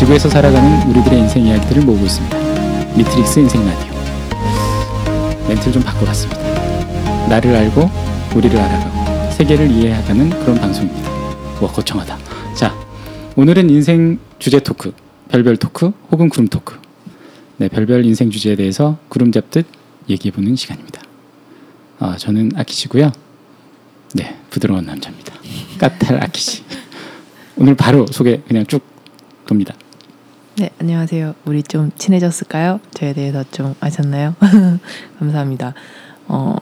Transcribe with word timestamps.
지구에서 0.00 0.30
살아가는 0.30 0.88
우리들의 0.88 1.18
인생 1.18 1.44
이야기들을 1.44 1.82
모으고 1.84 2.06
있습니다. 2.06 2.38
미트릭스 2.96 3.38
인생 3.38 3.62
라디오. 3.66 3.92
멘트를 5.46 5.74
좀 5.74 5.82
바꿔봤습니다. 5.82 7.28
나를 7.28 7.54
알고 7.54 7.90
우리를 8.34 8.58
알아가고 8.58 9.32
세계를 9.32 9.70
이해해가는 9.70 10.30
그런 10.30 10.54
방송입니다. 10.54 11.10
와 11.60 11.70
거창하다. 11.70 12.16
자, 12.54 12.74
오늘은 13.36 13.68
인생 13.68 14.18
주제 14.38 14.58
talk, 14.58 14.94
별별 15.28 15.58
talk 15.58 15.92
혹은 16.10 16.30
구름 16.30 16.48
talk. 16.48 16.80
네, 17.58 17.68
별별 17.68 18.06
인생 18.06 18.30
주제에 18.30 18.56
대해서 18.56 18.96
구름 19.10 19.30
잡듯 19.32 19.66
얘기해보는 20.08 20.56
시간입니다. 20.56 21.02
아, 21.98 22.16
저는 22.16 22.52
아키시고요. 22.56 23.12
네, 24.14 24.34
부드러운 24.48 24.86
남자입니다. 24.86 25.34
까탈 25.78 26.24
아키시. 26.24 26.64
오늘 27.58 27.74
바로 27.74 28.06
소개 28.06 28.40
그냥 28.48 28.64
쭉 28.64 28.80
돕니다. 29.44 29.74
네, 30.60 30.68
안녕하세요. 30.78 31.36
우리 31.46 31.62
좀 31.62 31.90
친해졌을까요? 31.96 32.80
저에 32.92 33.14
대해서 33.14 33.42
좀 33.50 33.74
아셨나요? 33.80 34.34
감사합니다. 35.18 35.72
어, 36.28 36.54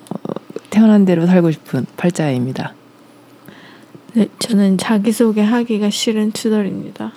태어난 0.71 1.05
대로 1.05 1.27
살고 1.27 1.51
싶은 1.51 1.85
팔자입니다. 1.97 2.75
네, 4.15 4.29
저는 4.39 4.79
자기소개 4.79 5.43
하기가 5.43 5.91
싫은 5.91 6.31
투덜입니다. 6.31 7.11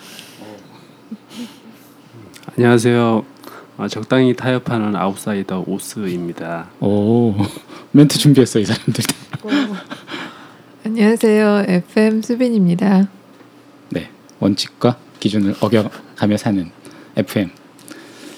안녕하세요. 2.57 3.25
어, 3.77 3.87
적당히 3.87 4.35
타협하는 4.35 4.95
아웃사이더 4.95 5.65
오스입니다. 5.67 6.71
오, 6.79 7.35
멘트 7.93 8.17
준비했어 8.17 8.57
이 8.57 8.65
사람들. 8.65 9.03
안녕하세요. 10.83 11.65
FM 11.67 12.23
수빈입니다. 12.23 13.07
네, 13.89 14.09
원칙과 14.39 14.97
기준을 15.19 15.57
어겨 15.61 15.87
가며 16.21 16.37
사는 16.37 16.69
FM. 17.17 17.49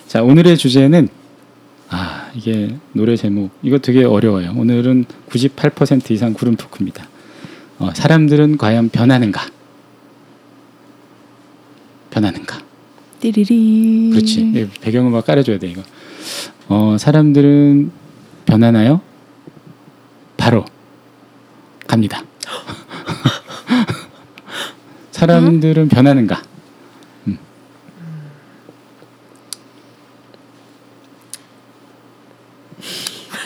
자, 0.08 0.24
오늘의 0.24 0.58
주제는 0.58 1.10
아 1.90 2.32
이게 2.34 2.78
노래 2.94 3.18
제목 3.18 3.52
이거 3.62 3.78
되게 3.78 4.06
어려워요. 4.06 4.54
오늘은 4.56 5.04
98% 5.30 6.12
이상 6.12 6.34
구름 6.34 6.56
토크입니다. 6.56 7.06
어, 7.80 7.90
사람들은 7.94 8.58
과연 8.58 8.88
변하는가? 8.88 9.46
변하는가? 12.10 12.60
띠리리. 13.20 14.12
그렇지. 14.14 14.42
이 14.42 14.70
배경음악 14.80 15.26
깔아줘야 15.26 15.60
돼 15.60 15.68
이거. 15.68 15.84
어, 16.70 16.96
사람들은 16.98 17.92
변하나요? 18.46 19.02
바로 20.38 20.64
갑니다. 21.86 22.24
사람들은 25.12 25.90
변하는가? 25.90 26.38
음. 26.38 26.54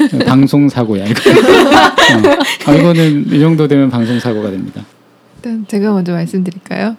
방송 0.26 0.70
사고야 0.70 1.06
이거. 1.06 1.30
어. 1.30 2.72
아, 2.72 2.74
이거는 2.74 3.28
이 3.32 3.40
정도 3.40 3.68
되면 3.68 3.90
방송 3.90 4.20
사고가 4.20 4.50
됩니다. 4.50 4.84
일단 5.38 5.66
제가 5.68 5.92
먼저 5.92 6.14
말씀드릴까요? 6.14 6.98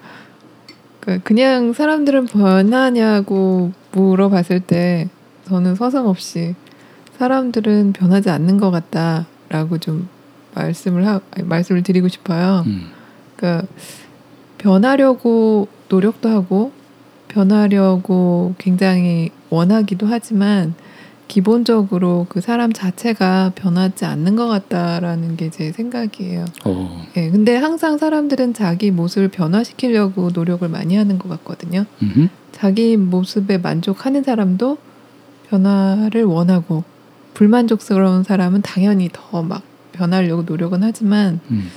그 1.01 1.21
그냥 1.23 1.73
사람들은 1.73 2.27
변하냐고 2.27 3.73
물어봤을 3.93 4.61
때 4.61 5.09
저는 5.49 5.75
서슴없이 5.75 6.55
사람들은 7.19 7.95
변하지 7.95 8.31
않는 8.31 8.59
것 8.59 8.71
같다라고 8.71 9.79
좀 9.79 10.09
말씀을 10.55 11.07
하 11.07 11.21
아니, 11.31 11.47
말씀을 11.47 11.83
드리고 11.83 12.09
싶어요. 12.09 12.65
음. 12.67 12.89
그러니까 13.37 13.67
변하려고 14.59 15.69
노력도 15.89 16.29
하고 16.29 16.73
변하려고 17.29 18.55
굉장히 18.59 19.31
원하기도 19.51 20.07
하지만 20.07 20.75
기본적으로 21.29 22.27
그 22.29 22.41
사람 22.41 22.73
자체가 22.73 23.53
변하지 23.55 24.05
않는 24.07 24.35
것 24.37 24.47
같다라는 24.49 25.37
게 25.37 25.51
제 25.51 25.73
생각이에요. 25.73 26.45
어. 26.65 27.07
예, 27.17 27.31
근데 27.31 27.57
항상 27.57 27.99
사람들은 27.99 28.55
자기 28.55 28.91
모습을 28.91 29.29
변화시키려고 29.29 30.31
노력을 30.33 30.67
많이 30.69 30.97
하는 30.97 31.19
것 31.19 31.29
같거든요. 31.29 31.85
음흠. 32.03 32.29
자기 32.53 32.97
모습에 32.97 33.59
만족하는 33.59 34.23
사람도 34.25 34.79
변화를 35.49 36.25
원하고 36.25 36.85
불만족스러운 37.35 38.25
사람은 38.25 38.63
당연히 38.63 39.09
더 39.13 39.43
막 39.43 39.63
변하려고 39.93 40.43
노력은 40.43 40.83
하지만 40.83 41.41
음. 41.51 41.69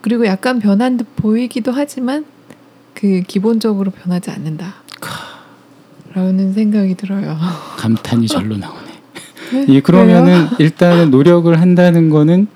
그리고 0.00 0.26
약간 0.26 0.58
변한 0.60 0.96
듯 0.96 1.06
보이기도 1.16 1.72
하지만 1.72 2.24
그 2.94 3.22
기본적으로 3.26 3.90
변하지 3.90 4.30
않는다. 4.30 4.74
라는 6.16 6.54
생각이 6.54 6.94
들어요. 6.94 7.36
감탄이 7.76 8.26
절로 8.26 8.56
나오네. 8.56 8.86
네? 9.52 9.66
이 9.68 9.80
그러면은? 9.82 10.46
일단은 10.58 11.10
노력을 11.10 11.60
한다는 11.60 12.08
거는 12.08 12.46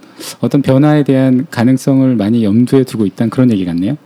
어떤 0.41 0.63
변화에 0.63 1.05
대한 1.05 1.47
가능성을 1.51 2.17
많이 2.17 2.43
염두에 2.43 2.85
두고 2.85 3.05
있다는 3.05 3.29
그런 3.29 3.51
얘기 3.51 3.67
같네요. 3.67 3.99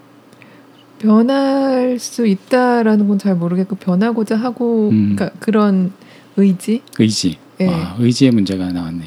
변할 0.99 1.99
수 2.01 2.27
있다라는 2.27 3.07
건 3.07 3.19
잘 3.19 3.37
모르겠고 3.37 3.77
변하고자 3.77 4.35
하고 4.37 4.89
음. 4.91 5.15
그러니까 5.15 5.39
그런 5.39 5.93
의지, 6.37 6.83
의지. 6.99 7.39
예. 7.61 7.69
아, 7.69 7.95
의지의 8.01 8.33
문제가 8.33 8.73
나왔네. 8.73 9.05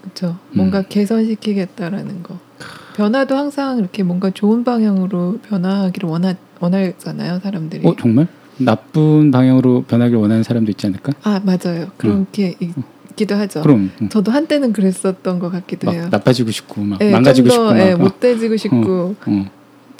그렇죠. 0.00 0.38
뭔가 0.52 0.78
음. 0.78 0.84
개선시키겠다라는 0.88 2.22
거. 2.22 2.38
변화도 2.96 3.36
항상 3.36 3.78
이렇게 3.78 4.02
뭔가 4.02 4.30
좋은 4.30 4.64
방향으로 4.64 5.40
변화하기를 5.46 6.08
원하 6.08 6.34
원하잖아요, 6.60 7.40
사람들이. 7.40 7.86
어 7.86 7.94
정말 8.00 8.26
나쁜 8.58 9.30
방향으로 9.30 9.82
변하길 9.88 10.16
원하는 10.16 10.42
사람도 10.42 10.70
있지 10.72 10.86
않을까? 10.86 11.12
아 11.22 11.40
맞아요. 11.44 11.88
그렇게 11.96 12.56
있기도 13.10 13.34
하죠. 13.36 13.62
그럼 13.62 13.90
음, 14.00 14.08
저도 14.08 14.32
한때는 14.32 14.72
그랬었던 14.72 15.38
것 15.38 15.50
같기도 15.50 15.86
막 15.86 15.92
해요. 15.94 16.08
나빠지고 16.10 16.50
싶고 16.50 16.82
막 16.82 17.00
예, 17.00 17.10
망가지고 17.10 17.48
좀 17.48 17.56
더, 17.56 17.68
싶고 17.68 17.78
막 17.78 17.86
예, 17.88 17.92
어, 17.92 17.96
못돼지고 17.98 18.56
싶고 18.56 19.14
어. 19.26 19.50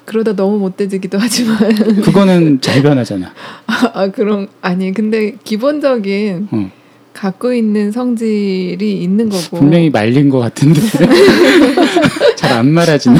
그러다 0.04 0.34
너무 0.36 0.58
못돼지기도 0.58 1.18
하지만 1.18 1.58
그거는 2.04 2.60
잘 2.60 2.82
변하잖아. 2.82 3.32
아 3.66 4.08
그럼 4.08 4.48
아니 4.60 4.92
근데 4.92 5.36
기본적인 5.44 6.48
어. 6.50 6.70
갖고 7.14 7.52
있는 7.54 7.92
성질이 7.92 9.02
있는 9.02 9.28
거고 9.28 9.58
분명히 9.58 9.88
말린 9.90 10.28
것 10.28 10.40
같은데 10.40 10.80
잘 12.36 12.52
안 12.54 12.70
말아지네. 12.70 13.16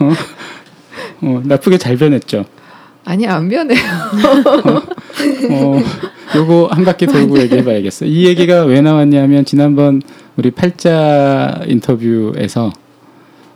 어? 0.00 0.12
어, 1.22 1.42
나쁘게 1.44 1.78
잘 1.78 1.96
변했죠. 1.96 2.44
아니 3.06 3.24
안 3.26 3.48
변해요. 3.48 3.78
어, 5.50 5.80
요거 6.36 6.68
한 6.72 6.84
바퀴 6.84 7.06
돌고 7.06 7.38
얘기해봐야겠어. 7.38 8.04
이 8.04 8.26
얘기가 8.26 8.64
왜 8.64 8.80
나왔냐면 8.80 9.44
지난번 9.44 10.02
우리 10.36 10.50
팔자 10.50 11.62
인터뷰에서 11.68 12.72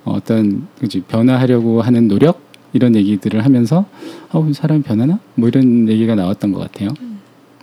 어떤 0.05 0.69
그지 0.79 1.01
변화하려고 1.01 1.83
하는 1.83 2.07
노력 2.07 2.41
이런 2.73 2.95
얘기들을 2.95 3.45
하면서 3.45 3.87
어, 4.31 4.49
사람이 4.55 4.83
변하나? 4.83 5.19
뭐 5.35 5.49
이런 5.49 5.89
얘기가 5.89 6.15
나왔던 6.15 6.53
것 6.53 6.61
같아요. 6.61 6.91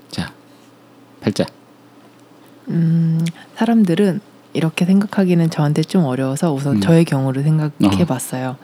자, 0.10 0.34
팔자. 1.22 1.46
음, 2.68 3.24
사람들은 3.56 4.20
이렇게 4.52 4.84
생각하기는 4.84 5.50
저한테 5.50 5.84
좀 5.84 6.04
어려워서 6.04 6.52
우선 6.52 6.76
음. 6.76 6.82
저의 6.82 7.06
경우를 7.06 7.44
생각해 7.44 8.06
봤어요. 8.06 8.58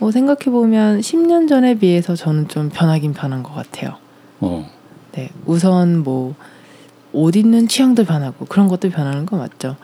뭐 0.00 0.10
생각해 0.10 0.46
보면 0.46 1.00
10년 1.00 1.48
전에 1.48 1.74
비해서 1.74 2.16
저는 2.16 2.48
좀 2.48 2.70
변하긴 2.70 3.12
변한 3.12 3.44
것 3.44 3.54
같아요. 3.54 3.96
어, 4.40 4.68
네, 5.12 5.30
우선 5.46 6.02
뭐 6.02 6.34
옷 7.12 7.36
입는 7.36 7.68
취향도 7.68 8.04
변하고 8.04 8.44
그런 8.46 8.68
것도 8.68 8.90
변하는 8.90 9.26
거 9.26 9.36
맞죠. 9.36 9.76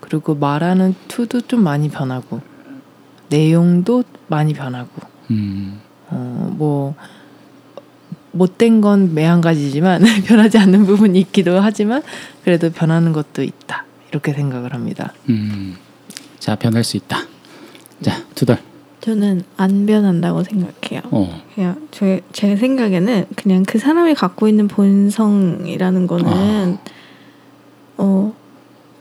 그리고 0.00 0.34
말하는 0.34 0.94
투도 1.08 1.42
좀 1.42 1.62
많이 1.62 1.88
변하고 1.88 2.40
내용도 3.30 4.04
많이 4.26 4.52
변하고 4.52 4.90
음, 5.30 5.80
어, 6.08 6.54
뭐 6.56 6.94
못된 8.32 8.80
건 8.80 9.14
매한 9.14 9.40
가지지만 9.40 10.02
변하지 10.26 10.58
않는 10.58 10.84
부분이 10.84 11.18
있기도 11.20 11.58
하지만 11.60 12.02
그래도 12.44 12.70
변하는 12.70 13.12
것도 13.12 13.42
있다 13.42 13.86
이렇게 14.10 14.32
생각을 14.32 14.74
합니다. 14.74 15.14
음. 15.30 15.76
자, 16.38 16.54
변할 16.56 16.84
수 16.84 16.98
있다. 16.98 17.20
자, 18.02 18.22
두달. 18.34 18.60
저는 19.04 19.42
안 19.58 19.84
변한다고 19.84 20.42
생각해요. 20.44 21.02
어, 21.10 21.42
그냥 21.54 21.76
제, 21.90 22.22
제 22.32 22.56
생각에는 22.56 23.26
그냥 23.36 23.62
그 23.62 23.78
사람이 23.78 24.14
갖고 24.14 24.48
있는 24.48 24.66
본성이라는 24.66 26.06
거는 26.06 26.78
어 27.98 28.34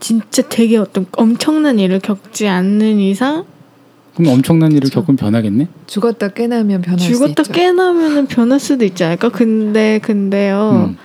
진짜 0.02 0.42
되게 0.50 0.76
어떤 0.76 1.06
엄청난 1.14 1.80
일을 1.80 2.00
겪지 2.00 2.50
않는 2.50 3.00
이상 3.00 3.46
그럼 4.16 4.34
엄청난 4.34 4.74
일을 4.74 4.90
그쵸. 4.90 5.00
겪으면 5.00 5.16
변하겠네. 5.16 5.70
죽었다 5.88 6.28
깨나면 6.28 6.82
변할 6.82 7.00
수 7.00 7.14
죽었다 7.14 7.44
있죠. 7.44 7.54
깨나면은 7.54 8.28
변할 8.28 8.60
수도 8.60 8.84
있지 8.84 9.06
않을까? 9.06 9.30
근데 9.30 10.00
근데요 10.00 10.90
음, 10.90 10.98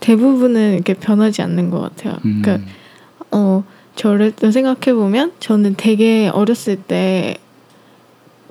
대부분은 0.00 0.74
이렇게 0.74 0.94
변하지 0.94 1.42
않는 1.42 1.70
것 1.70 1.80
같아요. 1.80 2.18
음, 2.24 2.42
그러니까 2.42 2.68
어 3.30 3.62
저를 3.94 4.32
또 4.32 4.50
생각해 4.50 4.94
보면 4.94 5.30
저는 5.38 5.76
되게 5.76 6.28
어렸을 6.28 6.74
때 6.74 7.36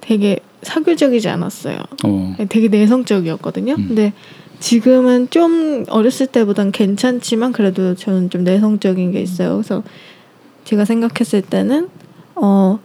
되게 0.01 0.39
사교적이지 0.61 1.29
않았어요. 1.29 1.77
어. 2.03 2.35
되게 2.49 2.67
내성적이었거든요. 2.67 3.75
음. 3.77 3.87
근데 3.87 4.13
지금은 4.59 5.29
좀 5.29 5.85
어렸을 5.89 6.27
때보단 6.27 6.71
괜찮지만 6.71 7.53
그래도 7.53 7.95
저는 7.95 8.29
좀 8.29 8.43
내성적인 8.43 9.11
게 9.11 9.21
있어요. 9.21 9.53
그래서 9.53 9.83
제가 10.65 10.85
생각했을 10.85 11.41
때는 11.41 11.89
어 12.35 12.79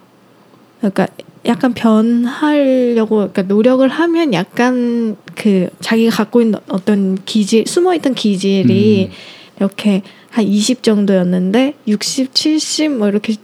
그러니까 0.78 1.08
약간 1.46 1.74
변하려고 1.74 3.16
그러니까 3.16 3.42
노력을 3.42 3.86
하면 3.86 4.32
약간 4.32 5.16
그 5.34 5.68
자기가 5.80 6.14
갖고 6.16 6.40
있는 6.40 6.58
어떤 6.68 7.16
기질 7.24 7.66
숨어 7.66 7.94
있던 7.96 8.14
기질이 8.14 9.10
음. 9.10 9.14
이렇게 9.56 10.02
한 10.30 10.44
20 10.44 10.82
정도였는데 10.82 11.74
60, 11.86 12.34
70 12.34 12.92
뭐 12.92 13.08
이렇게 13.08 13.34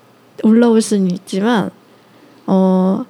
올라올 0.43 0.81
수는 0.81 1.11
있지만 1.11 1.71
어 2.47 3.05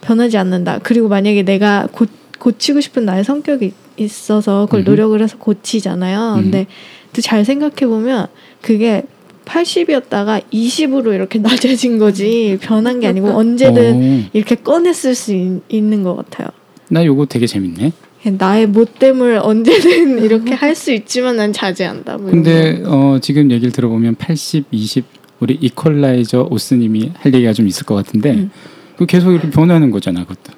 변하지 0.00 0.36
않는다. 0.38 0.80
그리고 0.82 1.08
만약에 1.08 1.42
내가 1.42 1.88
고, 1.92 2.06
고치고 2.38 2.80
싶은 2.80 3.04
나의 3.04 3.24
성격이 3.24 3.72
있어서 3.98 4.66
그걸 4.66 4.80
음흠. 4.80 4.90
노력을 4.90 5.22
해서 5.22 5.36
고치잖아요. 5.38 6.34
음. 6.38 6.42
근데 6.42 6.66
또 7.12 7.20
잘 7.22 7.44
생각해 7.44 7.86
보면 7.86 8.28
그게 8.62 9.02
80이었다가 9.44 10.42
20으로 10.52 11.12
이렇게 11.14 11.38
낮아진 11.42 11.98
거지 11.98 12.58
변한 12.62 13.00
게 13.00 13.08
아니고 13.08 13.30
언제든 13.30 13.94
어. 13.96 14.30
이렇게 14.32 14.54
꺼냈을 14.54 15.14
수 15.14 15.34
있, 15.34 15.60
있는 15.68 16.02
것 16.02 16.14
같아요. 16.16 16.48
나 16.88 17.04
요거 17.04 17.26
되게 17.26 17.46
재밌네. 17.46 17.92
나의 18.38 18.66
못됨을 18.68 19.40
언제든 19.42 20.22
이렇게 20.22 20.52
할 20.54 20.74
수 20.74 20.92
있지만 20.92 21.36
난 21.36 21.52
자제한다. 21.52 22.18
뭐 22.18 22.30
근데 22.30 22.80
거. 22.82 22.90
어, 23.14 23.18
지금 23.20 23.50
얘기를 23.50 23.72
들어보면 23.72 24.14
80, 24.16 24.66
20 24.70 25.04
우리 25.40 25.54
이퀄라이저 25.60 26.48
오스님이 26.50 27.12
할 27.16 27.34
얘기가 27.34 27.52
좀 27.54 27.66
있을 27.66 27.84
것 27.86 27.94
같은데 27.96 28.30
음. 28.32 28.50
그 29.00 29.06
계속 29.06 29.32
이렇게 29.32 29.48
변하는 29.48 29.90
거잖아, 29.90 30.24
그것도. 30.24 30.52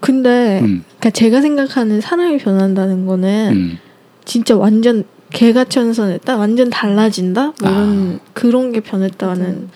근데 0.00 0.60
음, 0.60 0.84
그러니까 0.98 1.08
제가 1.08 1.40
생각하는 1.40 2.02
사람이 2.02 2.36
변한다는 2.36 3.06
거는 3.06 3.52
음. 3.54 3.78
진짜 4.26 4.54
완전 4.54 5.04
개가천선했다, 5.30 6.36
완전 6.36 6.68
달라진다, 6.68 7.54
뭐 7.62 7.70
이런 7.70 8.20
그런 8.34 8.70
게 8.70 8.80
변했다는 8.80 9.70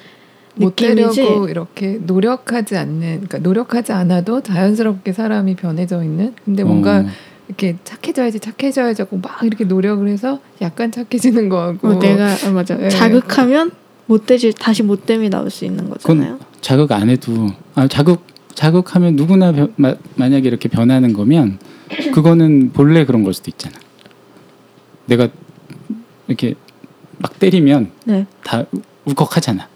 못 0.56 0.74
느낌이지. 0.78 1.22
되려고 1.22 1.48
이렇게 1.48 1.98
노력하지 2.04 2.76
않는, 2.76 3.00
그러니까 3.00 3.38
노력하지 3.38 3.92
않아도 3.92 4.42
자연스럽게 4.42 5.14
사람이 5.14 5.56
변해져 5.56 6.02
있는. 6.04 6.34
근데 6.44 6.62
뭔가 6.62 6.98
어, 6.98 7.06
이렇게 7.48 7.78
착해져야지, 7.84 8.40
착해져야지 8.40 9.00
하고 9.00 9.16
막 9.16 9.42
이렇게 9.44 9.64
노력을 9.64 10.06
해서 10.08 10.40
약간 10.60 10.92
착해지는 10.92 11.48
거하고. 11.48 11.88
뭐 11.88 11.98
내가 11.98 12.26
아, 12.44 12.50
맞아 12.50 12.76
네. 12.76 12.90
자극하면 12.90 13.70
못되지 14.04 14.52
다시 14.58 14.82
못됨이 14.82 15.30
나올 15.30 15.48
수 15.48 15.64
있는 15.64 15.88
거잖아요. 15.88 16.38
자극 16.60 16.92
안 16.92 17.08
해도 17.08 17.50
아, 17.74 17.86
자극 17.88 18.22
자극하면 18.54 19.16
누구나 19.16 19.52
변- 19.52 19.72
마, 19.76 19.94
만약에 20.16 20.48
이렇게 20.48 20.68
변하는 20.68 21.12
거면 21.12 21.58
그거는 22.14 22.72
본래 22.72 23.04
그런 23.04 23.22
걸 23.22 23.34
수도 23.34 23.50
있잖아. 23.50 23.74
내가 25.06 25.28
이렇게 26.26 26.54
막 27.18 27.38
때리면 27.38 27.90
네, 28.04 28.26
다 28.42 28.64
울컥하잖아. 29.04 29.68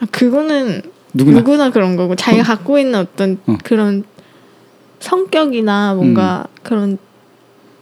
아, 0.00 0.06
그거는 0.10 0.82
누구나. 1.12 1.38
누구나 1.38 1.70
그런 1.70 1.96
거고 1.96 2.14
자기가 2.16 2.44
갖고 2.44 2.78
있는 2.78 2.94
어떤 2.98 3.38
어. 3.46 3.58
그런 3.64 4.04
성격이나 5.00 5.94
뭔가 5.94 6.46
음. 6.48 6.58
그런 6.62 6.98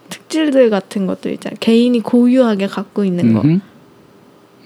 특질들 0.09 0.71
같은 0.71 1.07
것들 1.07 1.33
있잖아요. 1.35 1.57
개인이 1.61 2.01
고유하게 2.01 2.67
갖고 2.67 3.05
있는 3.05 3.35
거. 3.35 3.43
음흠. 3.43 3.61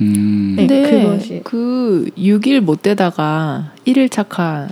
음. 0.01 0.55
네. 0.57 0.67
근데 0.67 0.91
그것이. 1.03 1.41
그 1.45 2.07
6일 2.19 2.61
못 2.61 2.83
되다가 2.83 3.73
1일 3.87 4.11
착한 4.11 4.69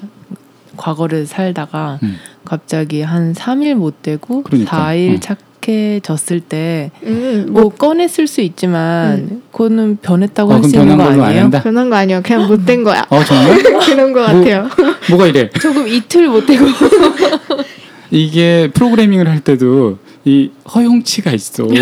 과거를 0.77 1.27
살다가 1.27 1.99
음. 2.03 2.17
갑자기 2.45 3.03
한 3.03 3.33
3일 3.35 3.75
못 3.75 4.03
되고 4.03 4.43
그러니까, 4.43 4.77
4일 4.89 5.17
어. 5.17 5.21
착해졌을 5.21 6.41
때 6.41 6.91
음, 7.05 7.47
뭐뭐 7.51 7.69
꺼냈을 7.75 8.27
수 8.27 8.41
있지만 8.41 9.19
음. 9.31 9.43
그거는 9.53 9.99
변했다고 10.03 10.51
어, 10.51 10.55
할수 10.57 10.73
그럼 10.73 10.83
있는 10.91 10.97
거 10.97 11.05
아니에요? 11.23 11.51
변한 11.51 11.89
거 11.91 11.97
아니에요. 11.97 12.21
그냥 12.25 12.47
못 12.49 12.65
된 12.65 12.83
거야. 12.83 13.05
어 13.11 13.23
정말? 13.23 13.63
그런 13.85 14.13
거 14.13 14.21
뭐- 14.21 14.27
같아요. 14.27 14.69
뭐 15.11 15.19
가 15.19 15.27
이래? 15.29 15.49
조금 15.61 15.87
이틀 15.87 16.27
못 16.29 16.47
되고 16.47 16.65
이게 18.11 18.71
프로그래밍을 18.75 19.29
할 19.29 19.41
때도 19.41 19.99
이 20.25 20.51
허용치가 20.75 21.31
있어. 21.33 21.65
이 21.67 21.79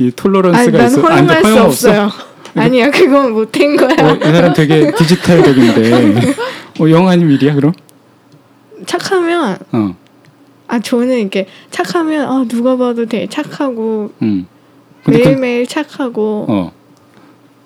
아니, 0.00 0.10
톨러런스가 0.12 0.78
난 0.78 0.86
있어. 0.86 1.00
허용할 1.00 1.18
안 1.18 1.26
돼, 1.26 1.40
수 1.42 1.46
허용 1.54 1.66
없어요. 1.66 2.10
아니야, 2.54 2.90
그건 2.90 3.32
못된 3.32 3.76
거야. 3.76 4.10
어, 4.10 4.16
이 4.16 4.20
사람 4.32 4.52
되게 4.52 4.90
디지털적인데. 4.92 6.34
어, 6.80 6.90
영 6.90 7.08
아니면 7.08 7.34
일이야 7.34 7.54
그럼? 7.54 7.72
착하면 8.86 9.58
어, 9.72 9.94
아 10.66 10.78
저는 10.78 11.18
이렇게 11.18 11.46
착하면 11.70 12.26
아 12.28 12.44
누가 12.48 12.76
봐도 12.76 13.06
되게 13.06 13.26
착하고 13.26 14.12
음. 14.22 14.46
그, 15.04 15.10
매일매일 15.10 15.66
착하고 15.66 16.46
어, 16.48 16.72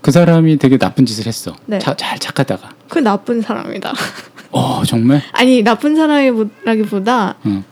그 0.01 0.11
사람이 0.11 0.59
되게 0.59 0.77
나쁜 0.79 1.07
짓을 1.07 1.27
했어. 1.27 1.55
네. 1.67 1.79
자, 1.79 1.95
잘 1.95 2.19
착하다가. 2.19 2.71
그 2.89 2.99
나쁜 2.99 3.41
사람이다. 3.41 3.93
어, 4.51 4.83
정말? 4.85 5.23
아니 5.33 5.63
나쁜 5.63 5.97
사람이라기보다 5.97 7.37
어, 7.45 7.65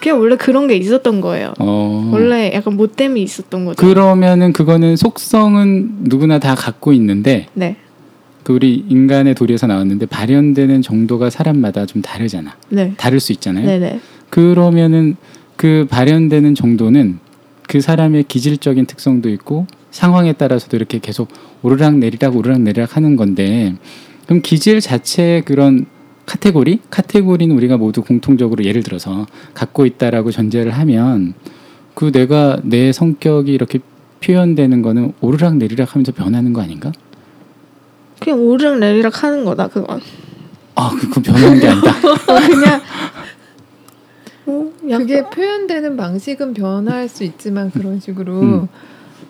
그냥 0.00 0.20
원래 0.20 0.36
그런 0.36 0.66
게 0.66 0.76
있었던 0.76 1.20
거예요. 1.20 1.54
어. 1.58 2.10
원래 2.12 2.52
약간 2.54 2.74
못됨이 2.76 3.22
있었던 3.22 3.64
거죠. 3.64 3.76
그러면은 3.76 4.52
그거는 4.52 4.96
속성은 4.96 6.04
누구나 6.04 6.38
다 6.38 6.54
갖고 6.54 6.92
있는데 6.92 7.46
네, 7.54 7.76
그 8.42 8.52
우리 8.52 8.84
인간의 8.88 9.34
도리에서 9.34 9.66
나왔는데 9.66 10.06
발현되는 10.06 10.82
정도가 10.82 11.30
사람마다 11.30 11.86
좀 11.86 12.02
다르잖아. 12.02 12.56
네, 12.68 12.92
다를 12.96 13.20
수 13.20 13.32
있잖아요. 13.32 13.66
네, 13.66 13.78
네. 13.78 14.00
그러면은 14.30 15.16
그 15.56 15.86
발현되는 15.90 16.54
정도는 16.54 17.18
그 17.66 17.80
사람의 17.80 18.24
기질적인 18.24 18.86
특성도 18.86 19.28
있고 19.30 19.66
상황에 19.90 20.34
따라서도 20.34 20.76
이렇게 20.76 20.98
계속 20.98 21.28
오르락 21.62 21.96
내리락 21.96 22.36
오르락 22.36 22.60
내리락 22.60 22.96
하는 22.96 23.16
건데 23.16 23.74
그럼 24.26 24.42
기질 24.42 24.80
자체의 24.80 25.42
그런 25.42 25.86
카테고리 26.26 26.80
카테고리는 26.90 27.54
우리가 27.56 27.76
모두 27.76 28.02
공통적으로 28.02 28.64
예를 28.64 28.82
들어서 28.82 29.26
갖고 29.54 29.86
있다라고 29.86 30.30
전제를 30.32 30.72
하면 30.72 31.34
그 31.94 32.10
내가 32.12 32.58
내 32.62 32.92
성격이 32.92 33.52
이렇게 33.52 33.78
표현되는 34.22 34.82
거는 34.82 35.12
오르락 35.20 35.56
내리락 35.56 35.94
하면서 35.94 36.12
변하는 36.12 36.52
거 36.52 36.60
아닌가? 36.62 36.90
그냥 38.20 38.40
오르락 38.40 38.78
내리락 38.78 39.22
하는 39.22 39.44
거다 39.44 39.68
그건. 39.68 40.00
아, 40.74 40.90
그- 40.98 41.08
그건 41.08 41.22
변하는 41.22 41.60
게 41.60 41.68
아니다. 41.68 41.90
어, 42.32 42.40
그냥 42.50 42.80
어, 44.46 44.72
약간 44.90 45.06
그게 45.06 45.22
표현되는 45.30 45.96
방식은 45.96 46.54
변할 46.54 47.08
수 47.08 47.24
있지만 47.24 47.70
그런 47.70 48.00
식으로 48.00 48.40
음. 48.40 48.68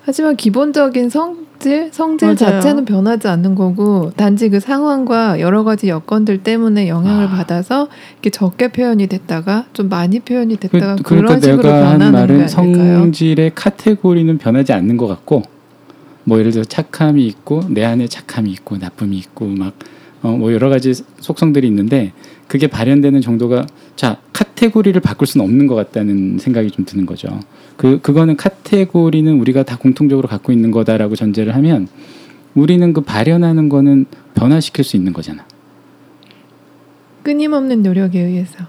하지만 0.06 0.36
기본적인 0.36 1.10
성질 1.10 1.90
성질 1.92 2.28
맞아요. 2.28 2.36
자체는 2.36 2.84
변하지 2.84 3.26
않는 3.26 3.56
거고 3.56 4.12
단지 4.16 4.48
그 4.48 4.60
상황과 4.60 5.40
여러 5.40 5.64
가지 5.64 5.88
여건들 5.88 6.44
때문에 6.44 6.86
영향을 6.86 7.24
아. 7.26 7.30
받아서 7.30 7.88
이렇게 8.12 8.30
적게 8.30 8.68
표현이 8.68 9.08
됐다가 9.08 9.66
좀 9.72 9.88
많이 9.88 10.20
표현이 10.20 10.58
그, 10.58 10.68
됐다가 10.68 10.96
그, 11.02 11.14
런 11.14 11.40
식으로 11.40 11.60
내가 11.60 11.90
한 11.90 12.12
말은? 12.12 12.46
성질의 12.46 13.50
카테고리는 13.56 14.38
변하지 14.38 14.72
않는 14.72 14.96
것 14.96 15.08
같고 15.08 15.42
뭐 16.22 16.38
예를 16.38 16.52
들어 16.52 16.62
착함이 16.62 17.26
있고 17.26 17.62
내 17.68 17.84
안에 17.84 18.06
착함이 18.06 18.48
있고 18.52 18.76
나쁨이 18.76 19.18
있고 19.18 19.46
막 19.46 19.72
어, 20.22 20.28
뭐 20.28 20.52
여러 20.52 20.68
가지 20.68 20.94
속성들이 21.18 21.66
있는데 21.66 22.12
그게 22.56 22.68
발현되는 22.68 23.20
정도가 23.20 23.66
자 23.96 24.16
카테고리를 24.32 24.98
바꿀 25.02 25.26
수는 25.26 25.44
없는 25.44 25.66
것 25.66 25.74
같다는 25.74 26.38
생각이 26.38 26.70
좀 26.70 26.86
드는 26.86 27.04
거죠. 27.04 27.28
그 27.76 28.00
그거는 28.00 28.36
카테고리는 28.36 29.30
우리가 29.40 29.62
다 29.62 29.76
공통적으로 29.76 30.26
갖고 30.26 30.52
있는 30.52 30.70
거다라고 30.70 31.16
전제를 31.16 31.54
하면 31.54 31.86
우리는 32.54 32.94
그 32.94 33.02
발현하는 33.02 33.68
거는 33.68 34.06
변화시킬 34.34 34.84
수 34.84 34.96
있는 34.96 35.12
거잖아. 35.12 35.44
끊임없는 37.24 37.82
노력에 37.82 38.20
의해서 38.20 38.64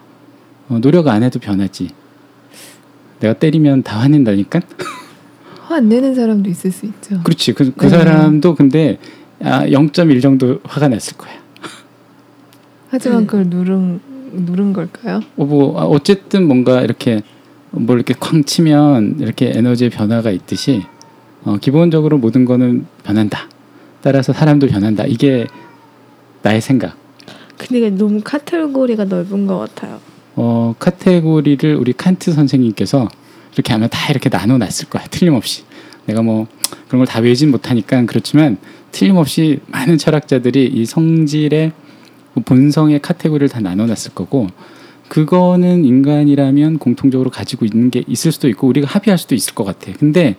어, 0.67 0.79
노력 0.81 1.07
안 1.07 1.23
해도 1.23 1.39
변하지. 1.39 1.87
내가 3.21 3.33
때리면 3.35 3.83
다 3.83 3.99
화낸다니까. 4.01 4.59
화 5.63 5.75
안 5.75 5.87
내는 5.87 6.13
사람도 6.13 6.49
있을 6.49 6.71
수 6.71 6.85
있죠. 6.87 7.21
그렇지. 7.23 7.53
그, 7.53 7.71
그 7.73 7.85
네. 7.85 7.89
사람도 7.89 8.55
근데 8.55 8.99
아, 9.41 9.65
0.1 9.65 10.21
정도 10.21 10.59
화가 10.65 10.89
났을 10.89 11.15
거야. 11.15 11.46
하지만 12.89 13.19
음. 13.19 13.27
그걸 13.27 13.45
누른 13.47 13.99
누른 14.33 14.73
걸까요? 14.73 15.21
어, 15.37 15.45
뭐 15.45 15.79
아, 15.79 15.83
어쨌든 15.85 16.47
뭔가 16.47 16.81
이렇게 16.81 17.21
뭘 17.71 17.97
이렇게 17.97 18.13
쾅 18.19 18.43
치면 18.43 19.17
이렇게 19.19 19.51
에너지의 19.55 19.89
변화가 19.89 20.31
있듯이 20.31 20.83
어, 21.43 21.57
기본적으로 21.57 22.17
모든 22.17 22.45
거는 22.45 22.85
변한다. 23.03 23.49
따라서 24.01 24.33
사람도 24.33 24.67
변한다. 24.67 25.05
이게 25.05 25.47
나의 26.43 26.61
생각. 26.61 26.95
근데 27.57 27.89
너무 27.89 28.21
카테고리가 28.23 29.05
넓은 29.05 29.47
것 29.47 29.57
같아요. 29.57 29.99
어, 30.35 30.75
카테고리를 30.77 31.75
우리 31.75 31.93
칸트 31.93 32.31
선생님께서 32.31 33.09
이렇게 33.53 33.73
아마 33.73 33.87
다 33.87 34.11
이렇게 34.11 34.29
나눠 34.29 34.57
놨을 34.57 34.89
거야. 34.89 35.03
틀림없이. 35.09 35.63
내가 36.05 36.21
뭐 36.21 36.47
그런 36.87 36.99
걸 36.99 37.05
다 37.05 37.19
외진 37.19 37.49
못하니까 37.51 38.05
그렇지만 38.05 38.57
틀림없이 38.91 39.59
많은 39.67 39.97
철학자들이 39.97 40.67
이 40.67 40.85
성질의 40.85 41.71
그 41.71 41.86
본성의 42.41 43.01
카테고리를 43.01 43.49
다 43.49 43.59
나눠놨을 43.59 44.13
거고 44.15 44.47
그거는 45.09 45.85
인간이라면 45.85 46.79
공통적으로 46.79 47.29
가지고 47.29 47.65
있는 47.65 47.89
게 47.89 48.03
있을 48.07 48.31
수도 48.31 48.49
있고 48.49 48.67
우리가 48.67 48.87
합의할 48.87 49.17
수도 49.17 49.35
있을 49.35 49.55
것 49.55 49.63
같아. 49.63 49.91
근데 49.97 50.35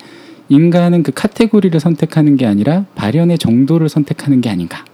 인간은 0.49 1.03
그 1.03 1.13
카테고리를 1.13 1.79
선택하는 1.79 2.37
게 2.37 2.47
아니라 2.47 2.85
발현의 2.95 3.39
정도를 3.39 3.89
선택하는 3.89 4.41
게 4.41 4.51
아닌가. 4.51 4.85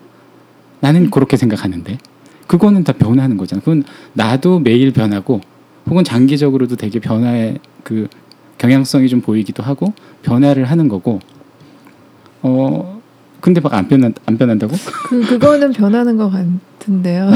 나는 0.80 1.11
그렇게 1.11 1.37
생각하는데 1.37 1.99
그거는 2.46 2.84
다 2.84 2.92
변하는 2.92 3.37
거잖아. 3.37 3.61
그건 3.61 3.84
나도 4.12 4.61
매일 4.61 4.92
변하고 4.92 5.40
혹은 5.88 6.04
장기적으로도 6.04 6.76
되게 6.76 6.99
변화의 6.99 7.58
그 7.82 8.08
경향성이 8.58 9.08
좀 9.08 9.20
보이기도 9.20 9.62
하고 9.62 9.92
변화를 10.23 10.64
하는 10.64 10.88
거고 10.88 11.20
어 12.42 13.02
근데 13.44 13.60
막 13.60 13.74
안 13.74 13.86
변한 13.86 14.14
안 14.24 14.38
변한다고? 14.38 14.74
그 15.06 15.20
그거는 15.20 15.74
변하는 15.74 16.16
것 16.16 16.30
같은데요. 16.30 17.30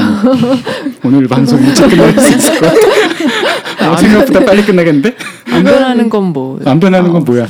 오늘 1.05 1.27
방송 1.27 1.61
일찍 1.63 1.87
끝날 1.87 2.11
수 2.19 2.35
있을 2.35 2.59
것 2.59 2.65
같아. 2.65 3.91
어, 3.91 3.95
생각보다 3.95 4.39
빨리 4.43 4.63
끝나겠는데? 4.63 5.15
안 5.51 5.63
변하는 5.63 6.09
건 6.09 6.33
뭐? 6.33 6.59
안 6.65 6.79
변하는 6.79 7.11
건 7.13 7.23
뭐야? 7.25 7.45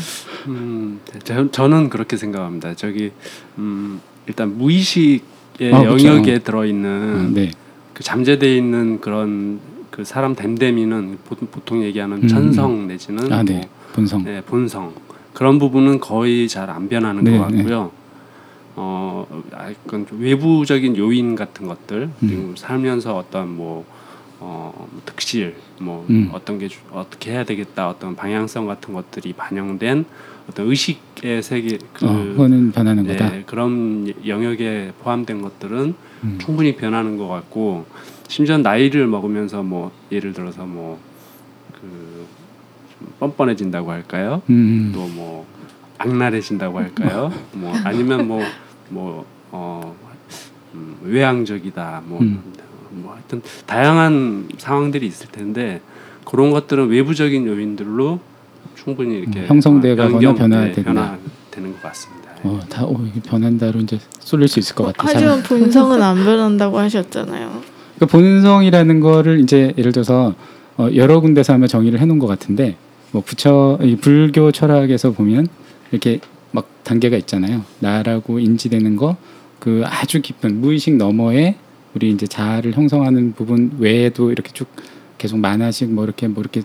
음, 0.47 0.99
저, 1.23 1.49
저는 1.49 1.89
그렇게 1.89 2.17
생각합니다. 2.17 2.73
저기 2.75 3.11
음, 3.57 4.01
일단 4.27 4.57
무의식의 4.57 5.73
아, 5.73 5.79
그렇죠. 5.79 6.05
영역에 6.09 6.39
들어 6.39 6.65
있는 6.65 6.89
아, 6.89 7.29
네. 7.33 7.51
그 7.93 8.03
잠재돼 8.03 8.57
있는 8.57 8.99
그런 8.99 9.61
그 9.89 10.03
사람 10.03 10.35
댐댐이는 10.35 11.19
보, 11.29 11.35
보통 11.35 11.81
얘기하는 11.83 12.23
음, 12.23 12.27
천성 12.27 12.89
내지는 12.89 13.31
아, 13.31 13.41
네. 13.41 13.53
뭐, 13.53 13.61
본성. 13.93 14.25
네, 14.25 14.41
본성 14.41 14.91
그런 15.33 15.59
부분은 15.59 16.01
거의 16.01 16.49
잘 16.49 16.69
안 16.69 16.89
변하는 16.89 17.23
네, 17.23 17.37
것 17.37 17.45
같고요. 17.45 17.91
어, 18.81 19.25
아, 19.51 19.73
그건 19.83 20.07
좀 20.07 20.21
외부적인 20.21 20.95
요인 20.95 21.35
같은 21.35 21.67
것들 21.67 22.03
음. 22.03 22.13
그리고 22.21 22.55
살면서 22.55 23.13
어떤 23.17 23.53
뭐 23.53 23.85
어, 24.39 24.71
뭐 24.89 25.01
득실, 25.05 25.53
뭐 25.81 26.05
음. 26.09 26.29
어떤 26.31 26.57
게 26.59 26.69
주- 26.69 26.79
어떻게 26.93 27.31
해야 27.31 27.43
되겠다, 27.43 27.89
어떤 27.89 28.15
방향성 28.15 28.67
같은 28.67 28.93
것들이 28.93 29.33
반영된 29.33 30.05
어떤 30.49 30.69
의식의 30.69 31.43
세계 31.43 31.77
그 31.91 32.05
어, 32.07 32.13
그거는 32.13 32.71
변하는 32.71 33.03
네, 33.03 33.17
거다. 33.17 33.33
그런 33.45 34.13
영역에 34.25 34.93
포함된 35.03 35.41
것들은 35.41 35.93
음. 36.23 36.37
충분히 36.41 36.77
변하는 36.77 37.17
것 37.17 37.27
같고 37.27 37.85
심지어 38.29 38.57
나이를 38.57 39.07
먹으면서 39.07 39.61
뭐 39.61 39.91
예를 40.09 40.31
들어서 40.31 40.65
뭐그 40.65 42.25
뻔뻔해진다고 43.19 43.91
할까요? 43.91 44.41
음. 44.49 44.91
또뭐 44.95 45.45
악랄해진다고 45.97 46.79
할까요? 46.79 47.33
뭐 47.51 47.73
아니면 47.83 48.25
뭐 48.25 48.41
뭐 48.89 49.25
어 49.51 49.95
음, 50.73 50.95
외향적이다 51.03 52.03
뭐, 52.05 52.19
음. 52.21 52.41
뭐 52.91 53.13
하여튼 53.13 53.41
다양한 53.65 54.49
상황들이 54.57 55.05
있을 55.07 55.27
텐데 55.31 55.81
그런 56.25 56.51
것들은 56.51 56.89
외부적인 56.89 57.47
요인들로 57.47 58.19
충분히 58.75 59.19
이렇게 59.19 59.41
음, 59.41 59.45
형성되거나 59.47 60.19
네, 60.19 60.33
변화된다. 60.33 60.83
변화되는 60.83 61.73
것 61.73 61.81
같습니다. 61.83 62.29
어, 62.43 62.59
다 62.69 62.85
어, 62.85 62.95
변한다로 63.25 63.79
이제 63.79 63.99
쏠릴 64.19 64.47
수 64.47 64.59
있을 64.59 64.75
것 64.75 64.85
같아. 64.85 65.07
사람. 65.07 65.15
하지만 65.29 65.43
본성은 65.43 66.01
안 66.01 66.15
변한다고 66.23 66.77
하셨잖아요. 66.77 67.61
그 67.99 68.05
본성이라는 68.05 68.99
거를 68.99 69.39
이제 69.39 69.73
예를 69.77 69.91
들어서 69.91 70.35
어, 70.77 70.87
여러 70.93 71.19
군데서 71.19 71.53
아마 71.53 71.67
정의를 71.67 71.99
해놓은 71.99 72.19
것 72.19 72.27
같은데 72.27 72.77
뭐 73.11 73.21
부처 73.25 73.79
이 73.81 73.95
불교 73.97 74.51
철학에서 74.51 75.11
보면 75.11 75.47
이렇게 75.91 76.19
막 76.51 76.67
단계가 76.83 77.17
있잖아요. 77.17 77.63
나라고 77.79 78.39
인지되는 78.39 78.95
거 78.95 79.17
그 79.59 79.83
아주 79.85 80.21
깊은 80.21 80.61
무의식 80.61 80.95
너머에 80.95 81.55
우리 81.93 82.11
이제 82.11 82.25
자아를 82.25 82.73
형성하는 82.73 83.33
부분 83.33 83.71
외에도 83.77 84.31
이렇게 84.31 84.51
쭉 84.53 84.67
계속 85.17 85.37
만화식 85.39 85.91
뭐 85.91 86.05
이렇게 86.05 86.27
뭐 86.27 86.41
이렇게 86.41 86.61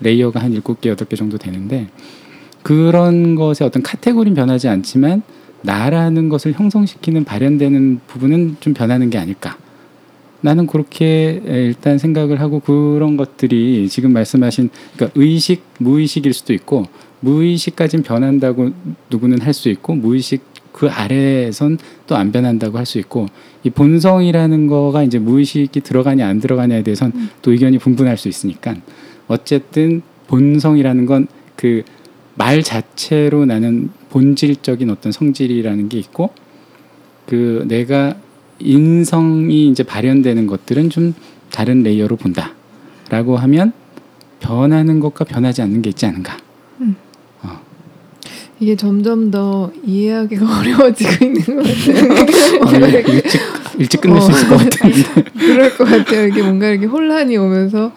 레이어가 0.00 0.40
한 0.40 0.52
일곱 0.52 0.80
개 0.80 0.90
여덟 0.90 1.08
개 1.08 1.16
정도 1.16 1.38
되는데 1.38 1.88
그런 2.62 3.36
것의 3.36 3.56
어떤 3.62 3.82
카테고리는 3.82 4.34
변하지 4.34 4.68
않지만 4.68 5.22
나라는 5.62 6.28
것을 6.28 6.52
형성시키는 6.52 7.24
발현되는 7.24 8.00
부분은 8.06 8.56
좀 8.60 8.74
변하는 8.74 9.10
게 9.10 9.18
아닐까. 9.18 9.56
나는 10.40 10.66
그렇게 10.66 11.40
일단 11.46 11.96
생각을 11.96 12.40
하고 12.40 12.60
그런 12.60 13.16
것들이 13.16 13.88
지금 13.88 14.12
말씀하신 14.12 14.68
그러니까 14.94 15.18
의식 15.18 15.62
무의식일 15.78 16.34
수도 16.34 16.52
있고 16.52 16.86
무의식까진 17.20 18.02
변한다고 18.02 18.70
누구는 19.10 19.40
할 19.40 19.52
수 19.54 19.68
있고 19.68 19.94
무의식 19.94 20.42
그 20.72 20.88
아래에선 20.88 21.78
또 22.06 22.16
안 22.16 22.32
변한다고 22.32 22.78
할 22.78 22.84
수 22.86 22.98
있고 22.98 23.26
이 23.62 23.70
본성이라는 23.70 24.66
거가 24.66 25.02
이제 25.04 25.18
무의식이 25.18 25.80
들어가냐 25.80 26.26
안 26.26 26.40
들어가냐에 26.40 26.82
대해선 26.82 27.12
또 27.42 27.52
의견이 27.52 27.78
분분할 27.78 28.16
수 28.16 28.28
있으니까 28.28 28.74
어쨌든 29.28 30.02
본성이라는 30.28 31.06
건 31.06 31.26
그 31.56 31.82
말 32.36 32.62
자체로 32.62 33.44
나는 33.44 33.90
본질적인 34.10 34.90
어떤 34.90 35.12
성질이라는 35.12 35.88
게 35.88 35.98
있고 35.98 36.30
그 37.26 37.64
내가 37.68 38.16
인성이 38.58 39.68
이제 39.68 39.82
발현되는 39.82 40.46
것들은 40.46 40.90
좀 40.90 41.14
다른 41.52 41.82
layer로 41.82 42.16
본다라고 42.16 43.36
하면 43.36 43.72
변하는 44.40 45.00
것과 45.00 45.24
변하지 45.24 45.62
않는 45.62 45.82
게 45.82 45.90
있지 45.90 46.06
않은가. 46.06 46.36
이게 48.60 48.76
점점 48.76 49.30
더 49.30 49.70
이해하기가 49.84 50.46
어려워지고 50.60 51.24
있는 51.24 51.42
것 51.42 51.56
같아요. 51.64 52.84
어, 52.84 52.88
이게 52.88 53.04
일찍 53.12 53.40
일찍 53.78 54.00
끝낼 54.00 54.20
수 54.20 54.28
어. 54.28 54.30
있을 54.30 54.48
것 54.48 54.56
같은데. 54.58 55.02
그럴 55.38 55.76
것 55.76 55.84
같아요. 55.84 56.26
이게 56.28 56.42
뭔가 56.42 56.68
이렇게 56.68 56.86
혼란이 56.86 57.36
오면서 57.36 57.92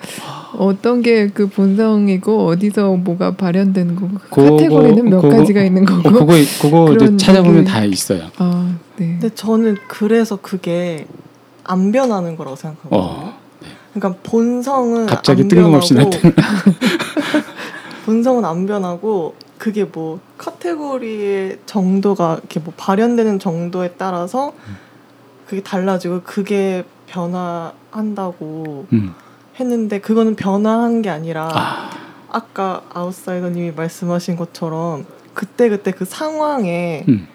어떤 0.58 1.02
게 1.04 1.30
그 1.34 1.48
본성이고 1.48 2.48
어디서 2.48 2.94
뭐가 2.96 3.32
발현되는 3.36 3.96
거고 3.96 4.10
그 4.32 4.42
카테고리는 4.50 5.10
몇 5.10 5.22
그거- 5.22 5.38
가지가 5.38 5.62
있는 5.64 5.84
어, 5.88 6.02
거고. 6.02 6.26
그거 6.26 6.34
그거 6.62 6.94
이제 6.96 7.16
찾아보면 7.18 7.64
다 7.66 7.84
있어요. 7.84 8.24
아, 8.38 8.76
네. 8.98 9.18
근데 9.20 9.30
저는 9.36 9.78
그래서 9.88 10.38
그게 10.42 11.06
안 11.64 11.92
변하는 11.92 12.36
거라고 12.36 12.56
생각하거든요. 12.56 13.00
어, 13.00 13.34
그러니까 13.94 14.20
본성은 14.24 15.06
갑자기 15.06 15.44
안 15.44 15.48
뜬금없이 15.50 15.94
변하고 15.94 16.10
나타나. 16.18 16.48
본성은 18.06 18.46
안 18.46 18.66
변하고 18.66 19.36
그게 19.58 19.84
뭐 19.84 20.20
카테고리의 20.38 21.60
정도가 21.66 22.38
이렇게 22.40 22.60
뭐 22.60 22.74
발현되는 22.78 23.40
정도에 23.40 23.94
따라서 23.98 24.54
그게 25.48 25.62
달라지고 25.62 26.22
그게 26.24 26.84
변화한다고 27.08 28.86
음. 28.94 29.14
했는데 29.60 30.00
그거는 30.00 30.36
변화한 30.36 31.02
게 31.02 31.10
아니라 31.10 31.50
아, 31.52 31.90
아까 32.30 32.84
아웃사이더님이 32.94 33.72
말씀하신 33.72 34.36
것처럼 34.36 35.06
그때 35.34 35.70
그때 35.70 35.92
그 35.92 36.06
상황에 36.06 37.06
음. 37.08 37.28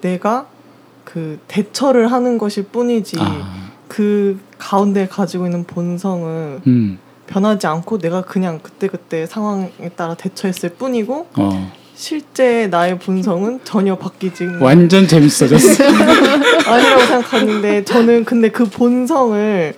내가 0.00 0.46
그 1.04 1.40
대처를 1.48 2.12
하는 2.12 2.38
것일 2.38 2.64
뿐이지 2.64 3.16
아, 3.20 3.70
그 3.88 4.38
가운데 4.58 5.08
가지고 5.08 5.46
있는 5.46 5.64
본성은 5.64 6.60
음. 6.66 6.98
변하지 7.30 7.66
않고 7.66 7.98
내가 7.98 8.22
그냥 8.22 8.58
그때그때 8.60 9.24
상황에 9.26 9.88
따라 9.96 10.14
대처했을 10.14 10.70
뿐이고 10.70 11.28
어, 11.36 11.72
실제 11.94 12.66
나의 12.66 12.98
본성은 12.98 13.60
전혀 13.62 13.96
바뀌지 13.96 14.44
완전 14.60 15.06
재밌어졌어. 15.06 15.84
아니라고 16.66 17.00
생각하는데 17.06 17.84
저는 17.84 18.24
근데 18.24 18.50
그 18.50 18.64
본성을 18.64 19.74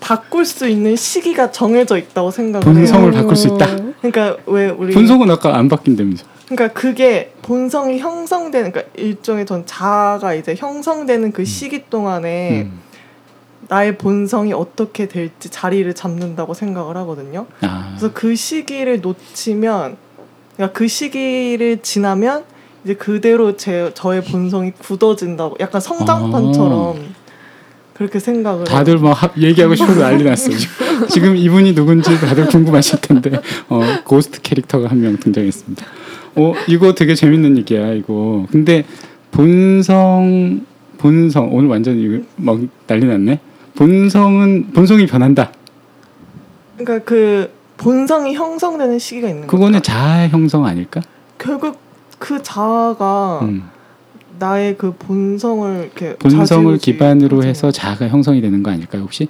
바꿀 0.00 0.44
수 0.44 0.68
있는 0.68 0.96
시기가 0.96 1.50
정해져 1.50 1.96
있다고 1.96 2.30
생각을 2.30 2.66
해요. 2.66 2.74
본성을 2.74 3.12
바꿀 3.12 3.36
수 3.36 3.48
있다. 3.48 3.66
그러니까 4.02 4.36
왜 4.46 4.68
우리 4.68 4.92
본성은 4.92 5.30
아까 5.30 5.56
안 5.56 5.68
바뀐다면서. 5.68 6.26
그러니까 6.46 6.78
그게 6.78 7.32
본성이 7.42 7.98
형성되는 7.98 8.72
그러니까 8.72 8.92
일종의 8.96 9.46
전 9.46 9.64
자아가 9.64 10.34
이제 10.34 10.54
형성되는 10.54 11.32
그 11.32 11.44
시기 11.44 11.84
동안에 11.88 12.62
음. 12.64 12.80
나의 13.74 13.98
본성이 13.98 14.52
어떻게 14.52 15.08
될지 15.08 15.48
자리를 15.50 15.92
잡는다고 15.94 16.54
생각을 16.54 16.96
하거든요. 16.98 17.46
아, 17.60 17.88
그래서 17.90 18.12
그 18.14 18.36
시기를 18.36 19.00
놓치면 19.00 19.96
그러니까 20.54 20.78
그 20.78 20.86
시기를 20.86 21.80
지나면 21.82 22.44
이제 22.84 22.94
그대로 22.94 23.56
제 23.56 23.90
저의 23.94 24.22
본성이 24.22 24.70
굳어진다고 24.78 25.56
약간 25.58 25.80
성장판처럼 25.80 26.98
그렇게 27.94 28.20
생각을. 28.20 28.64
다들 28.64 28.98
뭐 28.98 29.12
하- 29.12 29.32
얘기하고 29.36 29.74
싶어서 29.74 30.00
난리 30.00 30.22
났어. 30.22 30.50
지금. 30.56 31.08
지금 31.08 31.36
이분이 31.36 31.74
누군지 31.74 32.16
다들 32.20 32.46
궁금하실 32.46 33.00
텐데 33.00 33.40
어, 33.68 33.80
고스트 34.04 34.40
캐릭터가 34.42 34.88
한 34.88 35.00
명 35.00 35.16
등장했습니다. 35.18 35.84
어 36.36 36.52
이거 36.68 36.94
되게 36.94 37.16
재밌는 37.16 37.58
얘기야 37.58 37.92
이거. 37.94 38.46
근데 38.52 38.84
본성 39.32 40.64
본성 40.98 41.52
오늘 41.52 41.68
완전 41.68 41.98
이거 41.98 42.22
막 42.36 42.60
난리 42.86 43.06
났네. 43.06 43.40
본성은 43.76 44.72
본성이 44.72 45.06
변한다. 45.06 45.52
그러니까 46.76 47.04
그 47.04 47.52
본성이 47.76 48.34
형성되는 48.34 48.98
시기가 48.98 49.28
있는 49.28 49.46
그거는 49.46 49.78
거죠. 49.80 49.82
자아 49.92 50.28
형성 50.28 50.64
아닐까? 50.64 51.00
결국 51.38 51.78
그 52.18 52.42
자아가 52.42 53.40
음. 53.42 53.64
나의 54.38 54.76
그 54.76 54.92
본성을 54.92 55.82
이렇게 55.82 56.16
본성을 56.16 56.76
기반으로. 56.78 57.44
해서 57.44 57.70
자아가 57.70 58.08
형성이 58.08 58.40
되는 58.40 58.62
거 58.62 58.70
아닐까요 58.70 59.02
혹시? 59.02 59.28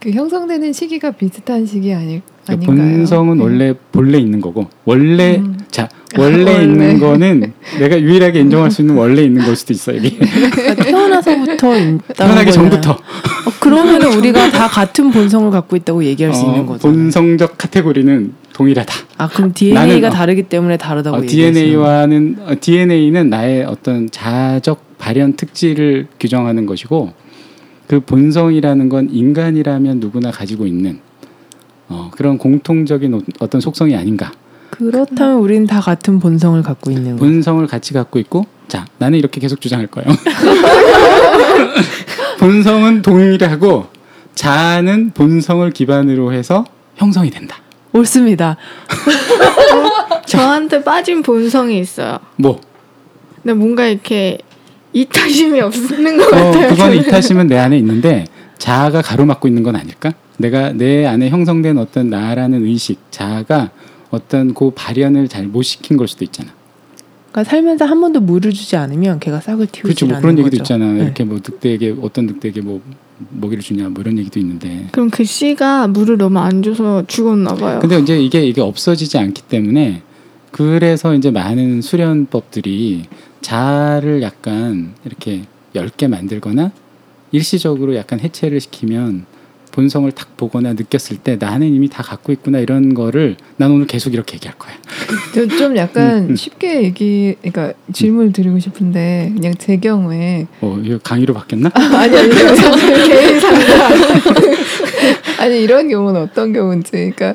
그 0.00 0.10
형성되는 0.10 0.72
시기가 0.72 1.12
비슷한 1.12 1.64
시기 1.64 1.94
아닐 1.94 2.20
그러니까 2.44 2.72
아닌가요? 2.72 2.96
본성은 2.96 3.38
네. 3.38 3.42
원래 3.42 3.74
본래 3.92 4.18
있는 4.18 4.40
거고 4.40 4.68
원래 4.84 5.38
음. 5.38 5.53
자 5.74 5.88
원래 6.16 6.44
원래. 6.44 6.62
있는 6.62 7.00
거는 7.00 7.52
내가 7.80 8.00
유일하게 8.00 8.38
인정할 8.42 8.70
수 8.70 8.82
있는 8.82 8.94
원래 8.94 9.22
있는 9.24 9.44
걸 9.44 9.56
수도 9.56 9.72
있어 9.72 9.90
이게 9.90 10.16
그러니까 10.16 10.74
태어나서부터 10.76 11.74
태어나기. 12.16 12.52
전부터 12.52 12.92
어, 12.92 12.96
그러면 13.58 14.00
우리가 14.04 14.52
다 14.52 14.68
같은 14.68 15.10
본성을 15.10 15.50
갖고 15.50 15.74
있다고 15.74 16.04
얘기할 16.04 16.32
수 16.32 16.44
어, 16.44 16.50
있는 16.50 16.64
거죠. 16.66 16.78
본성적 16.86 17.58
카테고리는 17.58 18.34
동일하다. 18.52 18.94
아 19.18 19.28
그럼 19.28 19.52
DNA가 19.52 19.84
나는, 19.86 20.04
어, 20.04 20.10
다르기 20.10 20.44
때문에 20.44 20.76
다르다고 20.76 21.16
어, 21.16 21.22
DNA와는 21.26 22.36
어, 22.46 22.54
DNA는 22.60 23.28
나의 23.30 23.64
어떤 23.64 24.08
자아적 24.08 24.96
발현 24.98 25.32
특질을 25.32 26.06
규정하는 26.20 26.66
것이고 26.66 27.12
그 27.88 27.98
본성이라는 27.98 28.88
건 28.90 29.08
인간이라면 29.10 29.98
누구나 29.98 30.30
가지고 30.30 30.66
있는 30.68 31.00
어, 31.88 32.12
그런 32.14 32.38
공통적인 32.38 33.12
어- 33.14 33.20
어떤 33.40 33.60
속성이 33.60 33.96
아닌가. 33.96 34.30
그렇다면 34.78 35.36
우리는 35.36 35.66
다 35.68 35.80
같은 35.80 36.18
본성을 36.18 36.60
갖고 36.62 36.90
있는 36.90 37.16
거예요. 37.16 37.18
본성을 37.18 37.64
같이 37.68 37.94
갖고 37.94 38.18
있고 38.18 38.46
자 38.66 38.84
나는 38.98 39.18
이렇게 39.18 39.40
계속 39.40 39.60
주장할 39.60 39.86
거예요. 39.86 40.08
본성은 42.40 43.02
동일하고 43.02 43.86
자아는 44.34 45.12
본성을 45.14 45.70
기반으로 45.70 46.32
해서 46.32 46.64
형성이 46.96 47.30
된다. 47.30 47.56
옳습니다. 47.92 48.56
저한테 50.26 50.82
빠진 50.82 51.22
본성이 51.22 51.78
있어요. 51.78 52.18
뭐 52.36 52.60
근데 53.42 53.54
뭔가 53.54 53.86
이렇게 53.86 54.38
이타심이 54.92 55.60
없는 55.60 56.16
것 56.16 56.26
어, 56.26 56.30
같아요. 56.30 56.68
그건. 56.70 56.94
이타심은 56.94 57.46
내 57.46 57.58
안에 57.58 57.78
있는데 57.78 58.24
자아가 58.58 59.02
가로막고 59.02 59.46
있는 59.46 59.62
건 59.62 59.76
아닐까? 59.76 60.12
내가 60.36 60.72
내 60.72 61.06
안에 61.06 61.28
형성된 61.28 61.78
어떤 61.78 62.10
나라는 62.10 62.64
의식, 62.64 62.98
자아가 63.12 63.70
어떤 64.14 64.54
그 64.54 64.70
발현을 64.74 65.28
잘 65.28 65.46
못 65.46 65.62
시킨 65.62 65.96
걸 65.96 66.08
수도 66.08 66.24
있잖아. 66.24 66.50
그러니까 67.30 67.50
살면서 67.50 67.84
한 67.84 68.00
번도 68.00 68.20
물을 68.20 68.52
주지 68.52 68.76
않으면 68.76 69.18
걔가 69.20 69.40
싹을 69.40 69.66
틔우지 69.66 69.82
그렇죠. 69.82 70.06
뭐 70.06 70.20
그런 70.20 70.38
얘기도 70.38 70.56
거죠. 70.56 70.62
있잖아. 70.62 70.92
네. 70.92 71.02
이렇게 71.02 71.24
뭐 71.24 71.38
늑대에게 71.38 71.96
어떤 72.00 72.26
늑대에게 72.26 72.60
뭐 72.60 72.80
먹이를 73.30 73.62
주냐 73.62 73.88
뭐 73.88 74.02
이런 74.02 74.18
얘기도 74.18 74.38
있는데. 74.40 74.86
그럼 74.92 75.10
그 75.10 75.24
씨가 75.24 75.88
물을 75.88 76.16
너무 76.16 76.38
안 76.38 76.62
줘서 76.62 77.04
죽었나 77.06 77.54
봐요. 77.54 77.80
근데 77.80 77.98
이제 77.98 78.18
이게 78.18 78.44
이게 78.46 78.60
없어지지 78.60 79.18
않기 79.18 79.42
때문에 79.42 80.02
그래서 80.52 81.14
이제 81.14 81.30
많은 81.32 81.82
수련법들이 81.82 83.06
자아를 83.40 84.22
약간 84.22 84.94
이렇게 85.04 85.42
얇게 85.74 86.06
만들거나 86.08 86.70
일시적으로 87.32 87.96
약간 87.96 88.20
해체를 88.20 88.60
시키면 88.60 89.26
본성을 89.74 90.10
탁 90.12 90.36
보거나 90.36 90.72
느꼈을 90.74 91.16
때 91.16 91.36
나는 91.36 91.66
이미 91.74 91.88
다 91.88 92.04
갖고 92.04 92.30
있구나 92.30 92.60
이런 92.60 92.94
거를 92.94 93.34
난 93.56 93.72
오늘 93.72 93.88
계속 93.88 94.14
이렇게 94.14 94.34
얘기할 94.34 94.56
거야. 94.56 94.72
저좀 95.34 95.76
약간 95.76 96.18
음, 96.18 96.30
음. 96.30 96.36
쉽게 96.36 96.84
얘기, 96.84 97.34
그러니까 97.42 97.72
질문을 97.92 98.32
드리고 98.32 98.60
싶은데 98.60 99.32
그냥 99.34 99.52
제 99.58 99.76
경우에 99.78 100.46
어, 100.60 100.80
이거 100.80 100.98
강의로 101.02 101.34
바뀌었나? 101.34 101.70
아니 101.74 102.16
아니 102.16 102.30
개인 103.08 103.40
상담 103.40 103.92
아니 105.40 105.62
이런 105.64 105.88
경우는 105.88 106.20
어떤 106.20 106.52
경우인지 106.52 107.12
그러니까 107.16 107.34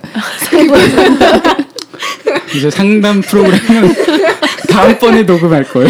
이제 2.56 2.70
상담 2.70 3.20
프로그램은 3.20 3.94
다음번에 4.68 5.24
녹음할 5.24 5.64
거예요. 5.66 5.90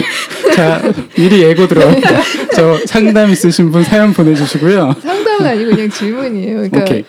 자, 0.56 0.82
미리 1.16 1.42
예고 1.44 1.68
들어갑니다. 1.68 2.10
저 2.56 2.78
상담 2.86 3.30
있으신 3.30 3.72
분 3.72 3.84
사연 3.84 4.14
보내주시고요. 4.14 4.96
상담은 5.02 5.46
아니고 5.46 5.72
그냥 5.72 5.90
질문이에요. 5.90 6.56
그러니까 6.56 6.82
오케이. 6.82 7.06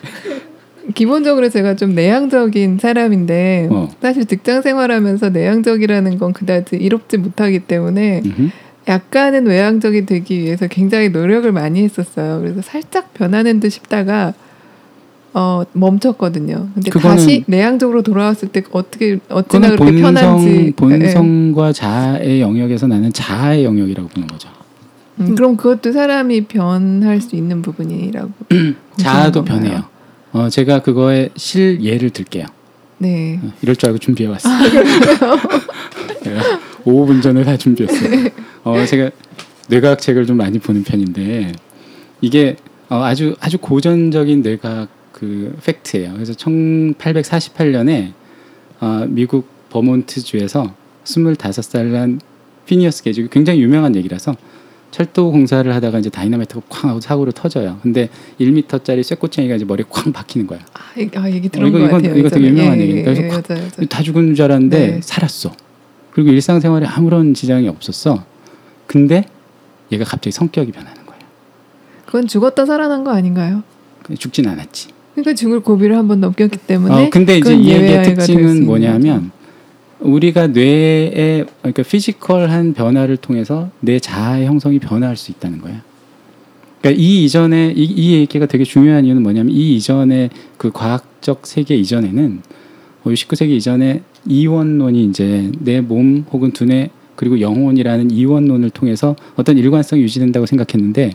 기본적으로 0.95 1.49
제가 1.49 1.77
좀 1.77 1.95
내향적인 1.95 2.79
사람인데 2.81 3.69
어. 3.71 3.89
사실 4.03 4.27
직장 4.27 4.63
생활하면서 4.63 5.31
내향적이라는 5.31 6.19
건 6.19 6.33
그다지 6.33 6.77
이롭지 6.77 7.17
못하기 7.19 7.61
때문에 7.61 8.23
음흠. 8.25 8.51
약간은 8.89 9.47
외향적이 9.47 10.07
되기 10.07 10.41
위해서 10.41 10.67
굉장히 10.67 11.11
노력을 11.11 11.51
많이 11.53 11.83
했었어요. 11.85 12.41
그래서 12.41 12.61
살짝 12.63 13.15
변하는 13.15 13.61
듯 13.61 13.71
싶다가 13.71 14.35
어 15.33 15.63
멈췄거든요. 15.73 16.69
근데 16.75 16.91
다시 16.91 17.45
내향적으로 17.47 18.03
돌아왔을 18.03 18.49
때 18.49 18.63
어떻게 18.73 19.19
어찌나 19.29 19.71
그렇게 19.71 20.01
편한지 20.01 20.73
본성 20.77 21.03
예. 21.03 21.13
본성과 21.13 21.73
자아의 21.73 22.41
영역에서 22.41 22.87
나는 22.89 23.13
자아의 23.13 23.65
영역이라고 23.65 24.09
보는 24.09 24.27
거죠. 24.27 24.49
음, 25.21 25.35
그럼 25.35 25.57
그것도 25.57 25.93
사람이 25.93 26.47
변할 26.47 27.21
수 27.21 27.37
있는 27.37 27.63
부분이라고 27.63 28.31
자아도 28.97 29.45
건가요? 29.45 29.61
변해요. 29.61 29.85
어, 30.33 30.49
제가 30.49 30.83
그거에 30.83 31.29
실 31.37 31.81
예를 31.81 32.11
들게요. 32.11 32.47
네. 32.99 33.39
어, 33.43 33.53
이럴 33.63 33.77
줄 33.77 33.89
알고 33.89 33.99
준비해 33.99 34.29
왔어요. 34.29 34.69
제가 36.25 36.41
5분 36.85 37.23
전에 37.23 37.45
다 37.45 37.57
준비했어요. 37.57 38.31
어, 38.65 38.85
제가 38.85 39.11
뇌과학 39.69 40.01
책을 40.01 40.27
좀 40.27 40.37
많이 40.39 40.59
보는 40.59 40.83
편인데 40.83 41.53
이게 42.21 42.57
어, 42.89 42.97
아주 43.05 43.37
아주 43.41 43.59
고전적인 43.59 44.43
뇌과학 44.43 44.89
그 45.21 45.55
팩트예요. 45.63 46.15
그래서 46.15 46.33
1848년에 46.33 48.13
어, 48.81 49.05
미국 49.07 49.47
버몬트 49.69 50.23
주에서 50.23 50.75
25살 51.05 51.85
난 51.87 52.21
피니어스 52.65 53.03
게이지 53.03 53.29
굉장히 53.31 53.61
유명한 53.63 53.95
얘기라서 53.97 54.35
철도 54.91 55.31
공사를 55.31 55.73
하다가 55.73 55.99
이제 55.99 56.09
다이나마이트가 56.11 56.63
쾅 56.69 56.91
하고 56.91 57.01
사고로 57.01 57.33
터져요. 57.33 57.79
근데 57.83 58.09
1m짜리 58.41 59.03
쇠꼬챙이가 59.03 59.57
이제 59.57 59.65
머리에 59.67 59.85
쾅 59.89 60.11
박히는 60.13 60.47
거야. 60.47 60.59
아, 60.73 60.81
얘기- 60.99 61.17
아 61.19 61.31
얘기 61.31 61.49
들은 61.51 61.69
이거- 61.69 61.79
것 61.79 61.85
이건- 61.87 62.03
같아요. 62.03 62.19
이거 62.19 62.29
되게. 62.31 62.47
유명한 62.49 62.79
예, 62.79 62.83
얘기니까. 62.83 63.11
예, 63.11 63.15
그래서 63.15 63.23
예, 63.23 63.29
맞아요, 63.29 63.43
맞아요. 63.77 63.87
다 63.89 64.03
죽은 64.03 64.35
줄 64.35 64.45
알았는데 64.47 64.87
네. 64.87 65.01
살았어. 65.03 65.53
그리고 66.13 66.31
일상생활에 66.31 66.87
아무런 66.87 67.35
지장이 67.35 67.69
없었어. 67.69 68.25
근데 68.87 69.25
얘가 69.93 70.05
갑자기 70.05 70.33
성격이 70.33 70.73
변하는 70.73 71.05
거야. 71.07 71.19
그건 72.07 72.27
죽었다 72.27 72.67
살아난 72.67 73.05
거 73.05 73.13
아닌가요? 73.13 73.63
죽진 74.19 74.49
않았지. 74.49 74.89
그러니까 75.15 75.35
죽을 75.35 75.61
고비를 75.61 75.97
한 75.97 76.09
번 76.09 76.21
넘겼기 76.21 76.59
때문에 76.67 77.07
어, 77.07 77.11
근데 77.11 77.39
이제 77.39 77.55
이 77.55 77.69
얘기의 77.71 78.03
특징은 78.05 78.65
뭐냐면 78.65 79.31
우리가 80.01 80.47
뇌의 80.49 81.47
그러니까 81.61 81.83
피지컬한 81.83 82.73
변화를 82.75 83.17
통해서 83.17 83.71
내 83.81 83.99
자아의 83.99 84.47
형성이 84.47 84.79
변화할 84.79 85.17
수 85.17 85.31
있다는 85.31 85.61
거야. 85.61 85.83
그러니까 86.81 87.03
이 87.03 87.25
이전에 87.25 87.75
이, 87.77 87.85
이 87.85 88.13
얘기가 88.15 88.47
되게 88.47 88.65
중요한 88.65 89.05
이유는 89.05 89.23
뭐냐면 89.23 89.53
이 89.55 89.77
이전에 89.77 90.31
그 90.57 90.71
과학적 90.71 91.47
세계 91.47 91.77
이전에는 91.77 92.41
19세기 93.05 93.51
이전에 93.51 94.03
이원론이 94.27 95.05
이제 95.05 95.51
내 95.59 95.81
몸 95.83 96.25
혹은 96.33 96.53
두뇌 96.53 96.91
그리고 97.17 97.41
영혼이라는 97.41 98.11
이원론을 98.11 98.71
통해서 98.71 99.15
어떤 99.37 99.59
일관성이 99.59 100.01
유지된다고 100.03 100.47
생각했는데 100.47 101.13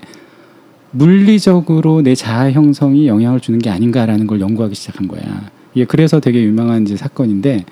물리적으로 0.95 2.01
내 2.01 2.15
자아 2.15 2.51
형성이 2.51 3.07
영향을 3.07 3.41
주는 3.41 3.59
게 3.59 3.69
아닌가라는 3.69 4.27
걸 4.27 4.39
연구하기 4.39 4.75
시작한 4.75 5.07
거야. 5.07 5.51
이게 5.73 5.83
그래서 5.83 6.21
되게 6.21 6.41
유명한 6.41 6.83
이제 6.83 6.95
사건인데 6.95 7.65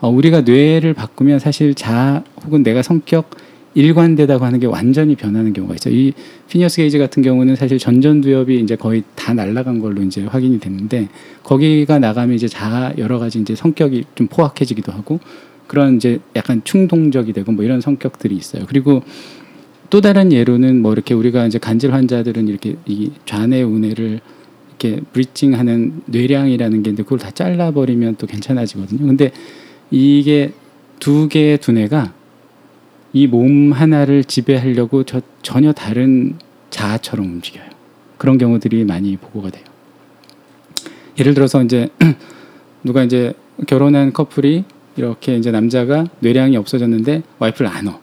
어, 0.00 0.08
우리가 0.08 0.42
뇌를 0.42 0.94
바꾸면 0.94 1.40
사실 1.40 1.74
자아 1.74 2.22
혹은 2.44 2.62
내가 2.62 2.82
성격 2.82 3.30
일관되다고 3.74 4.44
하는 4.44 4.60
게 4.60 4.66
완전히 4.66 5.16
변하는 5.16 5.52
경우가 5.52 5.74
있어요. 5.74 5.94
이 5.94 6.12
피니어스 6.48 6.76
게이지 6.76 6.98
같은 6.98 7.22
경우는 7.22 7.56
사실 7.56 7.78
전전두엽이 7.78 8.60
이제 8.60 8.76
거의 8.76 9.02
다 9.16 9.34
날아간 9.34 9.80
걸로 9.80 10.02
이제 10.02 10.24
확인이 10.24 10.60
됐는데 10.60 11.08
거기가 11.42 11.98
나가면 11.98 12.36
이제 12.36 12.46
자아 12.46 12.92
여러 12.98 13.18
가지 13.18 13.40
이제 13.40 13.56
성격이 13.56 14.04
좀 14.14 14.28
포악해지기도 14.28 14.92
하고 14.92 15.18
그런 15.66 15.96
이제 15.96 16.18
약간 16.34 16.62
충동적이 16.64 17.32
되고 17.32 17.52
뭐 17.52 17.64
이런 17.64 17.80
성격들이 17.80 18.34
있어요. 18.36 18.64
그리고 18.66 19.02
또 19.90 20.00
다른 20.00 20.32
예로는 20.32 20.82
뭐 20.82 20.92
이렇게 20.92 21.14
우리가 21.14 21.46
이제 21.46 21.58
간질 21.58 21.92
환자들은 21.92 22.48
이렇게 22.48 22.76
이 22.86 23.10
좌뇌 23.24 23.62
우뇌를 23.62 24.20
이렇게 24.68 25.00
bridging하는 25.12 26.02
뇌량이라는 26.06 26.82
게 26.82 26.90
있는데 26.90 27.02
그걸 27.02 27.18
다 27.18 27.30
잘라버리면 27.30 28.16
또 28.16 28.26
괜찮아지거든요. 28.26 29.06
근데 29.06 29.32
이게 29.90 30.52
두 31.00 31.28
개의 31.28 31.58
두뇌가 31.58 32.12
이 33.14 33.26
몸 33.26 33.72
하나를 33.72 34.24
지배하려고 34.24 35.02
저, 35.04 35.22
전혀 35.42 35.72
다른 35.72 36.36
자아처럼 36.70 37.24
움직여요. 37.26 37.64
그런 38.18 38.36
경우들이 38.36 38.84
많이 38.84 39.16
보고가 39.16 39.50
돼요. 39.50 39.64
예를 41.18 41.34
들어서 41.34 41.62
이제 41.62 41.88
누가 42.84 43.02
이제 43.02 43.32
결혼한 43.66 44.12
커플이 44.12 44.64
이렇게 44.96 45.36
이제 45.36 45.50
남자가 45.50 46.06
뇌량이 46.20 46.56
없어졌는데 46.56 47.22
와이프를 47.38 47.68
안어. 47.70 48.00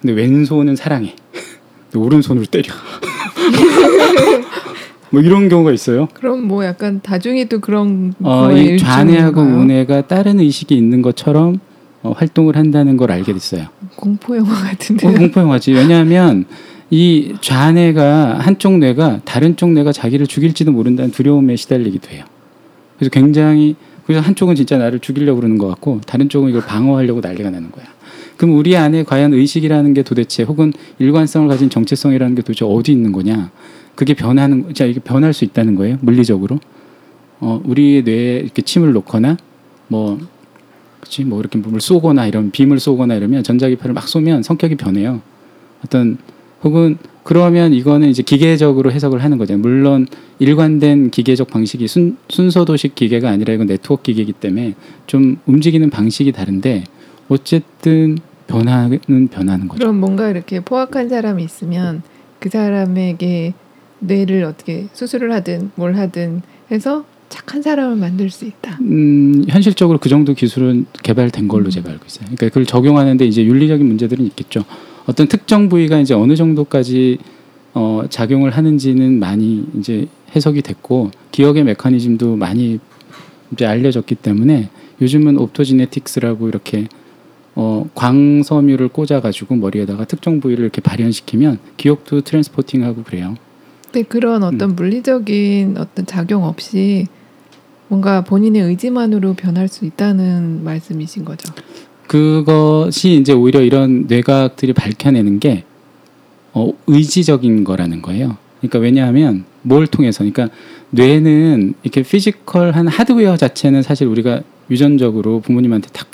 근데 0.00 0.14
왼손은 0.14 0.76
사랑해. 0.76 1.14
근데 1.90 2.04
오른손으로 2.04 2.46
때려. 2.46 2.72
뭐 5.10 5.20
이런 5.20 5.48
경우가 5.48 5.72
있어요. 5.72 6.08
그럼 6.14 6.46
뭐 6.46 6.64
약간 6.64 7.00
다중이도 7.02 7.60
그런 7.60 8.14
어, 8.22 8.50
이 8.52 8.78
좌뇌하고? 8.78 9.40
우뇌가 9.40 10.06
다른 10.06 10.40
의식이 10.40 10.76
있는 10.76 11.02
것처럼 11.02 11.58
어, 12.02 12.12
활동을 12.12 12.56
한다는 12.56 12.96
걸 12.96 13.10
알게 13.12 13.32
됐어요. 13.32 13.66
공포 13.96 14.36
영화 14.36 14.52
어, 14.52 14.54
같은데요. 14.54 15.12
공포 15.14 15.40
영화지. 15.40 15.72
왜냐하면 15.72 16.44
이 16.90 17.34
좌뇌가 17.40 18.38
한쪽 18.38 18.78
뇌가 18.78 19.20
다른 19.24 19.56
쪽 19.56 19.72
뇌가 19.72 19.92
자기를 19.92 20.26
죽일지도 20.26 20.72
모른다는 20.72 21.10
두려움에 21.10 21.56
시달리기도 21.56 22.10
해요. 22.10 22.24
그래서 22.96 23.10
굉장히 23.10 23.76
그래서 24.06 24.24
한쪽은 24.24 24.54
진짜 24.54 24.78
나를 24.78 25.00
죽이려고 25.00 25.40
그러는 25.40 25.58
것 25.58 25.68
같고 25.68 26.00
다른 26.06 26.28
쪽은 26.28 26.50
이걸 26.50 26.62
방어하려고 26.62 27.20
난리가 27.20 27.50
나는 27.50 27.70
거야. 27.70 27.84
그럼 28.40 28.56
우리 28.56 28.74
안에 28.74 29.02
과연 29.02 29.34
의식이라는 29.34 29.92
게 29.92 30.02
도대체 30.02 30.44
혹은 30.44 30.72
일관성을 30.98 31.46
가진 31.46 31.68
정체성이라는 31.68 32.36
게 32.36 32.40
도대체 32.40 32.64
어디 32.64 32.90
있는 32.90 33.12
거냐? 33.12 33.50
그게 33.94 34.14
변하는 34.14 34.72
자 34.72 34.86
이게 34.86 34.98
변할 34.98 35.34
수 35.34 35.44
있다는 35.44 35.74
거예요 35.74 35.98
물리적으로. 36.00 36.58
어 37.40 37.60
우리 37.66 38.02
뇌에 38.02 38.38
이렇게 38.38 38.62
침을 38.62 38.94
놓거나 38.94 39.36
뭐 39.88 40.18
그치 41.00 41.22
뭐 41.24 41.38
이렇게 41.40 41.58
물 41.58 41.82
쏘거나 41.82 42.26
이런 42.26 42.50
빔을 42.50 42.80
쏘거나 42.80 43.14
이러면 43.14 43.42
전자기파를 43.42 43.92
막 43.92 44.08
쏘면 44.08 44.42
성격이 44.42 44.76
변해요. 44.76 45.20
어떤 45.84 46.16
혹은 46.64 46.96
그러면 47.22 47.74
이거는 47.74 48.08
이제 48.08 48.22
기계적으로 48.22 48.90
해석을 48.90 49.22
하는 49.22 49.36
거잖아요. 49.36 49.60
물론 49.60 50.06
일관된 50.38 51.10
기계적 51.10 51.48
방식이 51.48 51.86
순, 51.88 52.16
순서도식 52.30 52.94
기계가 52.94 53.28
아니라 53.28 53.52
이건 53.52 53.66
네트워크 53.66 54.04
기계이기 54.04 54.32
때문에 54.32 54.76
좀 55.06 55.36
움직이는 55.44 55.90
방식이 55.90 56.32
다른데 56.32 56.84
어쨌든 57.28 58.16
변화는 58.50 59.28
변하는 59.28 59.68
거죠. 59.68 59.78
그럼 59.78 60.00
뭔가 60.00 60.28
이렇게 60.28 60.60
포악한 60.60 61.08
사람이 61.08 61.42
있으면 61.44 62.02
그 62.40 62.48
사람에게 62.48 63.54
뇌를 64.00 64.44
어떻게 64.44 64.88
수술을 64.92 65.32
하든 65.32 65.70
뭘 65.76 65.96
하든 65.96 66.42
해서 66.70 67.04
착한 67.28 67.62
사람을 67.62 67.96
만들 67.96 68.28
수 68.30 68.44
있다. 68.44 68.78
음, 68.80 69.44
현실적으로 69.48 69.98
그 69.98 70.08
정도 70.08 70.34
기술은 70.34 70.86
개발된 71.02 71.46
걸로 71.46 71.66
음. 71.66 71.70
제가 71.70 71.90
알고 71.90 72.04
있어요. 72.06 72.24
그러니까 72.24 72.48
그걸 72.48 72.66
적용하는데 72.66 73.24
이제 73.24 73.44
윤리적인 73.44 73.86
문제들은 73.86 74.24
있겠죠. 74.26 74.64
어떤 75.06 75.28
특정 75.28 75.68
부위가 75.68 76.00
이제 76.00 76.12
어느 76.12 76.34
정도까지 76.34 77.18
어, 77.74 78.02
작용을 78.10 78.50
하는지는 78.50 79.20
많이 79.20 79.64
이제 79.78 80.08
해석이 80.34 80.62
됐고 80.62 81.12
기억의 81.30 81.62
메커니즘도 81.64 82.36
많이 82.36 82.80
이제 83.52 83.64
알려졌기 83.64 84.16
때문에 84.16 84.70
요즘은 85.00 85.38
옵토지네틱스라고 85.38 86.48
이렇게 86.48 86.88
어, 87.54 87.88
광섬유를 87.94 88.88
꽂아가지고 88.88 89.56
머리에다가 89.56 90.04
특정 90.04 90.40
부위를 90.40 90.64
이렇게 90.64 90.80
발현시키면 90.80 91.58
기억도 91.76 92.20
트랜스포팅하고 92.20 93.02
그래요. 93.02 93.36
근데 93.84 94.02
그런 94.02 94.44
어떤 94.44 94.76
물리적인 94.76 95.76
어떤 95.76 96.06
작용 96.06 96.44
없이 96.44 97.08
뭔가 97.88 98.22
본인의 98.22 98.62
의지만으로 98.62 99.34
변할 99.34 99.66
수 99.66 99.84
있다는 99.84 100.62
말씀이신 100.62 101.24
거죠. 101.24 101.52
그것이 102.06 103.14
이제 103.14 103.32
오히려 103.32 103.60
이런 103.60 104.06
뇌과학들이 104.06 104.72
밝혀내는 104.72 105.40
게 105.40 105.64
어, 106.52 106.72
의지적인 106.86 107.64
거라는 107.64 108.00
거예요. 108.02 108.36
그러니까 108.60 108.78
왜냐하면 108.78 109.44
뭘 109.62 109.86
통해서 109.86 110.18
그러니까 110.18 110.48
뇌는 110.90 111.74
이렇게 111.82 112.02
피지컬한 112.02 112.88
하드웨어 112.88 113.36
자체는 113.36 113.82
사실 113.82 114.06
우리가 114.06 114.42
유전적으로 114.70 115.40
부모님한테 115.40 115.88
탁 115.92 116.08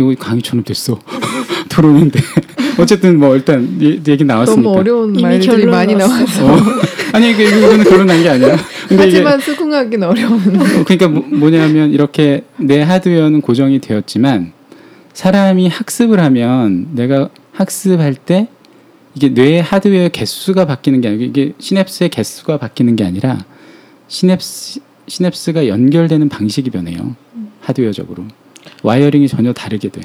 이거 0.00 0.14
강의처럼 0.18 0.64
됐어 0.64 0.98
들어오는데 1.68 2.20
어쨌든 2.78 3.18
뭐 3.18 3.34
일단 3.36 3.76
이- 3.80 4.00
얘기 4.08 4.24
나왔으니까 4.24 4.62
너무 4.62 4.78
어려운 4.78 5.12
말들이 5.12 5.66
많이 5.66 5.94
나왔어. 5.94 6.44
나와서 6.44 6.46
어. 6.46 6.80
아니 7.12 7.30
이게 7.32 7.44
이거는 7.44 7.84
결론난 7.84 8.22
게 8.22 8.28
아니야. 8.28 8.56
근데 8.88 9.04
하지만 9.04 9.40
수긍하기는 9.40 10.06
어려운. 10.08 10.32
어, 10.34 10.84
그러니까 10.84 11.08
뭐, 11.08 11.24
뭐냐면 11.28 11.90
이렇게 11.90 12.44
내 12.56 12.80
하드웨어는 12.82 13.40
고정이 13.40 13.80
되었지만 13.80 14.52
사람이 15.12 15.68
학습을 15.68 16.20
하면 16.20 16.88
내가 16.94 17.28
학습할 17.52 18.14
때 18.14 18.48
이게 19.14 19.28
뇌의 19.28 19.62
하드웨어 19.62 20.08
개수가 20.10 20.66
바뀌는 20.66 21.00
게 21.00 21.08
아니고 21.08 21.24
이게 21.24 21.52
시냅스의 21.58 22.10
개수가 22.10 22.58
바뀌는 22.58 22.94
게 22.96 23.04
아니라 23.04 23.38
시냅스 24.08 24.80
시냅스가 25.08 25.66
연결되는 25.66 26.28
방식이 26.28 26.70
변해요. 26.70 27.16
하드웨어적으로 27.60 28.24
wiring이 28.82 29.28
전혀 29.28 29.52
다르게 29.52 29.88
돼. 29.88 30.00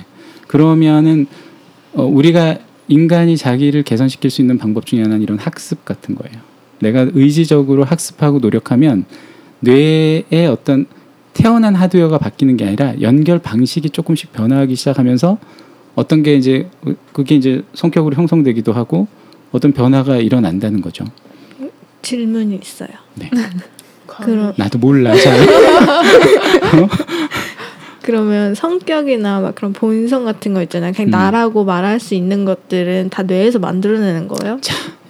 그러면은 0.48 1.28
어, 1.94 2.04
우리가 2.04 2.58
인간이 2.88 3.38
자기를 3.38 3.84
개선시킬 3.84 4.30
수 4.30 4.42
있는 4.42 4.58
방법 4.58 4.86
중에 4.86 5.02
하나는 5.02 5.22
이런 5.22 5.38
학습 5.40 5.86
같은 5.86 6.16
거예요. 6.16 6.40
내가 6.80 7.08
의지적으로 7.14 7.84
학습하고 7.84 8.40
노력하면 8.40 9.06
뇌의 9.62 10.48
어떤 10.50 10.86
태어난 11.34 11.76
하드웨어가 11.76 12.18
바뀌는 12.18 12.58
게 12.58 12.66
아니라 12.66 12.94
연결 13.02 13.40
방식이 13.40 13.90
조금씩 13.90 14.32
변화하기 14.34 14.76
시작하면서 14.76 15.38
어떤 15.96 16.24
게 16.24 16.36
이제 16.36 16.70
그게 17.14 17.36
이제 17.36 17.64
성격으로 17.74 18.16
형성되기도 18.16 18.74
하고 18.74 19.08
어떤 19.52 19.72
변화가 19.72 20.18
일어난다는 20.18 20.82
거죠. 20.82 21.06
질문이 22.02 22.60
있어요. 22.62 22.90
네. 23.16 23.30
그럼 24.06 24.54
나도 24.58 24.78
몰라. 24.78 25.16
잘. 25.16 25.40
그러면 28.06 28.54
성격이나 28.54 29.40
막 29.40 29.56
그런 29.56 29.74
본성 29.74 30.26
같은 30.26 30.54
거 30.54 30.62
있잖아요. 30.62 30.94
그냥 30.94 31.08
음. 31.08 31.10
나라고 31.10 31.66
말할 31.66 32.00
수 32.00 32.14
있는 32.14 32.46
것들은 32.46 33.10
다 33.10 33.24
뇌에서 33.24 33.58
만들어내는 33.58 34.28
거예요? 34.28 34.60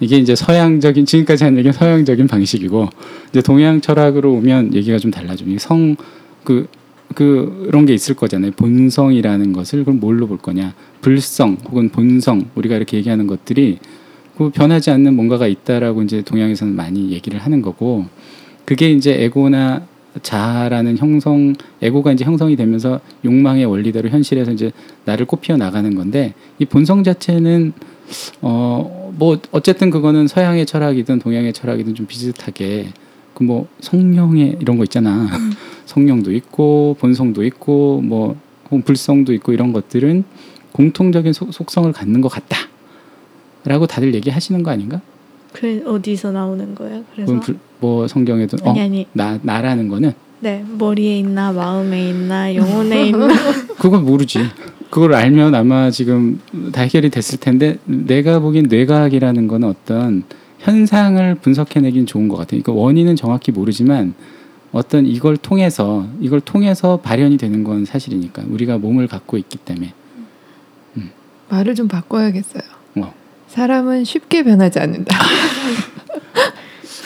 이게 0.00 0.16
이제 0.16 0.34
서양적인 0.34 1.04
지금까지 1.04 1.44
한 1.44 1.58
얘기는 1.58 1.74
서양적인 1.74 2.26
방식이고 2.26 2.88
이제 3.28 3.42
동양 3.42 3.82
철학으로 3.82 4.32
오면 4.32 4.72
얘기가 4.72 4.96
좀 4.96 5.10
달라져. 5.10 5.44
성그 5.58 6.68
그런 7.14 7.84
게 7.84 7.92
있을 7.92 8.14
거잖아요. 8.14 8.52
본성이라는 8.52 9.52
것을 9.52 9.84
그럼 9.84 10.00
뭘로 10.00 10.26
볼 10.26 10.38
거냐? 10.38 10.72
불성 11.02 11.58
혹은 11.68 11.90
본성 11.90 12.46
우리가 12.54 12.76
이렇게 12.76 12.96
얘기하는 12.96 13.26
것들이 13.26 13.78
그 14.38 14.48
변하지 14.48 14.90
않는 14.90 15.14
뭔가가 15.14 15.46
있다라고 15.46 16.02
이제 16.02 16.22
동양에서는 16.22 16.74
많이 16.74 17.10
얘기를 17.10 17.38
하는 17.40 17.60
거고 17.60 18.06
그게 18.64 18.90
이제 18.90 19.22
에고나 19.22 19.82
자아라는 20.22 20.98
형성 20.98 21.54
에고가 21.82 22.12
이제 22.12 22.24
형성이 22.24 22.56
되면서 22.56 23.00
욕망의 23.24 23.64
원리대로 23.66 24.08
현실에서 24.08 24.52
이제 24.52 24.72
나를 25.04 25.26
꽃피워 25.26 25.58
나가는 25.58 25.94
건데 25.94 26.34
이 26.58 26.64
본성 26.64 27.04
자체는 27.04 27.72
어 28.42 29.06
뭐 29.18 29.38
어쨌든 29.50 29.90
그거는 29.90 30.28
서양의 30.28 30.66
철학이든 30.66 31.18
동양의 31.18 31.52
철학이든 31.52 31.94
좀 31.94 32.06
비슷하게 32.06 32.88
그 33.34 33.44
뭐 33.44 33.68
성령의 33.80 34.56
이런 34.60 34.78
거 34.78 34.84
있잖아 34.84 35.28
성령도 35.84 36.32
있고 36.32 36.96
본성도 37.00 37.44
있고 37.44 38.00
뭐 38.02 38.36
혹은 38.66 38.82
불성도 38.82 39.32
있고 39.34 39.52
이런 39.52 39.72
것들은 39.72 40.24
공통적인 40.72 41.32
속, 41.32 41.52
속성을 41.52 41.90
갖는 41.92 42.20
것 42.22 42.28
같다라고 42.28 43.86
다들 43.86 44.14
얘기하시는 44.14 44.62
거 44.62 44.70
아닌가? 44.70 45.00
그 45.58 45.82
어디서 45.86 46.32
나오는 46.32 46.74
거예요? 46.74 47.02
그래서 47.14 47.26
그건 47.26 47.40
불- 47.40 47.58
뭐 47.80 48.06
성경에도 48.08 48.56
어, 48.62 48.70
아니 48.70 48.80
아니 48.80 49.06
나 49.12 49.38
나라는 49.42 49.88
거는 49.88 50.12
네 50.40 50.64
머리에 50.78 51.18
있나 51.18 51.52
마음에 51.52 52.10
있나 52.10 52.54
영혼에 52.54 53.08
있나 53.08 53.28
그걸 53.78 54.00
모르지. 54.00 54.40
그걸 54.90 55.14
알면 55.14 55.54
아마 55.54 55.90
지금 55.90 56.40
다 56.72 56.82
해결이 56.82 57.10
됐을 57.10 57.38
텐데 57.40 57.78
내가 57.86 58.38
보기엔 58.38 58.66
뇌과학이라는 58.68 59.48
거는 59.48 59.68
어떤 59.68 60.22
현상을 60.58 61.34
분석해내긴 61.36 62.06
좋은 62.06 62.28
것 62.28 62.36
같아요. 62.36 62.62
그러니까 62.62 62.72
원인은 62.82 63.16
정확히 63.16 63.50
모르지만 63.50 64.14
어떤 64.72 65.06
이걸 65.06 65.36
통해서 65.36 66.06
이걸 66.20 66.40
통해서 66.40 66.98
발현이 66.98 67.36
되는 67.38 67.64
건 67.64 67.84
사실이니까 67.84 68.44
우리가 68.50 68.78
몸을 68.78 69.06
갖고 69.06 69.38
있기 69.38 69.58
때문에 69.58 69.92
말을 71.48 71.74
좀 71.74 71.88
바꿔야겠어요. 71.88 72.75
뭐 73.56 73.64
사람은 73.64 74.04
쉽게 74.04 74.42
변하지 74.44 74.78
않는다. 74.78 75.16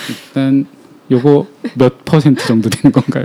일단 0.09 0.67
요거 1.11 1.47
몇 1.75 2.05
퍼센트 2.05 2.45
정도 2.47 2.69
되는 2.69 2.93
건가요? 2.93 3.25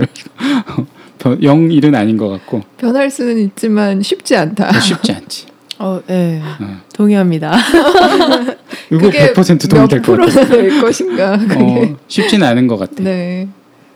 어, 1.24 1.36
0, 1.42 1.68
1은 1.68 1.96
아닌 1.96 2.16
것 2.16 2.28
같고 2.28 2.62
변할 2.78 3.10
수는 3.10 3.38
있지만 3.38 4.00
쉽지 4.00 4.36
않다. 4.36 4.78
쉽지 4.78 5.12
않지. 5.12 5.46
어, 5.78 6.00
네. 6.06 6.40
어. 6.40 6.80
동의합니다. 6.94 7.52
이거 8.92 9.00
그게 9.00 9.32
100% 9.32 9.68
도움이 9.68 9.82
몇 9.82 9.88
될것 9.88 10.18
같아. 10.18 10.30
프로나 10.30 10.48
될 10.48 10.80
것인가. 10.80 11.36
그게. 11.38 11.54
어, 11.56 11.96
쉽지는 12.06 12.46
않은 12.46 12.68
것 12.68 12.76
같아. 12.76 12.94
네. 13.02 13.48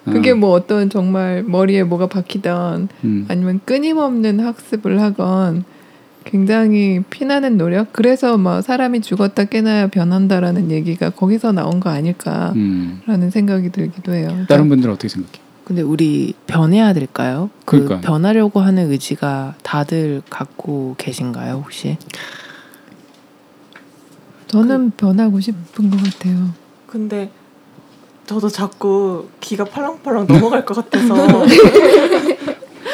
어, 0.06 0.10
그게 0.10 0.34
뭐 0.34 0.50
어떤 0.50 0.90
정말 0.90 1.44
머리에 1.46 1.84
뭐가 1.84 2.08
박히던 2.08 2.88
음. 3.04 3.26
아니면 3.28 3.60
끊임없는 3.64 4.40
학습을 4.40 5.00
하건 5.00 5.64
굉장히 6.24 7.02
피나는 7.10 7.56
노력. 7.56 7.92
그래서 7.92 8.36
뭐 8.36 8.60
사람이 8.62 9.00
죽었다 9.00 9.44
깨나야 9.44 9.88
변한다라는 9.88 10.70
얘기가 10.70 11.10
거기서 11.10 11.52
나온 11.52 11.80
거 11.80 11.90
아닐까라는 11.90 12.56
음. 12.56 13.30
생각이 13.30 13.70
들기도 13.70 14.12
해요. 14.14 14.44
다른 14.48 14.68
분들은 14.68 14.94
어떻게 14.94 15.08
생각해? 15.08 15.38
근데 15.64 15.82
우리 15.82 16.34
변해야 16.46 16.92
될까요? 16.92 17.48
그 17.64 17.76
그러니까요. 17.76 18.00
변하려고 18.00 18.60
하는 18.60 18.90
의지가 18.90 19.54
다들 19.62 20.22
갖고 20.28 20.94
계신가요, 20.98 21.62
혹시? 21.64 21.96
저는 24.48 24.90
변하고 24.96 25.38
싶은 25.40 25.90
것 25.90 26.02
같아요. 26.02 26.48
근데 26.86 27.30
저도 28.26 28.48
자꾸 28.48 29.28
기가 29.40 29.64
팔랑팔랑 29.64 30.26
넘어갈 30.26 30.64
것 30.64 30.74
같아서 30.74 31.14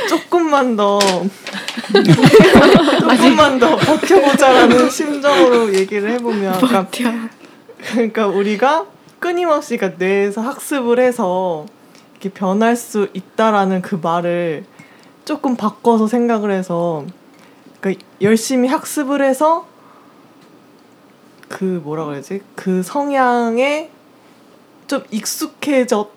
조금만 0.09 0.77
더. 0.77 0.99
조금만 3.01 3.59
더 3.59 3.77
버텨보자라는 3.77 4.89
심정으로 4.91 5.75
얘기를 5.75 6.11
해보면 6.13 6.59
그러니까, 6.59 7.29
그러니까 7.79 8.27
우리가 8.27 8.87
끊임없이 9.19 9.77
그러니까 9.77 10.05
뇌에서 10.05 10.41
학습을 10.41 11.01
해서 11.01 11.67
이렇게 12.13 12.31
변할 12.31 12.77
수 12.77 13.09
있다라는 13.13 13.83
그 13.83 13.99
말을 14.03 14.65
조금 15.25 15.57
바꿔서 15.57 16.07
생각을 16.07 16.51
해서 16.51 17.05
그러니까 17.81 18.05
열심히 18.21 18.69
학습을 18.69 19.23
해서 19.23 19.67
그 21.49 21.81
뭐라 21.85 22.07
그러지? 22.07 22.41
그 22.55 22.83
성향에 22.83 23.91
좀 24.87 25.03
익숙해졌 25.11 26.16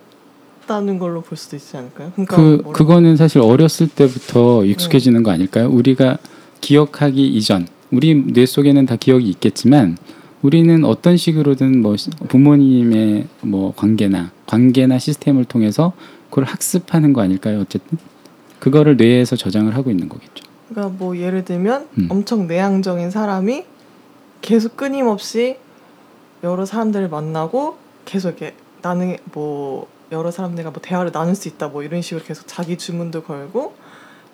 다는 0.70 1.00
걸로 1.00 1.22
볼 1.22 1.36
수도 1.36 1.56
있지 1.56 1.76
않을까요? 1.78 2.12
그러니까 2.14 2.36
그 2.36 2.42
뭐라 2.64 2.78
그거는 2.78 3.16
사실 3.18 3.42
어렸을 3.42 3.88
때부터 3.88 4.64
익숙해지는 4.66 5.24
거 5.24 5.32
아닐까요? 5.32 5.68
우리가 5.68 6.20
기억하기 6.62 7.28
이전 7.28 7.68
우리 7.92 8.14
뇌 8.14 8.46
속에는 8.46 8.86
다 8.86 8.96
기억이 8.96 9.28
있겠지만 9.30 9.98
우리는 10.44 10.86
어떤 10.86 11.18
식으로든 11.18 11.82
뭐 11.82 11.98
시- 11.98 12.12
부모님의 12.12 13.28
뭐 13.42 13.74
관계나 13.76 14.32
관계나 14.46 15.00
시스템을 15.00 15.46
통해서 15.46 15.94
그걸 16.30 16.44
학습하는 16.44 17.14
거 17.14 17.22
아닐까요? 17.22 17.62
어쨌든 17.62 17.98
그거를 18.60 18.96
뇌에서 18.96 19.36
저장을 19.36 19.76
하고 19.76 19.90
있는 19.90 20.08
거겠죠. 20.08 20.44
그러니까 20.70 20.96
뭐 21.00 21.18
예를 21.18 21.46
들면 21.46 21.88
음. 21.98 22.08
엄청 22.12 22.46
내향적인 22.46 23.10
사람이 23.10 23.64
계속 24.42 24.78
끊임없이 24.78 25.58
여러 26.44 26.64
사람들을 26.66 27.10
만나고 27.10 27.78
계속 28.06 28.30
이렇게 28.30 28.54
나는 28.84 29.18
뭐 29.34 29.88
여러 30.12 30.32
사람들과 30.32 30.72
뭐 30.72 30.82
대화를 30.82 31.12
나눌 31.12 31.36
수 31.36 31.48
있다 31.48 31.68
뭐 31.68 31.84
이런 31.84 32.02
식으로 32.02 32.24
계속 32.24 32.48
자기 32.48 32.78
주문도 32.78 33.24
걸고 33.24 33.74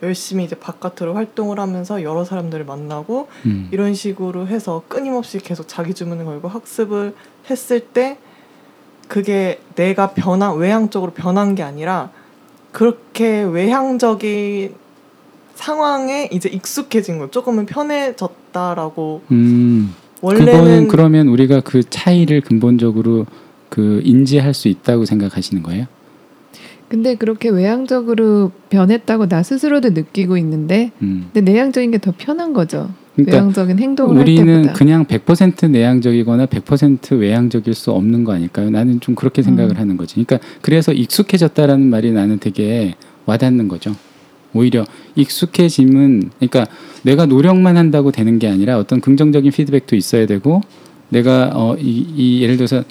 열심히 0.03 0.43
이제 0.43 0.55
바깥으로 0.55 1.13
활동을 1.13 1.59
하면서 1.59 2.03
여러 2.03 2.25
사람들을 2.25 2.65
만나고 2.65 3.27
음. 3.45 3.69
이런 3.71 3.93
식으로 3.93 4.47
해서 4.47 4.83
끊임없이 4.87 5.39
계속 5.39 5.67
자기 5.67 5.93
주문을 5.93 6.25
걸고 6.25 6.47
학습을 6.47 7.15
했을 7.49 7.79
때 7.79 8.17
그게 9.07 9.59
내가 9.75 10.11
변한 10.11 10.57
외향적으로 10.57 11.11
변한 11.11 11.55
게 11.55 11.63
아니라 11.63 12.09
그렇게 12.71 13.41
외향적인 13.43 14.75
상황에 15.55 16.29
이제 16.31 16.49
익숙해진 16.49 17.19
거 17.19 17.31
조금은 17.31 17.65
편해졌다라고 17.65 19.21
음. 19.31 19.95
원래는 20.21 20.45
그거는 20.51 20.87
그러면 20.87 21.27
우리가 21.27 21.61
그 21.61 21.87
차이를 21.89 22.41
근본적으로 22.41 23.25
그 23.69 24.01
인지할 24.03 24.53
수 24.53 24.67
있다고 24.67 25.05
생각하시는 25.05 25.63
거예요? 25.63 25.85
근데 26.87 27.15
그렇게 27.15 27.49
외향적으로 27.49 28.51
변했다고 28.69 29.27
나 29.27 29.41
스스로도 29.43 29.89
느끼고 29.89 30.37
있는데 30.37 30.91
음. 31.01 31.29
근데 31.33 31.51
내향적인 31.51 31.91
게 31.91 31.97
더 31.97 32.13
편한 32.15 32.53
거죠. 32.53 32.89
그러니까 33.15 33.37
외향적인 33.37 33.79
행동을 33.79 34.15
할 34.17 34.21
우리는. 34.21 34.73
그냥 34.73 35.05
100% 35.05 35.71
내향적이거나 35.71 36.45
100% 36.45 37.17
외향적일 37.19 37.73
수 37.73 37.91
없는 37.91 38.23
거 38.23 38.33
아닐까요? 38.33 38.69
나는 38.69 38.99
좀 38.99 39.15
그렇게 39.15 39.41
생각을 39.41 39.71
음. 39.71 39.77
하는 39.77 39.97
거지. 39.97 40.13
그러니까 40.15 40.39
그래서 40.61 40.93
익숙해졌다라는 40.93 41.89
말이 41.89 42.11
나는 42.11 42.39
되게 42.39 42.95
와닿는 43.25 43.67
거죠. 43.67 43.95
오히려 44.53 44.85
익숙해짐은 45.15 46.29
그러니까 46.39 46.67
내가 47.03 47.25
노력만 47.25 47.77
한다고 47.77 48.11
되는 48.11 48.37
게 48.39 48.47
아니라 48.47 48.77
어떤 48.77 49.01
긍정적인 49.01 49.51
피드백도 49.51 49.95
있어야 49.95 50.25
되고 50.27 50.61
내가 51.09 51.51
어, 51.53 51.75
이, 51.77 52.05
이 52.15 52.41
예를 52.41 52.57
들어서 52.57 52.83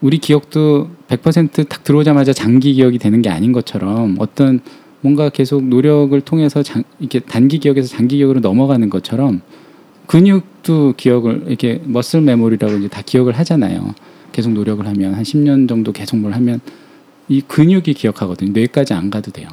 우리 0.00 0.18
기억도 0.18 0.90
100%딱 1.08 1.84
들어오자마자 1.84 2.32
장기 2.32 2.74
기억이 2.74 2.98
되는 2.98 3.22
게 3.22 3.30
아닌 3.30 3.52
것처럼 3.52 4.16
어떤 4.18 4.60
뭔가 5.00 5.28
계속 5.28 5.62
노력을 5.64 6.18
통해서 6.20 6.62
장, 6.62 6.82
이렇게 6.98 7.20
단기 7.20 7.58
기억에서 7.58 7.88
장기 7.88 8.16
기억으로 8.16 8.40
넘어가는 8.40 8.90
것처럼 8.90 9.40
근육도 10.06 10.94
기억을 10.96 11.44
이렇게 11.46 11.80
머슬 11.84 12.20
메모리라고 12.20 12.76
이제 12.78 12.88
다 12.88 13.02
기억을 13.04 13.38
하잖아요. 13.38 13.94
계속 14.32 14.52
노력을 14.52 14.86
하면 14.86 15.14
한 15.14 15.22
10년 15.22 15.68
정도 15.68 15.92
계속 15.92 16.16
뭘 16.16 16.32
하면 16.34 16.60
이 17.28 17.40
근육이 17.40 17.94
기억하거든요. 17.94 18.52
뇌까지 18.52 18.94
안 18.94 19.10
가도 19.10 19.32
돼요. 19.32 19.48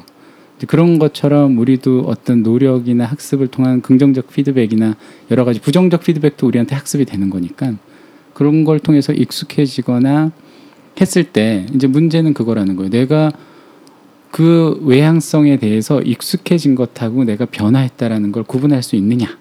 그런 0.68 0.98
것처럼 0.98 1.58
우리도 1.58 2.04
어떤 2.06 2.42
노력이나 2.42 3.04
학습을 3.06 3.48
통한 3.48 3.82
긍정적 3.82 4.28
피드백이나 4.28 4.96
여러 5.30 5.44
가지 5.44 5.60
부정적 5.60 6.04
피드백도 6.04 6.46
우리한테 6.46 6.74
학습이 6.74 7.04
되는 7.04 7.28
거니까 7.30 7.74
그런 8.34 8.64
걸 8.64 8.78
통해서 8.78 9.12
익숙해지거나 9.12 10.32
했을 11.00 11.24
때 11.24 11.66
이제 11.74 11.86
문제는 11.86 12.34
그거라는 12.34 12.76
거예요. 12.76 12.90
내가 12.90 13.32
그 14.30 14.80
외향성에 14.82 15.58
대해서 15.58 16.02
익숙해진 16.02 16.74
것하고 16.74 17.24
내가 17.24 17.46
변화했다라는 17.46 18.32
걸 18.32 18.42
구분할 18.42 18.82
수 18.82 18.96
있느냐? 18.96 19.38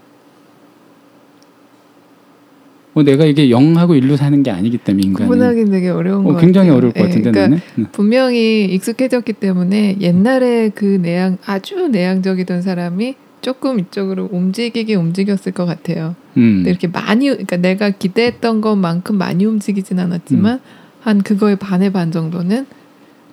뭐 2.94 3.02
내가 3.02 3.26
이게 3.26 3.48
0하고 3.48 4.00
1로 4.00 4.18
사는 4.18 4.44
게 4.44 4.52
아니기 4.52 4.78
때문에 4.78 5.08
인간은 5.08 5.28
구분하기 5.28 5.66
되게 5.66 5.90
어려운 5.90 6.28
어, 6.28 6.34
것 6.34 6.40
굉장히 6.40 6.68
같아요. 6.68 6.78
어려울 6.78 6.94
것 6.94 7.00
예, 7.00 7.04
같은데 7.06 7.32
그러니까 7.32 7.42
나는. 7.42 7.62
응. 7.80 7.86
분명히 7.92 8.66
익숙해졌기 8.66 9.34
때문에 9.34 9.98
옛날에 10.00 10.70
그 10.70 10.86
내향 10.86 11.38
아주 11.44 11.88
내향적이던 11.88 12.62
사람이 12.62 13.16
조금 13.44 13.78
이쪽으로 13.78 14.30
움직이게 14.32 14.96
움직였을 14.96 15.52
것 15.52 15.66
같아요. 15.66 16.16
음. 16.38 16.58
근데 16.60 16.70
이렇게 16.72 16.88
많이 16.88 17.28
그러니까 17.28 17.58
내가 17.58 17.90
기대했던 17.92 18.62
것만큼 18.62 19.18
많이 19.18 19.46
움직이진 19.46 20.00
않았지만 20.00 20.62
한 21.02 21.22
그거의 21.22 21.58
반의 21.58 21.92
반 21.92 22.12
정도는 22.12 22.66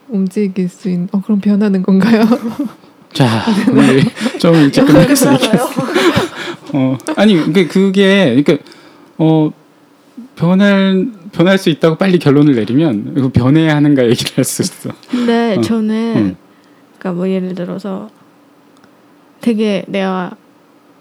움직일 0.08 0.68
수 0.68 0.90
있는 0.90 1.08
어 1.12 1.22
그럼 1.22 1.40
변하는 1.40 1.82
건가요? 1.84 2.24
자, 3.14 3.44
우리 3.70 4.02
좀 4.38 4.52
끝났으니까. 4.84 5.04
그러잖아요. 5.04 5.68
어, 6.74 6.98
아니 7.16 7.36
그게 7.36 7.66
그게 7.66 8.42
그러니까 8.44 8.64
어 9.16 9.52
변할 10.34 11.06
변할 11.30 11.56
수 11.58 11.70
있다고 11.70 11.96
빨리 11.96 12.18
결론을 12.18 12.56
내리면 12.56 13.14
이거 13.16 13.28
변해야 13.28 13.76
하는가 13.76 14.04
얘기를 14.08 14.32
할 14.38 14.44
수 14.44 14.62
있어. 14.62 14.90
근데 15.08 15.56
어. 15.56 15.60
저는 15.60 16.12
음. 16.16 16.36
그러니까 16.98 17.12
뭐 17.12 17.28
예를 17.28 17.54
들어서 17.54 18.10
되게 19.40 19.84
내가 19.86 20.32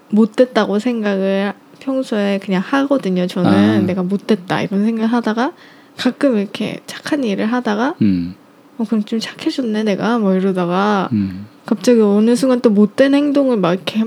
못됐다고 0.10 0.80
생각을 0.80 1.54
평소에 1.80 2.40
그냥 2.40 2.62
하거든요. 2.66 3.28
저는 3.28 3.52
아. 3.52 3.80
내가 3.80 4.04
못됐다 4.04 4.62
이런 4.62 4.86
생각을 4.86 5.12
하다가 5.12 5.54
가끔 5.98 6.38
이렇게 6.38 6.80
착한 6.88 7.24
일을 7.24 7.46
하다가 7.46 7.96
음, 8.02 8.36
어 8.78 8.86
그럼 8.86 9.04
좀 9.04 9.20
착해졌네 9.20 9.84
내가 9.84 10.18
뭐 10.20 10.34
이러다가 10.34 11.10
음. 11.12 11.46
갑자기 11.66 12.02
어느 12.02 12.36
순간 12.36 12.62
또 12.62 12.70
못된 12.70 13.14
행동을 13.14 13.58
막 13.58 13.74
이렇게 13.74 14.06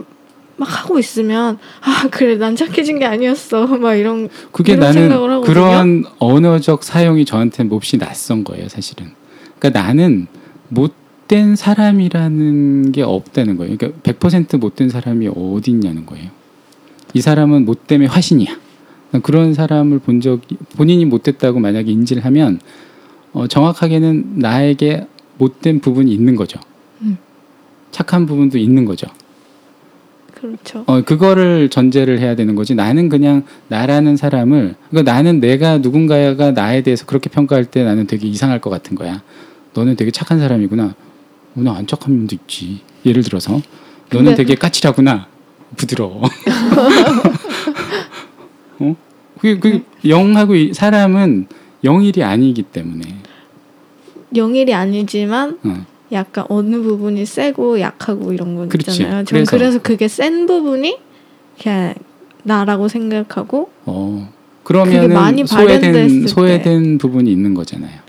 막 0.57 0.67
하고 0.67 0.99
있으면 0.99 1.59
아 1.81 2.09
그래 2.11 2.37
난 2.37 2.57
착해진 2.57 2.99
게 2.99 3.05
아니었어 3.05 3.67
막 3.79 3.95
이런 3.95 4.29
그게 4.53 4.73
이런 4.73 4.93
생각을 4.93 5.29
나는. 5.29 5.43
그런 5.43 6.05
언어적 6.19 6.83
사용이 6.83 7.25
저한테 7.25 7.65
몹시 7.65 7.99
낯선 7.99 8.45
거예요, 8.45 8.69
사실은. 8.69 9.13
그러니까 9.59 9.83
나는 9.83 10.27
못 10.69 11.02
된 11.29 11.57
사람이라는 11.57 12.93
게 12.93 13.03
없다는 13.03 13.57
거예요. 13.57 13.77
그러니까 13.77 14.01
100% 14.03 14.59
못된 14.59 14.89
사람이 14.89 15.29
어디 15.35 15.71
있냐는 15.71 16.05
거예요. 16.07 16.31
이 17.15 17.21
사람은 17.21 17.65
못됨의 17.65 18.09
화신이야. 18.09 18.59
그런 19.23 19.53
사람을 19.55 19.99
본 19.99 20.21
적이 20.21 20.57
본인이 20.77 21.05
못됐다고 21.05 21.61
만약에 21.61 21.91
인지를 21.91 22.25
하면 22.25 22.61
어, 23.33 23.47
정확하게는 23.47 24.35
나에게 24.37 25.07
못된 25.39 25.81
부분이 25.81 26.13
있는 26.13 26.37
거죠. 26.37 26.59
음. 27.03 27.19
착한 27.91 28.27
부분도 28.27 28.59
있는 28.59 28.85
거죠. 28.85 29.07
그렇죠. 30.35 30.83
어 30.87 31.03
그거를 31.03 31.69
전제를 31.69 32.19
해야 32.19 32.35
되는 32.35 32.57
거지. 32.57 32.75
나는 32.75 33.09
그냥 33.09 33.45
나라는 33.69 34.17
사람을 34.17 34.75
그러니까 34.91 35.13
나는 35.13 35.39
내가 35.41 35.79
누군가가 35.79 36.51
나에 36.51 36.83
대해서 36.83 37.07
그렇게 37.07 37.31
평가할 37.31 37.67
때 37.67 37.85
나는 37.85 38.07
되게 38.07 38.27
이상할 38.27 38.61
것 38.61 38.69
같은 38.69 38.97
거야. 38.97 39.23
너는 39.75 39.95
되게 39.95 40.11
착한 40.11 40.41
사람이구나. 40.41 40.95
오늘 41.57 41.73
안 41.73 41.87
착한 41.87 42.17
면도 42.17 42.35
있지. 42.37 42.81
예를 43.05 43.23
들어서 43.23 43.61
너는 44.13 44.35
되게 44.35 44.55
까칠하구나. 44.55 45.27
부드러워. 45.77 46.23
어? 48.79 48.97
그게 49.41 49.59
그 49.59 49.83
영하고 50.09 50.55
이 50.55 50.73
사람은 50.75 51.47
영일이 51.85 52.23
아니기 52.23 52.63
때문에. 52.63 53.03
영일이 54.37 54.73
아니지만 54.75 55.59
어. 55.65 55.87
약간 56.13 56.45
어느 56.49 56.81
부분이 56.81 57.27
세고 57.27 57.81
약하고 57.81 58.33
이런 58.33 58.55
건 58.55 58.69
그렇지. 58.69 58.91
있잖아요. 59.03 59.25
저는 59.25 59.45
그래서- 59.45 59.51
그래서, 59.57 59.79
그게 59.81 60.09
센 60.09 60.47
부분이 60.47 60.99
그냥 61.61 61.95
나라고 62.45 62.89
생각하고 62.89 63.71
어. 63.87 64.31
많이 65.09 65.45
발현됐을 65.45 65.47
소외된 65.49 65.93
때. 66.23 66.27
소외된 66.29 66.99
부분이 66.99 67.31
있는 67.33 67.55
거잖아요. 67.55 68.01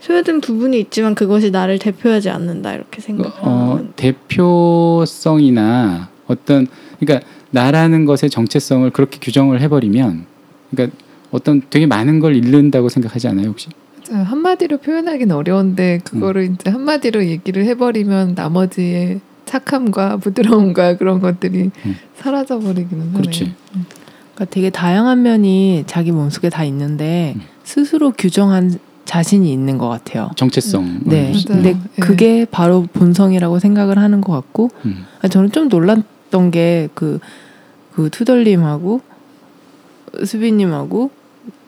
소외된 0.00 0.40
부분이 0.40 0.78
있지만 0.80 1.14
그것이 1.14 1.50
나를 1.50 1.78
대표하지 1.78 2.30
않는다 2.30 2.74
이렇게 2.74 3.00
생각하는 3.00 3.42
어, 3.42 3.88
대표성이나 3.96 6.08
어떤 6.26 6.66
그러니까 6.98 7.26
나라는 7.50 8.06
것의 8.06 8.30
정체성을 8.30 8.88
그렇게 8.90 9.18
규정을 9.20 9.60
해버리면 9.60 10.24
그러니까 10.70 10.96
어떤 11.30 11.62
되게 11.70 11.86
많은 11.86 12.20
걸 12.20 12.34
잃는다고 12.34 12.88
생각하지 12.88 13.28
않아요 13.28 13.48
혹시? 13.48 13.68
자, 14.02 14.16
한마디로 14.16 14.78
표현하기는 14.78 15.34
어려운데 15.34 16.00
그거를 16.04 16.42
음. 16.42 16.54
이제 16.54 16.70
한마디로 16.70 17.26
얘기를 17.26 17.64
해버리면 17.66 18.34
나머지의 18.34 19.20
착함과 19.44 20.18
부드러움과 20.18 20.96
그런 20.96 21.20
것들이 21.20 21.70
음. 21.84 21.96
사라져 22.16 22.58
버리기는 22.58 23.06
하네요. 23.06 23.20
그렇지. 23.20 23.52
그러니까 24.34 24.44
되게 24.50 24.70
다양한 24.70 25.22
면이 25.22 25.84
자기 25.86 26.12
몸속에 26.12 26.48
다 26.48 26.64
있는데 26.64 27.34
음. 27.36 27.42
스스로 27.62 28.12
규정한 28.16 28.78
자신이 29.10 29.52
있는 29.52 29.76
것 29.76 29.88
같아요. 29.88 30.30
정체성. 30.36 31.00
네. 31.04 31.30
맞아요. 31.30 31.42
근데 31.48 31.70
예. 31.70 32.00
그게 32.00 32.46
바로 32.48 32.86
본성이라고 32.92 33.58
생각을 33.58 33.98
하는 33.98 34.20
것 34.20 34.32
같고 34.32 34.70
음. 34.84 35.04
아, 35.20 35.26
저는 35.28 35.50
좀 35.50 35.68
놀랐던 35.68 36.50
게 36.52 36.88
그 36.94 37.18
그 38.00 38.08
투덜님하고 38.10 39.00
수빈님하고 40.24 41.10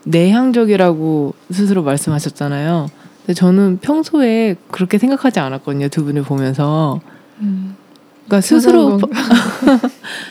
내향적이라고 0.05 1.33
스스로 1.51 1.83
말씀하셨잖아요. 1.83 2.87
근데 3.19 3.33
저는 3.33 3.79
평소에 3.81 4.55
그렇게 4.71 4.97
생각하지 4.97 5.39
않았거든요. 5.39 5.87
두 5.89 6.03
분을 6.03 6.23
보면서. 6.23 6.99
음. 7.39 7.75
그러니까 8.25 8.41
스스로 8.41 8.97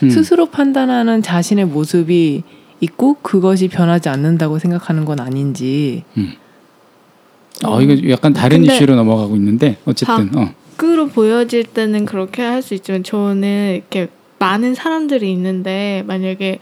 음. 0.03 0.09
스스로 0.09 0.47
판단하는 0.47 1.21
자신의 1.21 1.65
모습이 1.65 2.43
있고 2.81 3.15
그것이 3.21 3.67
변하지 3.67 4.09
않는다고 4.09 4.59
생각하는 4.59 5.05
건 5.05 5.19
아닌지. 5.19 6.03
어 7.63 7.81
이거 7.81 8.09
약간 8.09 8.33
다른 8.33 8.63
이슈로 8.63 8.95
넘어가고 8.95 9.35
있는데 9.35 9.77
어쨌든 9.85 10.29
어. 10.35 10.51
밖으로 10.77 11.07
보여질 11.07 11.65
때는 11.65 12.05
그렇게 12.05 12.41
할 12.41 12.61
수 12.61 12.73
있지만 12.73 13.03
저는 13.03 13.75
이렇게 13.75 14.07
많은 14.39 14.75
사람들이 14.75 15.31
있는데 15.31 16.03
만약에 16.07 16.59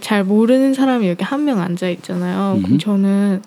잘 0.00 0.24
모르는 0.24 0.74
사람이 0.74 1.08
여기 1.08 1.22
한 1.24 1.44
명 1.44 1.60
앉아 1.60 1.88
있잖아요. 1.90 2.56
음. 2.58 2.62
그럼 2.62 2.78
저는 2.78 3.42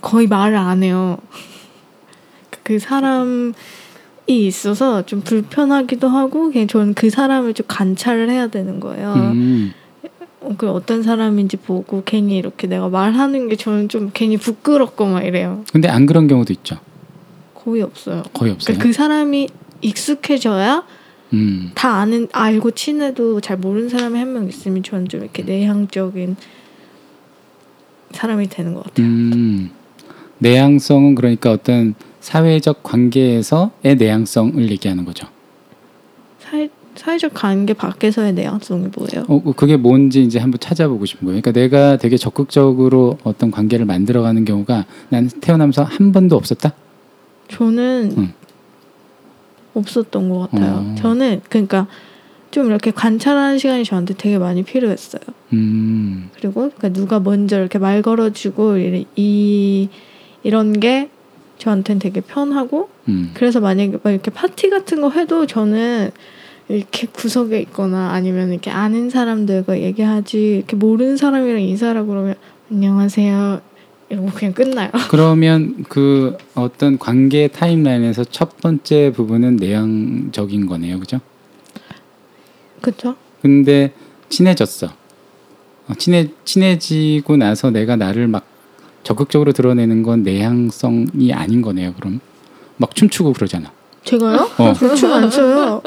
거의 0.00 0.26
말을 0.26 0.56
안 0.56 0.82
해요. 0.82 1.16
그 2.62 2.78
사람이 2.78 3.52
있어서 4.28 5.04
좀 5.06 5.20
불편하기도 5.22 6.08
하고 6.08 6.52
그냥 6.52 6.68
저는 6.68 6.94
그 6.94 7.10
사람을 7.10 7.54
좀 7.54 7.66
관찰을 7.68 8.30
해야 8.30 8.46
되는 8.48 8.78
거예요. 8.80 9.14
음. 9.14 9.72
어, 10.42 10.54
그 10.56 10.70
어떤 10.70 11.02
사람인지 11.02 11.56
보고 11.58 12.02
괜히 12.04 12.36
이렇게 12.36 12.66
내가 12.66 12.88
말하는 12.88 13.48
게 13.48 13.56
저는 13.56 13.88
좀 13.88 14.10
괜히 14.12 14.36
부끄럽고 14.36 15.06
막 15.06 15.22
이래요. 15.24 15.64
근데 15.72 15.88
안 15.88 16.06
그런 16.06 16.26
경우도 16.26 16.52
있죠. 16.54 16.76
거의 17.54 17.82
없어요. 17.82 18.22
거의 18.32 18.52
없어요. 18.52 18.66
그러니까 18.76 18.82
그 18.84 18.92
사람이 18.92 19.48
익숙해져야 19.82 20.84
음. 21.32 21.70
다 21.74 21.94
아는 21.96 22.28
알고 22.32 22.72
친해도 22.72 23.40
잘 23.40 23.56
모르는 23.56 23.88
사람이 23.88 24.18
한 24.18 24.32
명 24.32 24.48
있으면 24.48 24.82
저는 24.82 25.08
좀 25.08 25.20
이렇게 25.22 25.42
내향적인 25.42 26.36
사람이 28.10 28.48
되는 28.48 28.74
것 28.74 28.84
같아요. 28.84 29.06
음. 29.06 29.70
내향성은 30.38 31.14
그러니까 31.14 31.52
어떤 31.52 31.94
사회적 32.20 32.82
관계에서의 32.82 33.96
내향성을 33.96 34.70
얘기하는 34.70 35.04
거죠. 35.04 35.26
사회, 36.94 37.12
사회적 37.12 37.34
관계 37.34 37.74
밖에서의 37.74 38.32
내향성이 38.32 38.88
뭐예요? 38.96 39.24
어, 39.28 39.52
그게 39.54 39.76
뭔지 39.76 40.22
이제 40.22 40.38
한번 40.38 40.58
찾아보고 40.60 41.04
싶은 41.06 41.26
거예요. 41.26 41.40
그러니까 41.40 41.52
내가 41.52 41.96
되게 41.96 42.16
적극적으로 42.16 43.18
어떤 43.24 43.50
관계를 43.50 43.86
만들어가는 43.86 44.44
경우가 44.44 44.86
난 45.08 45.28
태어나면서 45.28 45.84
한 45.84 46.12
번도 46.12 46.36
없었다. 46.36 46.74
저는 47.48 48.14
음. 48.16 48.32
없었던 49.74 50.28
것 50.28 50.50
같아요. 50.50 50.92
어. 50.92 50.94
저는 50.98 51.40
그러니까 51.48 51.86
좀 52.50 52.66
이렇게 52.66 52.90
관찰하는 52.90 53.58
시간이 53.58 53.84
저한테 53.84 54.14
되게 54.14 54.38
많이 54.38 54.62
필요했어요. 54.62 55.22
음. 55.54 56.30
그리고 56.34 56.70
그러니까 56.76 56.90
누가 56.90 57.20
먼저 57.20 57.58
이렇게 57.58 57.78
말 57.78 58.02
걸어주고 58.02 58.78
이, 58.78 59.06
이 59.16 59.88
이런 60.42 60.78
게 60.78 61.08
저한테는 61.58 62.00
되게 62.00 62.20
편하고 62.20 62.90
음. 63.08 63.30
그래서 63.34 63.60
만약에 63.60 63.98
막 64.02 64.10
이렇게 64.10 64.30
파티 64.30 64.68
같은 64.68 65.00
거 65.00 65.10
해도 65.10 65.46
저는 65.46 66.10
이렇게 66.72 67.06
구석에 67.06 67.60
있거나 67.60 68.12
아니면 68.12 68.50
이렇게 68.50 68.70
아는 68.70 69.10
사람들과 69.10 69.80
얘기하지 69.80 70.56
이렇게 70.56 70.76
모르는 70.76 71.16
사람이랑 71.16 71.60
인사하라 71.60 72.04
그러면 72.04 72.34
안녕하세요 72.70 73.60
이러고 74.08 74.28
그냥 74.34 74.52
끝나요. 74.52 74.90
그러면 75.10 75.84
그 75.88 76.36
어떤 76.54 76.98
관계 76.98 77.48
타임라인에서 77.48 78.24
첫 78.24 78.58
번째 78.58 79.12
부분은 79.14 79.56
내향적인 79.56 80.66
거네요, 80.66 81.00
그죠? 81.00 81.20
그렇죠? 82.80 83.16
근데 83.40 83.92
친해졌어. 84.28 84.88
어, 85.88 85.94
친해 85.96 86.28
친해지고 86.44 87.38
나서 87.38 87.70
내가 87.70 87.96
나를 87.96 88.28
막 88.28 88.46
적극적으로 89.02 89.52
드러내는 89.52 90.02
건 90.02 90.22
내향성이 90.22 91.32
아닌 91.32 91.62
거네요. 91.62 91.94
그럼 91.94 92.20
막 92.76 92.94
춤추고 92.94 93.32
그러잖아. 93.32 93.72
제가요? 94.04 94.50
어, 94.58 94.72
춤안 94.96 95.30
춰요. 95.30 95.80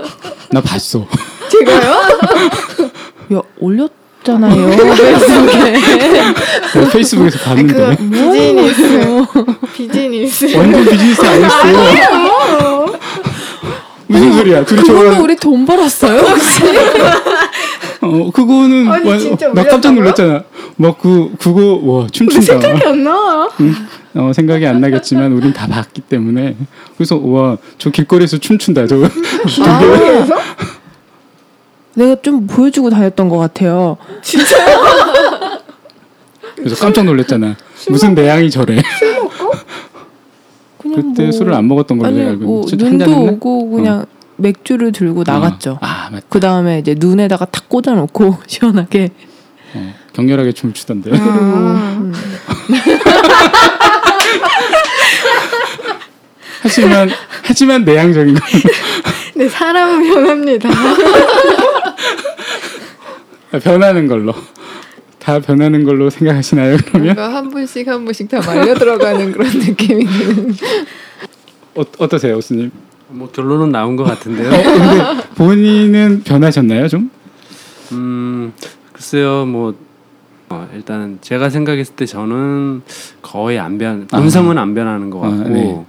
나 0.52 0.62
봤어. 0.62 1.06
제가요? 1.50 2.02
야 3.36 3.42
올렸 3.60 3.92
잖아요. 4.24 4.70
페이스북에. 4.96 5.76
어, 6.76 6.88
페이스북에서 6.92 7.40
봤는데 7.40 7.96
그 7.96 8.10
비즈니스 8.10 9.26
비즈니스 9.76 10.56
완전 10.58 10.86
비즈니스 10.86 11.22
아니었어. 11.26 12.96
무슨 14.08 14.34
소리야? 14.34 14.64
둘이 14.66 14.82
그걸로 14.82 15.00
좋아하는 15.02 15.22
우리 15.24 15.36
돈 15.36 15.66
벌었어요? 15.66 16.20
혹시? 16.22 16.62
어 18.02 18.32
그거는 18.32 18.88
아니, 18.88 19.10
와- 19.10 19.18
진짜 19.18 19.52
나 19.52 19.64
깜짝? 19.64 19.94
놀랐잖아. 19.94 20.44
막그 20.78 21.36
그거 21.40 21.80
와 21.84 22.08
춤춘다. 22.12 22.46
생각이 22.46 22.86
안 22.86 23.04
나. 23.04 23.50
어, 24.16 24.32
생각이 24.34 24.66
안 24.68 24.82
나겠지만 24.82 25.32
우린 25.34 25.54
다 25.54 25.68
봤기 25.68 26.02
때문에. 26.02 26.56
그래서 26.98 27.18
와 27.18 27.58
저 27.78 27.90
길거리에서 27.90 28.38
춤춘다 28.38 28.88
저거 28.88 29.08
내가 31.96 32.16
좀 32.22 32.46
보여주고 32.48 32.90
다녔던 32.90 33.30
것 33.30 33.38
같아요. 33.38 33.96
그래서 36.56 36.76
깜짝 36.78 37.06
놀랐잖아. 37.06 37.56
무슨 37.90 38.14
내향이 38.16 38.50
저래. 38.50 38.82
그냥 40.82 41.02
그때 41.02 41.24
뭐, 41.24 41.32
술을 41.32 41.54
안 41.54 41.68
먹었던 41.68 41.98
걸로 41.98 42.10
아니 42.10 42.22
알고 42.22 42.44
뭐 42.46 42.66
눈도? 42.78 43.24
오고 43.26 43.70
그냥 43.72 44.06
맥주를 44.38 44.92
들고 44.92 45.24
나갔죠. 45.26 45.72
어. 45.74 45.80
아 45.82 46.06
그 46.30 46.40
다음에 46.40 46.80
이제 46.80 46.96
눈에다가 46.98 47.46
탁 47.46 47.70
꽂아놓고 47.70 48.38
시원하게. 48.48 49.12
어, 49.74 49.94
격렬하게 50.16 50.52
춤을 50.54 50.74
추던데 50.74 51.10
그리고 51.12 51.26
아. 51.26 51.98
음, 52.00 52.14
하지만 56.62 57.10
하지만 57.44 57.84
내향적인 57.86 58.34
거 58.36 58.40
네 59.38 59.50
사람은 59.50 60.14
변합니다. 60.14 60.70
변하는 63.62 64.08
걸로 64.08 64.34
다 65.20 65.40
변하는 65.40 65.84
걸로 65.84 66.10
생각하시나요 66.10 66.78
그러면 66.86 67.16
뭔가 67.16 67.36
한 67.36 67.50
분씩 67.50 67.86
한 67.88 68.06
분씩 68.06 68.30
다 68.30 68.40
말려 68.46 68.74
들어가는 68.76 69.34
그런 69.34 69.50
느낌이. 69.60 70.08
어, 71.76 71.84
어떠세요 71.98 72.38
오스님 72.38 72.72
뭐 73.10 73.30
결론은 73.30 73.72
나온 73.74 73.98
것 73.98 74.06
같은데요. 74.06 74.50
근데 74.50 75.24
본인은 75.36 76.24
변하셨나요 76.24 76.88
좀 76.88 77.12
음 77.92 78.54
글쎄요 78.94 79.46
뭐 79.46 79.76
어, 80.50 80.68
일단 80.74 81.18
제가 81.22 81.50
생각했을 81.50 81.96
때 81.96 82.06
저는 82.06 82.84
거의 83.22 83.60
안 83.60 83.78
변, 83.78 84.08
아. 84.12 84.20
본성은 84.20 84.58
안 84.58 84.74
변하는 84.74 85.10
것 85.10 85.20
같고 85.20 85.46
아, 85.46 85.50
네. 85.50 85.86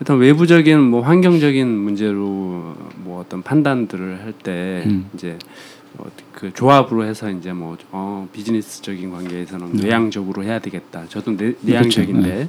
일단 0.00 0.18
외부적인 0.18 0.80
뭐 0.80 1.02
환경적인 1.02 1.68
문제로 1.68 2.74
뭐 2.96 3.20
어떤 3.20 3.42
판단들을 3.42 4.20
할때 4.24 4.82
음. 4.86 5.08
이제 5.14 5.38
뭐그 5.92 6.52
조합으로 6.54 7.04
해서 7.04 7.30
이제 7.30 7.52
뭐 7.52 7.76
어, 7.92 8.28
비즈니스적인 8.32 9.10
관계에서는 9.10 9.72
네. 9.74 9.88
내향적으로 9.88 10.42
해야 10.42 10.58
되겠다. 10.58 11.04
저도 11.08 11.32
내, 11.32 11.52
그렇죠. 11.52 11.58
내향적인데 11.62 12.48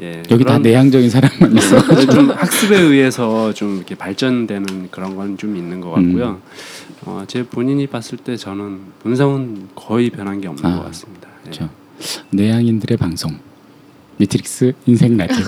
예, 0.00 0.22
여기 0.30 0.44
다 0.44 0.58
내향적인 0.58 1.08
사람만 1.08 1.56
있어 1.56 1.84
그래서 1.86 2.06
좀 2.12 2.30
학습에 2.30 2.76
의해서 2.78 3.52
좀 3.54 3.76
이렇게 3.76 3.94
발전되는 3.94 4.88
그런 4.90 5.14
건 5.14 5.36
좀 5.36 5.56
있는 5.56 5.80
것 5.80 5.90
같고요. 5.90 6.40
어, 7.06 7.24
제 7.28 7.44
본인이 7.44 7.86
봤을 7.86 8.18
때 8.18 8.36
저는 8.36 8.80
본성은 9.02 9.68
거의 9.74 10.10
변한 10.10 10.40
게 10.40 10.48
없는 10.48 10.64
아, 10.64 10.76
것 10.78 10.84
같습니다. 10.86 11.28
예. 11.46 11.50
그렇죠. 11.50 11.68
내향인들의 12.30 12.96
방송 12.98 13.38
미트릭스 14.16 14.72
인생 14.86 15.16
라디오 15.16 15.44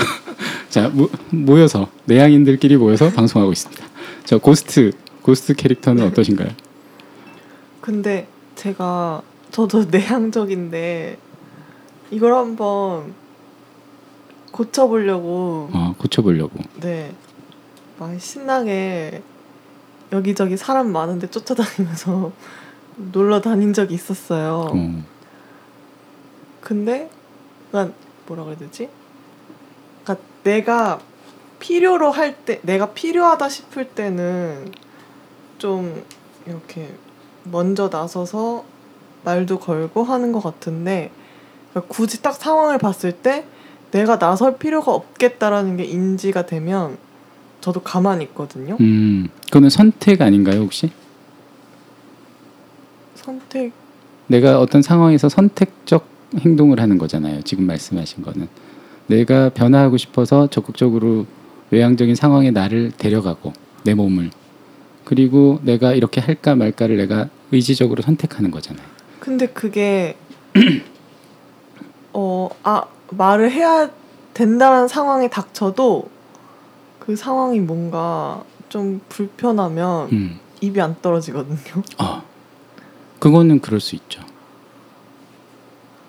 자 0.68 0.88
모, 0.88 1.08
모여서 1.30 1.88
내향인들끼리 2.04 2.76
모여서 2.76 3.10
방송하고 3.10 3.52
있습니다 3.52 3.84
저 4.24 4.36
고스트 4.38 4.92
고스트 5.22 5.54
캐릭터는 5.54 6.04
어떠신가요? 6.08 6.48
근데 7.80 8.28
제가 8.54 9.22
저도 9.50 9.84
내향적인데 9.90 11.16
이걸 12.10 12.34
한번 12.34 13.14
고쳐보려고 14.58 15.70
어, 15.72 15.94
고쳐보려고 15.98 16.58
네. 16.80 17.14
막 17.96 18.20
신나게 18.20 19.22
여기저기 20.10 20.56
사람 20.56 20.90
많은데 20.90 21.30
쫓아다니면서 21.30 22.32
놀러 23.12 23.40
다닌 23.40 23.72
적이 23.72 23.94
있었어요. 23.94 24.66
어, 24.74 25.02
근데 26.60 27.08
난 27.70 27.94
뭐라 28.26 28.42
그래야 28.42 28.58
되지? 28.58 28.88
그러니까 30.02 30.26
내가 30.42 30.98
필요로 31.60 32.10
할 32.10 32.34
때 32.44 32.60
내가 32.62 32.92
필요하다 32.92 33.48
싶을 33.48 33.88
때는 33.90 34.72
좀 35.58 36.02
이렇게 36.46 36.92
먼저 37.44 37.88
나서서 37.88 38.64
말도 39.24 39.60
걸고 39.60 40.02
하는 40.02 40.32
것 40.32 40.42
같은데 40.42 41.12
그러니까 41.70 41.94
굳이 41.94 42.22
딱 42.22 42.32
상황을 42.32 42.78
봤을 42.78 43.12
때 43.12 43.46
내가 43.90 44.18
나설 44.18 44.58
필요가 44.58 44.92
없겠다라는 44.92 45.76
게 45.76 45.84
인지가 45.84 46.46
되면 46.46 46.98
저도 47.60 47.80
가만히 47.80 48.24
있거든요. 48.24 48.76
음, 48.80 49.28
그거는 49.46 49.70
선택 49.70 50.22
아닌가요 50.22 50.60
혹시? 50.60 50.90
선택 53.14 53.72
내가 54.26 54.60
어떤 54.60 54.82
상황에서 54.82 55.28
선택적 55.28 56.06
행동을 56.38 56.80
하는 56.80 56.98
거잖아요. 56.98 57.42
지금 57.42 57.66
말씀하신 57.66 58.22
거는 58.22 58.48
내가 59.06 59.48
변화하고 59.48 59.96
싶어서 59.96 60.46
적극적으로 60.48 61.26
외향적인 61.70 62.14
상황에 62.14 62.50
나를 62.50 62.92
데려가고 62.92 63.52
내 63.84 63.94
몸을 63.94 64.30
그리고 65.04 65.58
내가 65.62 65.94
이렇게 65.94 66.20
할까 66.20 66.54
말까를 66.54 66.98
내가 66.98 67.30
의지적으로 67.50 68.02
선택하는 68.02 68.50
거잖아요. 68.50 68.86
근데 69.20 69.46
그게 69.46 70.16
어 72.12 72.50
아 72.62 72.84
말을 73.10 73.50
해야 73.50 73.90
된다는 74.34 74.88
상황이 74.88 75.28
닥쳐도 75.30 76.08
그 77.00 77.16
상황이 77.16 77.58
뭔가 77.60 78.44
좀 78.68 79.00
불편하면 79.08 80.08
음, 80.12 80.38
입이 80.60 80.80
안 80.80 80.96
떨어지거든요. 81.00 81.82
어, 81.98 82.22
그거는 83.18 83.60
그럴 83.60 83.80
수 83.80 83.94
있죠. 83.96 84.20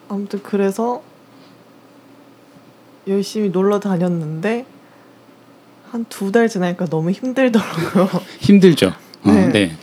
아무튼 0.09 0.41
그래서 0.43 1.01
열심히 3.07 3.49
놀러 3.49 3.79
다녔는데 3.79 4.65
한 5.91 6.05
두 6.09 6.31
달 6.31 6.47
지나니까 6.49 6.85
너무 6.85 7.11
힘들더라고요. 7.11 8.09
힘들죠. 8.39 8.93
어, 9.23 9.31
네. 9.31 9.47
네. 9.51 9.77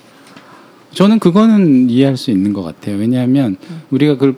저는 0.93 1.19
그거는 1.19 1.91
이해할 1.91 2.17
수 2.17 2.31
있는 2.31 2.53
것 2.53 2.63
같아요. 2.63 2.97
왜냐하면 2.97 3.57
우리가 3.91 4.15
그걸 4.15 4.37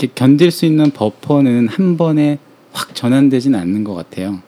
이렇게 0.00 0.12
견딜 0.14 0.50
수 0.50 0.64
있는 0.64 0.90
버퍼는 0.90 1.68
한 1.68 1.98
번에 1.98 2.38
확 2.72 2.94
전환되지는 2.94 3.58
않는 3.58 3.84
것 3.84 3.94
같아요. 3.94 4.40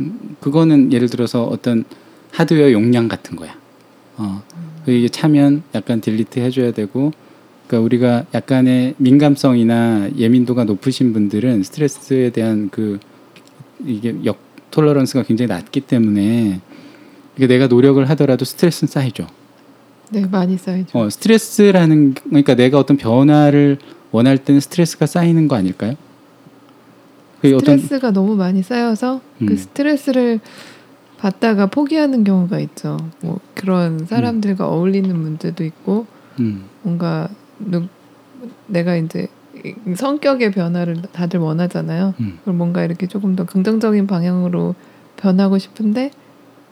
음, 0.00 0.36
그거는 0.40 0.92
예를 0.92 1.08
들어서 1.08 1.44
어떤 1.44 1.84
하드웨어 2.32 2.72
용량 2.72 3.06
같은 3.06 3.36
거야. 3.36 3.56
어, 4.16 4.42
이게 4.86 5.08
차면 5.08 5.62
약간 5.76 6.00
딜리트 6.00 6.40
해줘야 6.40 6.72
되고, 6.72 7.12
그러니까 7.68 7.84
우리가 7.84 8.24
약간의 8.34 8.94
민감성이나 8.96 10.10
예민도가 10.16 10.64
높으신 10.64 11.12
분들은 11.12 11.62
스트레스에 11.62 12.30
대한 12.30 12.68
그 12.70 12.98
이게 13.86 14.16
역 14.24 14.38
톨러런스가 14.72 15.22
굉장히 15.22 15.50
낮기 15.50 15.82
때문에 15.82 16.60
이게 17.36 17.46
내가 17.46 17.68
노력을 17.68 18.08
하더라도 18.10 18.44
스트레스는 18.44 18.90
쌓이죠. 18.90 19.26
네, 20.10 20.26
많이 20.26 20.58
쌓이죠. 20.58 20.98
어, 20.98 21.08
스트레스라는 21.08 22.14
그러니까 22.14 22.54
내가 22.54 22.78
어떤 22.78 22.96
변화를 22.96 23.78
원할 24.12 24.38
때는 24.38 24.60
스트레스가 24.60 25.06
쌓이는 25.06 25.48
거 25.48 25.56
아닐까요? 25.56 25.94
그 27.40 27.48
어떤 27.56 27.78
스트레스가 27.78 28.12
너무 28.12 28.36
많이 28.36 28.62
쌓여서 28.62 29.20
음. 29.40 29.46
그 29.46 29.56
스트레스를 29.56 30.38
받다가 31.18 31.66
포기하는 31.66 32.24
경우가 32.24 32.58
있죠. 32.60 32.96
뭐 33.20 33.40
그런 33.54 34.06
사람들과 34.06 34.68
어울리는 34.68 35.12
분들도 35.12 35.64
있고 35.64 36.06
음, 36.40 36.64
뭔가 36.82 37.28
누, 37.58 37.86
내가 38.66 38.96
이제 38.96 39.28
이 39.64 39.74
성격의 39.94 40.50
변화를 40.52 41.02
다들 41.12 41.40
원하잖아요. 41.40 42.14
음. 42.20 42.38
그걸 42.40 42.54
뭔가 42.54 42.84
이렇게 42.84 43.06
조금 43.06 43.36
더 43.36 43.44
긍정적인 43.44 44.06
방향으로 44.06 44.74
변하고 45.16 45.58
싶은데 45.58 46.10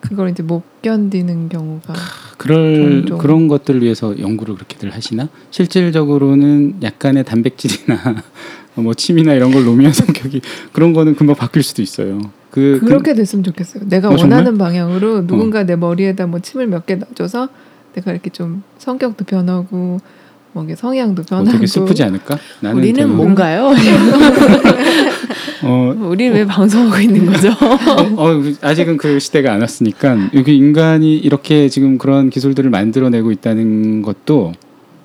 그걸 0.01 0.31
이제 0.31 0.43
못 0.43 0.63
견디는 0.83 1.49
경우가 1.49 1.95
그럴 2.39 3.03
종종. 3.03 3.19
그런 3.19 3.49
것들을 3.49 3.83
위해서 3.83 4.19
연구를 4.19 4.55
그렇게들 4.55 4.91
하시나? 4.91 5.29
실질적으로는 5.51 6.83
약간의 6.83 7.25
단백질이나 7.25 7.99
뭐 8.77 8.95
침이나 8.95 9.35
이런 9.35 9.51
걸 9.51 9.65
놓으면 9.65 9.93
성격이 9.93 10.41
그런 10.73 10.93
거는 10.93 11.15
금방 11.17 11.37
바뀔 11.37 11.63
수도 11.63 11.83
있어요. 11.83 12.21
그 12.51 12.81
그렇게 12.85 13.15
됐으면 13.15 13.45
좋겠어요. 13.45 13.85
내가 13.89 14.09
어? 14.09 14.17
원하는 14.19 14.59
방향으로 14.59 15.27
누군가 15.27 15.65
내 15.65 15.77
머리에다 15.77 16.27
뭐 16.27 16.41
침을 16.41 16.67
몇개 16.67 16.97
놔줘서 16.97 17.49
내가 17.95 18.13
이렇게 18.13 18.31
좀 18.31 18.63
성격도 18.79 19.25
변하고 19.25 19.99
뭐 20.53 20.65
이게 20.65 20.75
성향도 20.75 21.23
그, 21.23 21.35
어, 21.35 21.39
변하고 21.39 21.53
되게 21.59 21.67
슬프지 21.67 22.03
않을까? 22.03 22.39
나는 22.61 22.79
우리는 22.79 22.95
되게- 22.95 23.07
뭔가요? 23.07 23.73
어, 25.63 25.95
우리는 26.01 26.35
왜 26.35 26.45
방송하고 26.45 27.01
있는 27.01 27.27
거죠? 27.27 27.51
어, 28.17 28.43
아직은 28.63 28.97
그 28.97 29.19
시대가 29.21 29.53
안 29.53 29.61
왔으니까 29.61 30.17
여기 30.35 30.57
인간이 30.57 31.17
이렇게 31.17 31.69
지금 31.69 31.99
그런 31.99 32.31
기술들을 32.31 32.69
만들어내고 32.71 33.31
있다는 33.33 34.03
것도 34.03 34.53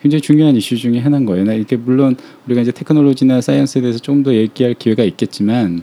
굉장히 0.01 0.21
중요한 0.21 0.55
이슈 0.55 0.77
중에 0.77 0.99
하나인 0.99 1.25
거예요. 1.25 1.45
나 1.45 1.53
이렇게 1.53 1.75
물론 1.75 2.15
우리가 2.47 2.61
이제 2.61 2.71
테크놀로지나 2.71 3.41
사이언스에 3.41 3.81
대해서 3.81 3.99
좀 3.99 4.23
더 4.23 4.33
얘기할 4.33 4.73
기회가 4.75 5.03
있겠지만 5.03 5.81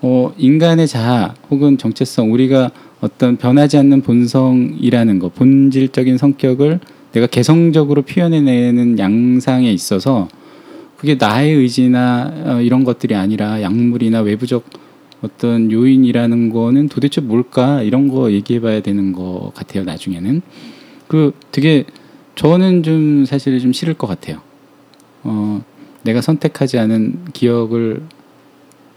어, 0.00 0.32
인간의 0.38 0.86
자아 0.86 1.34
혹은 1.50 1.76
정체성 1.78 2.32
우리가 2.32 2.70
어떤 3.00 3.36
변하지 3.36 3.76
않는 3.78 4.00
본성이라는 4.02 5.18
거, 5.18 5.28
본질적인 5.30 6.16
성격을 6.16 6.80
내가 7.14 7.28
개성적으로 7.28 8.02
표현해내는 8.02 8.98
양상에 8.98 9.72
있어서 9.72 10.28
그게 10.96 11.14
나의 11.14 11.54
의지나 11.54 12.32
어, 12.44 12.60
이런 12.60 12.82
것들이 12.82 13.14
아니라 13.14 13.62
약물이나 13.62 14.20
외부적 14.20 14.64
어떤 15.22 15.70
요인이라는 15.70 16.50
거는 16.50 16.88
도대체 16.88 17.20
뭘까? 17.20 17.82
이런 17.82 18.08
거 18.08 18.32
얘기해 18.32 18.60
봐야 18.60 18.80
되는 18.80 19.12
것 19.12 19.52
같아요 19.54 19.84
나중에는. 19.84 20.42
그 21.06 21.32
되게 21.52 21.84
저는 22.34 22.82
좀 22.82 23.24
사실 23.26 23.58
좀 23.60 23.72
싫을 23.72 23.94
것 23.94 24.06
같아요. 24.06 24.40
어 25.22 25.62
내가 26.02 26.20
선택하지 26.20 26.78
않은 26.78 27.26
기억을 27.32 28.02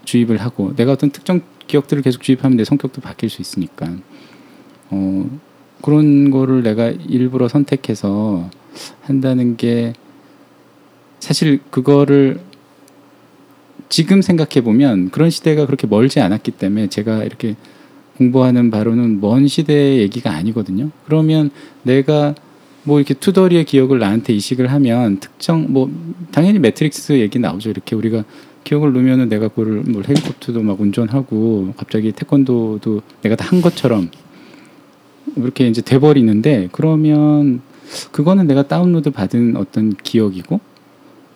주입을 0.04 0.38
하고 0.38 0.74
내가 0.74 0.92
어떤 0.92 1.10
특정 1.10 1.40
기억들을 1.66 2.02
계속 2.02 2.22
주입하면 2.22 2.56
내 2.56 2.64
성격도 2.64 3.00
바뀔 3.00 3.30
수 3.30 3.40
있으니까. 3.40 3.88
어 4.90 5.30
그런 5.82 6.30
거를 6.30 6.62
내가 6.62 6.90
일부러 6.90 7.48
선택해서 7.48 8.48
한다는 9.02 9.56
게 9.56 9.92
사실 11.20 11.60
그거를 11.70 12.40
지금 13.88 14.22
생각해 14.22 14.62
보면 14.62 15.10
그런 15.10 15.30
시대가 15.30 15.66
그렇게 15.66 15.86
멀지 15.86 16.20
않았기 16.20 16.52
때문에 16.52 16.88
제가 16.88 17.24
이렇게 17.24 17.56
공부하는 18.16 18.70
바로는 18.70 19.20
먼 19.20 19.46
시대의 19.46 19.98
얘기가 20.00 20.30
아니거든요. 20.32 20.90
그러면 21.06 21.50
내가 21.82 22.34
뭐 22.82 22.98
이렇게 22.98 23.14
투덜이의 23.14 23.64
기억을 23.64 23.98
나한테 23.98 24.32
이식을 24.32 24.70
하면 24.72 25.20
특정 25.20 25.66
뭐 25.72 25.90
당연히 26.32 26.58
매트릭스 26.58 27.12
얘기 27.20 27.38
나오죠. 27.38 27.70
이렇게 27.70 27.94
우리가 27.94 28.24
기억을 28.64 28.92
놓으면은 28.92 29.28
내가 29.28 29.48
그거를 29.48 29.82
뭐 29.82 30.02
헬리콥터도 30.06 30.62
막 30.62 30.80
운전하고 30.80 31.74
갑자기 31.76 32.12
태권도도 32.12 33.02
내가 33.22 33.36
다 33.36 33.48
한 33.48 33.62
것처럼 33.62 34.10
이렇게 35.42 35.68
이제 35.68 35.82
돼버리는데 35.82 36.68
그러면 36.72 37.60
그거는 38.12 38.46
내가 38.46 38.62
다운로드 38.62 39.10
받은 39.10 39.56
어떤 39.56 39.94
기억이고 39.94 40.60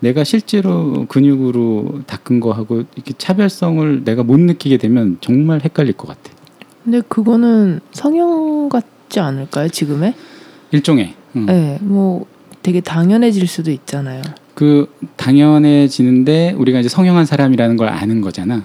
내가 0.00 0.24
실제로 0.24 1.06
근육으로 1.06 2.00
닦은 2.06 2.40
거하고 2.40 2.82
이렇게 2.96 3.14
차별성을 3.16 4.04
내가 4.04 4.22
못 4.24 4.38
느끼게 4.40 4.76
되면 4.78 5.16
정말 5.20 5.60
헷갈릴 5.62 5.92
것 5.94 6.08
같아. 6.08 6.36
근데 6.82 7.00
그거는 7.08 7.80
성형 7.92 8.68
같지 8.68 9.20
않을까요? 9.20 9.68
지금의? 9.68 10.14
일종의 10.72 11.14
음. 11.36 11.46
네, 11.46 11.78
뭐 11.80 12.26
되게 12.62 12.80
당연해질 12.80 13.46
수도 13.46 13.70
있잖아요. 13.70 14.22
그 14.54 14.92
당연해지는데 15.16 16.52
우리가 16.58 16.80
이제 16.80 16.88
성형한 16.88 17.24
사람이라는 17.24 17.76
걸 17.76 17.88
아는 17.88 18.20
거잖아. 18.20 18.64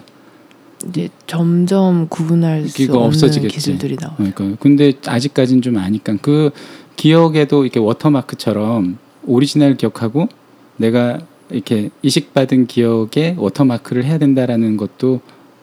이제 0.86 1.08
점점 1.26 2.08
구분할 2.08 2.68
수 2.68 2.82
없는 2.84 3.06
없어지겠지. 3.06 3.54
기술들이 3.54 3.96
나와. 3.96 4.14
그러니까 4.16 4.56
근데 4.60 4.92
아직까지는 5.06 5.62
좀 5.62 5.76
아니까 5.76 6.16
그 6.20 6.50
기억에도 6.96 7.64
이렇게 7.64 7.80
watermark처럼 7.80 8.98
오리지널 9.24 9.76
기억하고 9.76 10.28
내가 10.76 11.18
이렇게 11.50 11.90
이식받은 12.02 12.66
기억에 12.66 13.34
watermark를 13.36 14.04
해야 14.04 14.18
된다라는 14.18 14.76
것도 14.76 15.20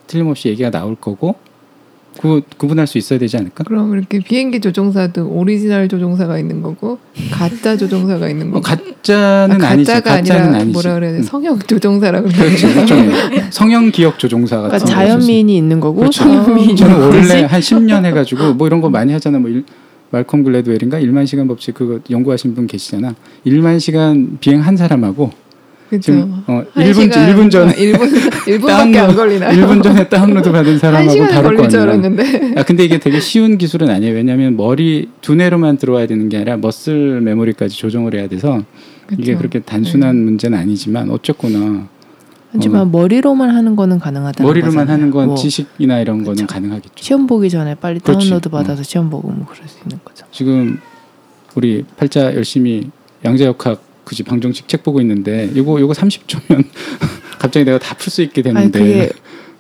틀림없이 0.08 0.50
얘기가 0.50 0.70
나올 0.72 0.96
거고 0.96 1.36
그 2.22 2.42
구분할 2.58 2.88
수 2.88 2.98
있어야 2.98 3.20
되지 3.20 3.38
않을까? 3.38 3.64
그럼 3.64 3.94
이렇게 3.94 4.20
비행기 4.20 4.60
조종사도 4.62 5.28
오리지널 5.28 5.88
조종사가 5.88 6.40
있는 6.40 6.62
거고 6.62 7.00
가짜 7.32 7.76
조종사가 7.78 8.30
있는 8.30 8.50
뭐 8.52 8.62
거고 8.62 8.76
가짜는 8.76 9.64
아, 9.64 9.70
아니지. 9.70 9.92
가짜가 9.92 10.18
가짜는 10.18 10.42
아니라 10.44 10.60
아니지. 10.60 10.74
뭐라 10.74 10.94
그래야 10.96 11.12
돼 11.12 11.18
음. 11.20 11.24
성형 11.24 11.60
조종사라고. 11.60 12.30
되나? 12.30 12.46
일종의 12.46 13.44
성형 13.50 13.92
기억 13.92 14.18
조종사 14.20 14.58
같은 14.62 14.70
그러니까 14.80 14.86
거 14.86 14.92
자연미인이 14.92 15.56
있는 15.58 15.80
거고 15.80 16.00
그렇죠. 16.00 16.24
저는 16.76 17.00
원래. 17.00 17.44
한 17.44 17.60
10년 17.60 18.06
해가지고 18.06 18.54
뭐 18.54 18.68
이런 18.68 18.82
거 18.82 18.90
많이 18.90 19.12
하잖아. 19.14 19.40
뭐 19.40 19.50
일, 19.50 19.64
말콤 20.12 20.44
글래드웰인가 20.44 21.00
1만 21.00 21.28
시간 21.28 21.48
법칙 21.48 21.74
그거 21.76 22.00
연구하신 22.10 22.56
분 22.56 22.68
계시잖아. 22.68 23.16
1만 23.46 23.80
시간 23.80 24.38
비행 24.40 24.62
한 24.62 24.78
사람하고 24.78 25.32
그죠. 25.90 26.02
지금 26.02 26.44
어, 26.48 26.64
한 26.74 26.84
1분 26.86 26.94
시간, 27.14 27.36
1분 27.36 27.52
전에 27.52 27.74
1분 27.74 28.00
1분밖에 28.46 28.96
안 28.98 29.16
걸리나요? 29.16 29.52
1분 29.68 29.84
전에 29.84 30.08
다운로드 30.10 30.52
받은 30.52 30.72
한 30.74 30.80
사람하고 30.80 31.28
다를 31.28 31.58
거. 31.58 31.64
알았는데. 31.82 32.54
아 32.58 32.64
근데 32.64 32.84
이게 32.86 32.98
되게 33.00 33.20
쉬운 33.20 33.58
기술은 33.58 33.90
아니에요. 33.90 34.16
왜냐하면 34.16 34.58
머리 34.58 35.10
두뇌로만 35.22 35.78
들어와야 35.78 36.08
되는 36.08 36.28
게 36.30 36.38
아니라 36.38 36.58
머슬 36.58 37.22
메모리까지 37.22 37.78
조정을 37.78 38.16
해야 38.16 38.28
돼서 38.28 38.64
이게 39.14 39.34
그쵸. 39.34 39.38
그렇게 39.38 39.60
단순한 39.60 40.16
네. 40.18 40.24
문제는 40.24 40.58
아니지만 40.58 41.12
어쨌거나 41.12 41.88
하지만 42.52 42.90
머리로만 42.92 43.50
하는 43.54 43.76
거는 43.76 44.00
가능하다는 44.00 44.48
머리로만 44.48 44.74
거잖아요. 44.86 44.94
하는 44.94 45.12
건 45.12 45.26
뭐 45.28 45.36
지식이나 45.36 46.00
이런 46.00 46.20
거는 46.24 46.46
그쵸. 46.46 46.48
가능하겠죠. 46.48 46.94
시험 46.96 47.28
보기 47.28 47.50
전에 47.50 47.76
빨리 47.76 48.00
그렇지. 48.00 48.28
다운로드 48.30 48.50
받아서 48.50 48.82
시험 48.82 49.10
보고 49.10 49.28
뭐 49.30 49.46
그럴 49.46 49.68
수 49.68 49.78
있는 49.84 50.00
거죠. 50.04 50.26
지금 50.32 50.80
우리 51.56 51.84
팔자 51.98 52.34
열심히 52.36 52.90
양자역학 53.24 53.82
그지 54.06 54.24
방정식 54.24 54.68
책 54.68 54.84
보고 54.84 55.02
있는데 55.02 55.50
이거 55.54 55.80
이거 55.80 55.92
30초면 55.94 56.66
갑자기 57.40 57.66
내가 57.66 57.80
다 57.80 57.96
풀 57.96 58.10
수 58.12 58.22
있게 58.22 58.42
되는데 58.42 58.80
그게 58.80 59.10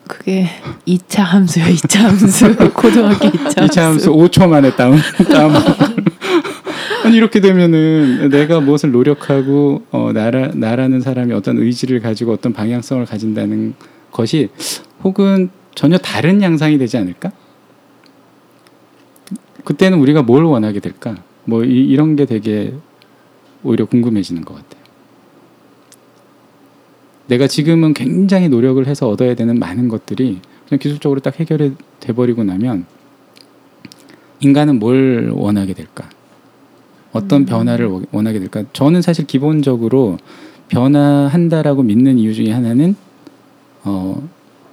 그게 0.08 0.48
2차 0.88 1.22
함수요. 1.24 1.66
2차 1.66 1.98
함수. 2.00 2.56
고등학교 2.74 3.28
2차 3.28 3.58
함수. 3.60 3.74
2차 3.74 3.82
함수 3.82 4.12
5초 4.12 4.48
만에 4.48 4.76
다운 4.76 4.98
다운 5.32 5.54
아니 7.04 7.18
이렇게 7.18 7.39
되면은 7.39 8.30
내가 8.30 8.60
무엇을 8.60 8.91
노력하고 8.91 9.84
어, 9.91 10.12
나라 10.14 10.50
나라는 10.54 11.02
사람이 11.02 11.34
어떤 11.34 11.58
의지를 11.58 12.00
가지고 12.02 12.34
어떤 12.34 12.54
방향성을 12.54 13.06
가진다는 13.06 13.74
것이 14.12 14.50
혹은 15.04 15.50
전혀 15.76 15.98
다른 15.98 16.41
양상이 16.41 16.78
되지 16.78 16.98
않을까? 16.98 17.32
그때는 19.64 20.00
우리가 20.00 20.22
뭘 20.24 20.43
원하게 20.43 20.80
될까? 20.80 21.16
뭐 21.46 21.64
이, 21.64 21.70
이런 21.86 22.16
게 22.16 22.26
되게 22.26 22.74
오히려 23.66 23.86
궁금해지는 23.86 24.45
것 24.45 24.55
같아요. 24.55 24.84
내가 27.28 27.47
지금은 27.47 27.93
굉장히 27.93 28.49
노력을 28.49 28.86
해서 28.86 29.09
얻어야 29.09 29.34
되는 29.36 29.57
많은 29.57 29.88
것들이 29.88 30.39
그냥 30.70 30.80
기술적으로 30.80 31.20
딱 31.20 31.39
해결이 31.39 31.74
돼버리고 31.99 32.43
나면 32.43 32.86
인간은 34.41 34.80
뭘 34.80 35.32
원하게 35.34 35.74
될까? 35.74 36.07
어떤 37.11 37.45
변화를 37.45 37.88
워- 37.88 38.03
원하게 38.11 38.39
될까? 38.39 38.63
저는 38.74 39.01
사실 39.01 39.26
기본적으로 39.26 40.18
변화한다라고 40.68 41.84
믿는 41.84 42.18
이유 42.20 42.34
중에 42.34 42.51
하나는 42.51 42.95
어 43.84 44.28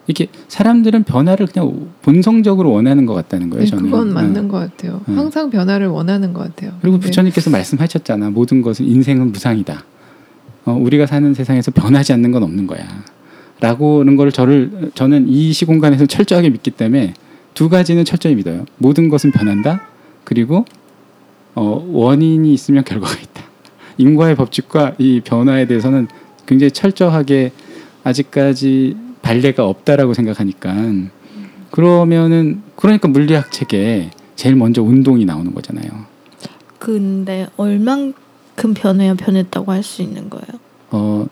이렇게 0.07 0.27
사람들은 0.49 1.05
변화를 1.05 1.47
그냥 1.47 1.91
본성적으로 2.03 2.73
원하는 2.73 3.07
것 3.07 3.15
같다는 3.15 3.51
거예요. 3.51 3.65
네, 3.65 3.71
저는 3.71 3.85
그건 3.85 4.11
어. 4.11 4.15
맞는 4.15 4.49
것 4.49 4.59
같아요. 4.59 5.01
응. 5.09 5.17
항상 5.17 5.51
변화를 5.51 5.87
원하는 5.87 6.33
것 6.33 6.43
같아요. 6.43 6.73
그리고 6.81 6.95
근데 6.95 7.07
부처님께서 7.07 7.51
말씀하셨잖아. 7.51 8.31
모든 8.31 8.63
것은 8.63 8.87
인생은 8.87 9.33
무상이다. 9.33 9.85
어, 10.65 10.73
우리가 10.73 11.07
사는 11.07 11.33
세상에서 11.35 11.71
변하지 11.71 12.13
않는 12.15 12.33
건 12.33 12.43
없는 12.43 12.67
거야. 12.67 12.85
라고는 13.61 14.17
걸 14.17 14.33
저를 14.33 14.91
저는 14.95 15.29
이 15.29 15.53
시공간에서 15.53 16.07
철저하게 16.07 16.51
믿기 16.51 16.73
때문에 16.73 17.15
두 17.55 17.69
가지는 17.69 18.05
철저히 18.05 18.35
믿어요. 18.35 18.65
모든 18.79 19.09
것은 19.09 19.31
변한다. 19.31 19.83
그리고 20.25 20.65
어, 21.55 21.85
원인이 21.89 22.53
있으면 22.53 22.83
결과가 22.83 23.15
있다. 23.15 23.43
인과의 23.99 24.35
법칙과 24.35 24.95
이 24.99 25.21
변화에 25.21 25.67
대해서는 25.67 26.09
굉장히 26.47 26.73
철저하게 26.73 27.53
아직까지 28.03 28.97
발레가 29.33 29.67
없다라고 29.67 30.13
생각하니까 30.13 30.75
그러면은 31.71 32.63
그러니까 32.77 33.09
물리학 33.09 33.51
책에 33.51 34.11
제일 34.37 34.57
먼저 34.57 34.83
운동이 34.83 35.25
나오는 35.25 35.55
거잖아요. 35.55 35.89
근데 36.79 37.47
얼만큼 37.57 38.75
변해야 38.75 39.15
변했다고 39.15 39.73
할 39.73 39.83
수 39.83 40.03
있는 40.03 40.29
거예요? 40.29 40.45
어 40.91 41.27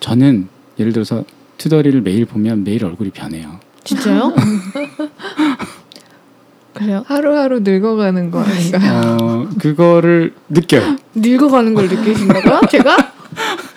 저는 0.00 0.48
예를 0.78 0.92
들어서 0.92 1.24
투더리를 1.56 1.98
매일 2.02 2.26
보면 2.26 2.62
매일 2.64 2.84
얼굴이 2.84 3.08
변해요. 3.10 3.58
진짜요? 3.84 4.34
그래요? 6.74 7.02
하루하루 7.06 7.60
늙어가는 7.60 8.30
거 8.30 8.40
아닌가요? 8.40 9.16
어 9.20 9.48
그거를 9.58 10.34
느껴요. 10.50 10.96
늙어가는 11.14 11.72
걸 11.74 11.88
느끼신다고요? 11.88 12.60
제가? 12.70 12.96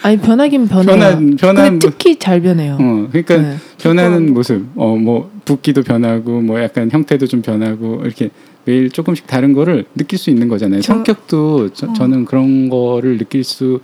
아니 0.04 0.18
변하긴 0.18 0.68
변해요. 0.68 0.86
변한 0.98 1.36
변한 1.38 1.80
특히 1.80 2.18
잘 2.20 2.42
변해요. 2.42 2.78
어 2.80 3.08
그러니까 3.10 3.38
네. 3.38 3.56
변하는 3.80 4.34
모습 4.34 4.66
어 4.76 4.96
뭐 4.96 5.32
붓기도 5.46 5.82
변하고 5.84 6.42
뭐 6.42 6.62
약간 6.62 6.90
형태도 6.92 7.26
좀 7.28 7.42
변하고 7.42 8.02
이렇게 8.04 8.30
매일 8.66 8.90
조금씩 8.90 9.28
다른 9.28 9.52
거를 9.54 9.86
느낄 9.96 10.18
수 10.20 10.30
있는 10.30 10.48
거잖아요. 10.48 10.82
저- 10.82 10.94
성격도 10.94 11.70
저, 11.74 11.88
어. 11.88 11.94
저는 11.94 12.26
그런 12.26 12.70
거를 12.70 13.18
느낄 13.18 13.44
수 13.44 13.80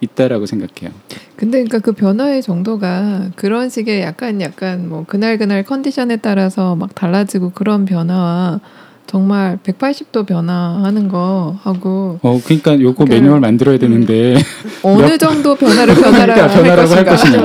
있다라고 0.00 0.46
생각해요. 0.46 0.90
근데 1.36 1.58
그러니까 1.58 1.78
그 1.80 1.92
변화의 1.92 2.42
정도가 2.42 3.30
그런 3.36 3.68
식의 3.68 4.00
약간 4.02 4.40
약간 4.40 4.88
뭐 4.88 5.04
그날 5.06 5.36
그날 5.38 5.62
컨디션에 5.64 6.16
따라서 6.16 6.76
막 6.76 6.94
달라지고 6.94 7.50
그런 7.50 7.84
변화와 7.84 8.60
정말 9.06 9.58
180도 9.62 10.26
변화하는 10.26 11.08
거 11.08 11.56
하고 11.62 12.18
어 12.22 12.40
그러니까 12.44 12.80
요거 12.80 13.04
그러니까- 13.04 13.14
매뉴얼 13.14 13.40
만들어야 13.40 13.78
되는데 13.78 14.36
어느 14.82 15.18
정도 15.18 15.54
변화를 15.54 15.94
변화라 15.94 16.34
그러니까 16.34 16.54
변화라고 16.54 16.90
할할 16.90 17.04
것인가. 17.04 17.42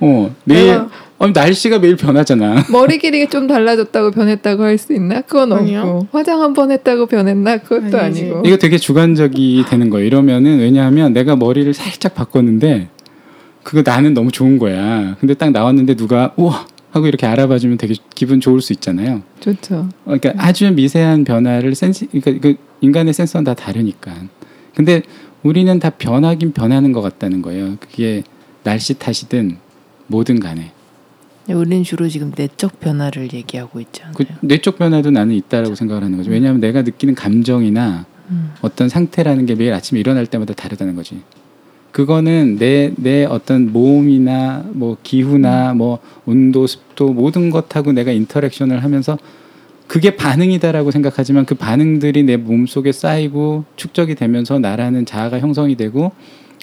어 0.00 0.30
매일 0.44 0.66
내가 0.68 0.88
어, 1.18 1.26
날씨가 1.28 1.78
매일 1.80 1.96
변하잖아. 1.96 2.64
머리 2.70 2.96
길이가 2.96 3.28
좀 3.28 3.46
달라졌다고 3.46 4.12
변했다고 4.12 4.62
할 4.62 4.78
수 4.78 4.94
있나? 4.94 5.20
그건 5.20 5.52
아니요. 5.52 5.80
없고 5.82 6.06
화장 6.12 6.40
한 6.40 6.54
번 6.54 6.70
했다고 6.70 7.04
변했나? 7.06 7.58
그것도 7.58 7.98
아니지. 8.00 8.22
아니고 8.22 8.42
이거 8.46 8.56
되게 8.56 8.78
주관적이 8.78 9.64
되는 9.68 9.90
거예요. 9.90 10.06
이러면은 10.06 10.60
왜냐하면 10.60 11.12
내가 11.12 11.36
머리를 11.36 11.74
살짝 11.74 12.14
바꿨는데 12.14 12.88
그거 13.62 13.82
나는 13.84 14.14
너무 14.14 14.30
좋은 14.32 14.58
거야. 14.58 15.16
근데 15.20 15.34
딱 15.34 15.50
나왔는데 15.50 15.94
누가 15.96 16.32
우와 16.36 16.64
하고 16.90 17.06
이렇게 17.06 17.26
알아봐주면 17.26 17.78
되게 17.78 17.94
기분 18.14 18.40
좋을 18.40 18.60
수 18.60 18.72
있잖아요. 18.72 19.22
좋죠. 19.40 19.88
어, 20.04 20.16
그러니까 20.18 20.32
아주 20.36 20.70
미세한 20.72 21.24
변화를 21.24 21.74
센시, 21.74 22.06
그러니까 22.06 22.40
그 22.40 22.56
인간의 22.80 23.12
센서는 23.12 23.44
다 23.44 23.54
다르니까. 23.54 24.14
근데 24.74 25.02
우리는 25.42 25.78
다 25.78 25.90
변하긴 25.90 26.52
변하는 26.52 26.92
것 26.92 27.00
같다는 27.00 27.42
거예요. 27.42 27.76
그게 27.80 28.22
날씨 28.62 28.98
탓이든 28.98 29.58
뭐든 30.08 30.40
간에. 30.40 30.72
우리는 31.48 31.82
주로 31.82 32.08
지금 32.08 32.32
내적 32.36 32.78
변화를 32.80 33.32
얘기하고 33.32 33.80
있지 33.80 34.02
않아요. 34.02 34.14
그 34.16 34.24
뇌적 34.40 34.78
변화도 34.78 35.10
나는 35.10 35.34
있다라고 35.34 35.74
생각을 35.74 36.04
하는 36.04 36.16
거죠. 36.16 36.30
왜냐하면 36.30 36.60
내가 36.60 36.82
느끼는 36.82 37.14
감정이나 37.14 38.06
음. 38.30 38.52
어떤 38.60 38.88
상태라는 38.88 39.46
게 39.46 39.54
매일 39.54 39.72
아침에 39.72 39.98
일어날 39.98 40.26
때마다 40.26 40.54
다르다는 40.54 40.94
거지. 40.94 41.20
그거는 41.92 42.56
내, 42.58 42.92
내 42.96 43.24
어떤 43.24 43.72
몸이나 43.72 44.64
뭐 44.72 44.96
기후나 45.02 45.74
뭐 45.74 45.98
온도, 46.26 46.66
습도 46.66 47.12
모든 47.12 47.50
것하고 47.50 47.92
내가 47.92 48.12
인터랙션을 48.12 48.82
하면서 48.82 49.18
그게 49.86 50.14
반응이다라고 50.14 50.92
생각하지만 50.92 51.46
그 51.46 51.56
반응들이 51.56 52.22
내 52.22 52.36
몸속에 52.36 52.92
쌓이고 52.92 53.64
축적이 53.74 54.14
되면서 54.14 54.60
나라는 54.60 55.04
자아가 55.04 55.40
형성이 55.40 55.74
되고 55.74 56.12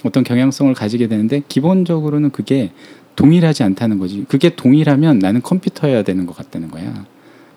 어떤 0.04 0.24
경향성을 0.24 0.72
가지게 0.72 1.08
되는데 1.08 1.42
기본적으로는 1.46 2.30
그게 2.30 2.70
동일하지 3.16 3.64
않다는 3.64 3.98
거지. 3.98 4.24
그게 4.28 4.54
동일하면 4.54 5.18
나는 5.18 5.42
컴퓨터여야 5.42 6.04
되는 6.04 6.24
것 6.24 6.36
같다는 6.36 6.70
거야. 6.70 7.04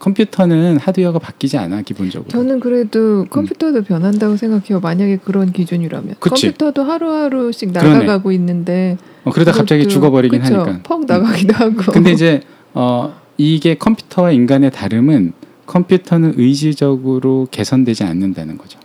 컴퓨터는 0.02 0.78
하드웨어가 0.78 1.20
바뀌지 1.20 1.60
않아 1.60 1.84
기본적으로. 1.84 2.28
저는 2.30 2.60
그래도 2.60 3.26
컴퓨터도 3.30 3.84
변한다고 3.84 4.36
생각해요. 4.36 4.80
만약에 4.80 5.18
그런 5.18 5.52
기준이라면 5.52 6.16
그치. 6.20 6.47
컴퓨터도 6.47 6.84
하루하루씩 6.84 7.72
그러네. 7.72 7.89
나가가고 7.93 8.32
있는데 8.32 8.97
어, 9.24 9.30
그러다 9.32 9.52
갑자기 9.52 9.88
죽어버리긴 9.88 10.41
그쵸. 10.41 10.56
하니까. 10.56 10.80
퍽 10.82 11.06
나가기도 11.06 11.54
하고. 11.54 11.91
근데 11.91 12.12
이제 12.12 12.41
어 12.74 13.16
이게 13.38 13.76
컴퓨터와 13.76 14.32
인간의 14.32 14.72
다름은 14.72 15.34
컴퓨터는 15.68 16.34
의지적으로 16.38 17.47
개선되지 17.52 18.04
않는다는 18.04 18.58
거죠. 18.58 18.80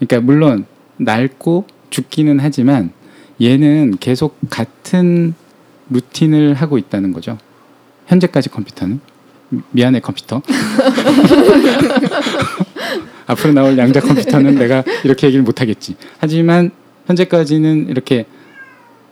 그러니까 0.00 0.20
물론 0.26 0.64
낡고 0.96 1.66
죽기는 1.90 2.40
하지만 2.40 2.90
얘는 3.40 3.98
계속 4.00 4.36
같은 4.50 5.34
루틴을 5.88 6.54
하고 6.54 6.78
있다는 6.78 7.12
거죠. 7.12 7.38
현재까지 8.06 8.48
컴퓨터는 8.48 9.00
미- 9.52 9.60
미안해 9.70 10.00
컴퓨터. 10.00 10.40
앞으로 13.26 13.52
나올 13.52 13.76
양자 13.78 14.00
컴퓨터는 14.00 14.56
내가 14.56 14.82
이렇게 15.04 15.26
얘기를 15.26 15.42
못 15.44 15.60
하겠지. 15.60 15.94
하지만 16.18 16.70
현재까지는 17.06 17.88
이렇게 17.88 18.26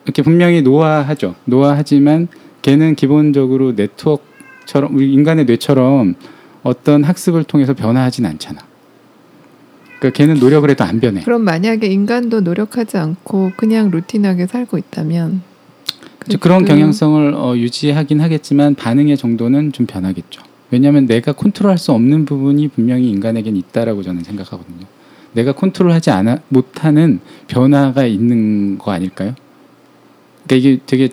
이렇게 0.05 0.23
분명히 0.23 0.63
노화하죠. 0.63 1.35
노화하지만 1.45 2.29
걔는 2.63 2.95
기본적으로 2.95 3.73
네트워크처럼 3.73 4.95
우리 4.97 5.13
인간의 5.13 5.45
뇌처럼 5.45 6.15
어떤 6.63 7.05
학습을 7.05 7.45
통해서 7.45 7.75
변화하진 7.75 8.27
않잖아. 8.27 8.61
그러니까 9.99 10.17
걔는 10.17 10.41
노력을 10.41 10.69
해도 10.71 10.85
안 10.85 11.01
변해. 11.01 11.23
그럼 11.23 11.43
만약에 11.45 11.87
인간도 11.87 12.41
노력하지 12.41 12.97
않고 12.97 13.53
그냥 13.57 13.91
루틴하게 13.91 14.47
살고 14.47 14.79
있다면 14.79 15.43
이제 16.27 16.37
그런 16.37 16.65
경향성을 16.65 17.35
어, 17.35 17.57
유지하긴 17.57 18.21
하겠지만 18.21 18.75
반응의 18.75 19.17
정도는 19.17 19.73
좀 19.73 19.87
변하겠죠. 19.87 20.43
왜냐하면 20.71 21.07
내가 21.07 21.33
컨트롤할 21.33 21.79
수 21.79 21.93
없는 21.93 22.25
부분이 22.25 22.69
분명히 22.69 23.11
인간에겐 23.11 23.57
있다라고 23.57 24.03
저는 24.03 24.23
생각하거든요. 24.23 24.87
내가 25.33 25.53
컨트롤하지 25.53 26.11
않아 26.11 26.39
못하는 26.49 27.21
변화가 27.49 28.05
있는 28.05 28.79
거 28.79 28.93
아닐까요? 28.93 29.35
되게 30.47 30.79
되게 30.87 31.09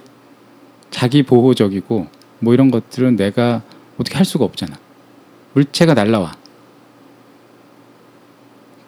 자기 0.90 1.24
보호적이고 1.24 2.08
뭐 2.40 2.54
이런 2.54 2.72
것들은 2.72 3.16
내가 3.16 3.62
어떻게 3.98 4.16
할 4.16 4.26
수가 4.26 4.46
없잖아. 4.46 4.78
물체가 5.54 5.94
날라와 5.94 6.34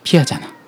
피하잖아. 0.03 0.58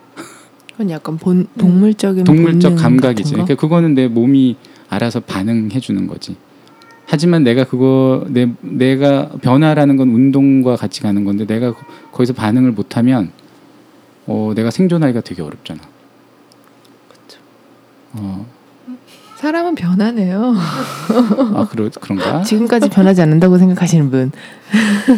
그건 0.81 0.89
약간 0.89 1.17
본 1.17 1.45
동물적인 1.59 2.23
동물적 2.23 2.75
감각이지. 2.75 3.33
그러니까 3.33 3.53
그거는 3.55 3.93
내 3.93 4.07
몸이 4.07 4.57
알아서 4.89 5.19
반응해 5.19 5.79
주는 5.79 6.07
거지. 6.07 6.35
하지만 7.05 7.43
내가 7.43 7.65
그거 7.65 8.25
내 8.29 8.51
내가 8.61 9.29
변화라는 9.43 9.95
건 9.97 10.09
운동과 10.09 10.77
같이 10.77 11.01
가는 11.01 11.23
건데 11.23 11.45
내가 11.45 11.71
거- 11.73 11.85
거기서 12.11 12.33
반응을 12.33 12.71
못 12.71 12.97
하면 12.97 13.31
어 14.25 14.53
내가 14.55 14.71
생존하기가 14.71 15.21
되게 15.21 15.43
어렵잖아. 15.43 15.79
어, 18.13 18.45
사람은 19.41 19.73
변하네요. 19.75 20.53
아 21.55 21.67
그러 21.71 21.89
그런가? 21.99 22.43
지금까지 22.43 22.89
변하지 22.89 23.21
않는다고 23.23 23.57
생각하시는 23.57 24.11
분 24.11 24.31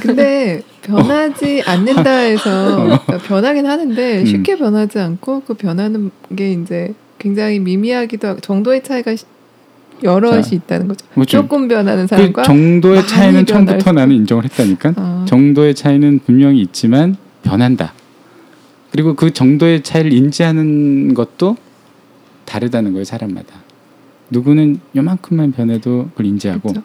근데 0.01 0.61
변하지 0.82 1.61
않는다 1.65 2.09
해서 2.09 2.76
그러니까 3.05 3.17
변하긴 3.17 3.65
하는데 3.65 4.19
음. 4.21 4.26
쉽게 4.26 4.57
변하지 4.57 4.99
않고 4.99 5.41
그 5.45 5.53
변하는 5.55 6.09
게 6.36 6.53
이제 6.53 6.93
굉장히 7.19 7.59
미미하기도 7.59 8.28
하고 8.28 8.39
정도의 8.39 8.84
차이가 8.84 9.13
시- 9.15 9.26
여럿이 10.01 10.41
자, 10.43 10.49
있다는 10.55 10.88
거죠. 10.88 11.05
뭐 11.13 11.26
좀- 11.26 11.41
조금 11.41 11.67
변하는 11.67 12.03
그 12.03 12.07
사람과 12.07 12.43
정도의 12.43 12.95
많이 12.95 13.07
차이는 13.07 13.45
처음부터 13.45 13.91
나는 13.91 14.15
인정을 14.15 14.43
했다니까. 14.45 14.93
어, 14.97 15.26
정도의 15.28 15.76
차이는 15.76 16.19
분명히 16.26 16.61
있지만 16.61 17.15
변한다. 17.43 17.93
그리고 18.91 19.15
그 19.15 19.32
정도의 19.32 19.84
차이를 19.84 20.11
인지하는 20.13 21.13
것도 21.13 21.57
다르다는 22.45 22.91
거예요 22.93 23.03
사람마다. 23.05 23.62
누구는 24.34 24.79
요만큼만 24.95 25.51
변해도 25.53 26.09
그걸 26.09 26.25
인지하고 26.25 26.69
그렇죠. 26.69 26.84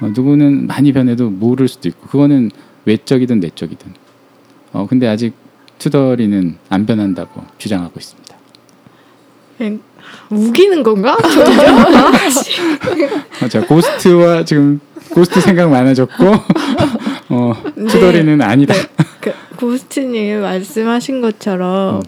어, 0.00 0.08
누구는 0.08 0.66
많이 0.66 0.92
변해도 0.92 1.30
모를 1.30 1.68
수도 1.68 1.88
있고 1.88 2.06
그거는 2.08 2.50
외적이든 2.84 3.40
내적이든. 3.40 3.92
어 4.72 4.86
근데 4.88 5.06
아직 5.08 5.34
투덜이는 5.78 6.56
안 6.68 6.86
변한다고 6.86 7.42
주장하고 7.58 7.92
있습니다. 7.98 8.34
엥, 9.60 9.80
우기는 10.30 10.82
건가? 10.82 11.16
어, 13.42 13.48
자 13.48 13.64
고스트와 13.66 14.44
지금 14.44 14.80
고스트 15.10 15.40
생각 15.40 15.70
많아졌고 15.70 16.24
어 17.30 17.54
네. 17.76 17.86
투덜이는 17.86 18.42
아니다. 18.42 18.74
그 19.20 19.32
고스트님 19.56 20.40
말씀하신 20.40 21.20
것처럼 21.20 21.96
음. 21.96 22.02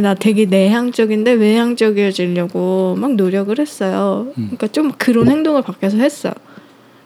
나 0.00 0.14
되게 0.14 0.44
내향적인데 0.46 1.32
외향적이어지려고 1.32 2.96
막 2.98 3.14
노력을 3.14 3.56
했어요. 3.58 4.26
음. 4.38 4.44
그러니까 4.46 4.68
좀 4.68 4.92
그런 4.98 5.28
행동을 5.28 5.62
밖에서 5.62 5.96
했어요. 5.98 6.32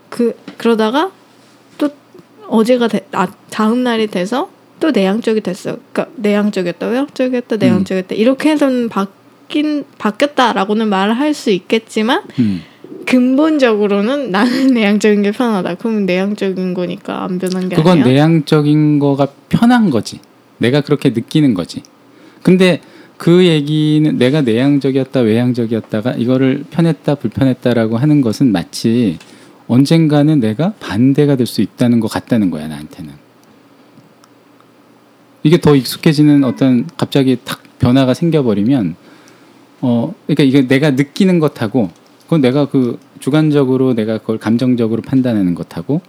그 0.08 0.34
그러다가 0.56 1.10
또 1.78 1.88
어제가 2.48 2.88
돼, 2.88 3.06
아, 3.12 3.28
다음 3.50 3.82
날이 3.84 4.06
돼서 4.08 4.50
또 4.80 4.90
내향적이 4.90 5.40
됐어요. 5.42 5.76
그러니까 5.92 6.12
내향적이었다, 6.16 6.86
외향적이었다, 6.86 7.56
내향적이었다 7.56 8.14
이렇게 8.14 8.50
해서는 8.50 8.88
바뀐 8.88 9.84
바뀌었다라고는 9.98 10.88
말을 10.88 11.14
할 11.18 11.34
수 11.34 11.50
있겠지만 11.50 12.22
음. 12.38 12.62
근본적으로는 13.06 14.30
나는 14.30 14.68
내향적인 14.74 15.22
게 15.22 15.30
편하다. 15.32 15.74
그러면 15.76 16.06
내향적인 16.06 16.74
거니까 16.74 17.24
안 17.24 17.38
변한 17.38 17.68
게 17.68 17.76
그건 17.76 17.92
아니야. 17.92 18.04
내향적인 18.06 18.98
거가 18.98 19.28
편한 19.48 19.90
거지. 19.90 20.20
내가 20.58 20.80
그렇게 20.80 21.10
느끼는 21.10 21.54
거지. 21.54 21.82
근데 22.42 22.80
그 23.16 23.44
얘기는 23.44 24.16
내가 24.16 24.40
내향적이었다 24.40 25.20
외향적이었다가 25.20 26.12
이거를 26.12 26.64
편했다 26.70 27.16
불편했다라고 27.16 27.98
하는 27.98 28.22
것은 28.22 28.50
마치 28.50 29.18
언젠가는 29.68 30.40
내가 30.40 30.72
반대가 30.80 31.36
될 31.36 31.46
수 31.46 31.60
있다는 31.60 32.00
것 32.00 32.08
같다는 32.08 32.50
거야 32.50 32.66
나한테는. 32.66 33.12
이게 35.42 35.60
더 35.60 35.74
익숙해지는 35.74 36.44
어떤 36.44 36.86
갑자기 36.96 37.38
탁 37.44 37.62
변화가 37.78 38.14
생겨버리면 38.14 38.96
어 39.82 40.14
그러니까 40.26 40.44
이게 40.44 40.66
내가 40.66 40.90
느끼는 40.90 41.38
것하고 41.38 41.90
그건 42.24 42.40
내가 42.40 42.68
그 42.68 42.98
주관적으로 43.20 43.94
내가 43.94 44.18
그걸 44.18 44.38
감정적으로 44.38 45.02
판단하는 45.02 45.54
것하고 45.54 46.00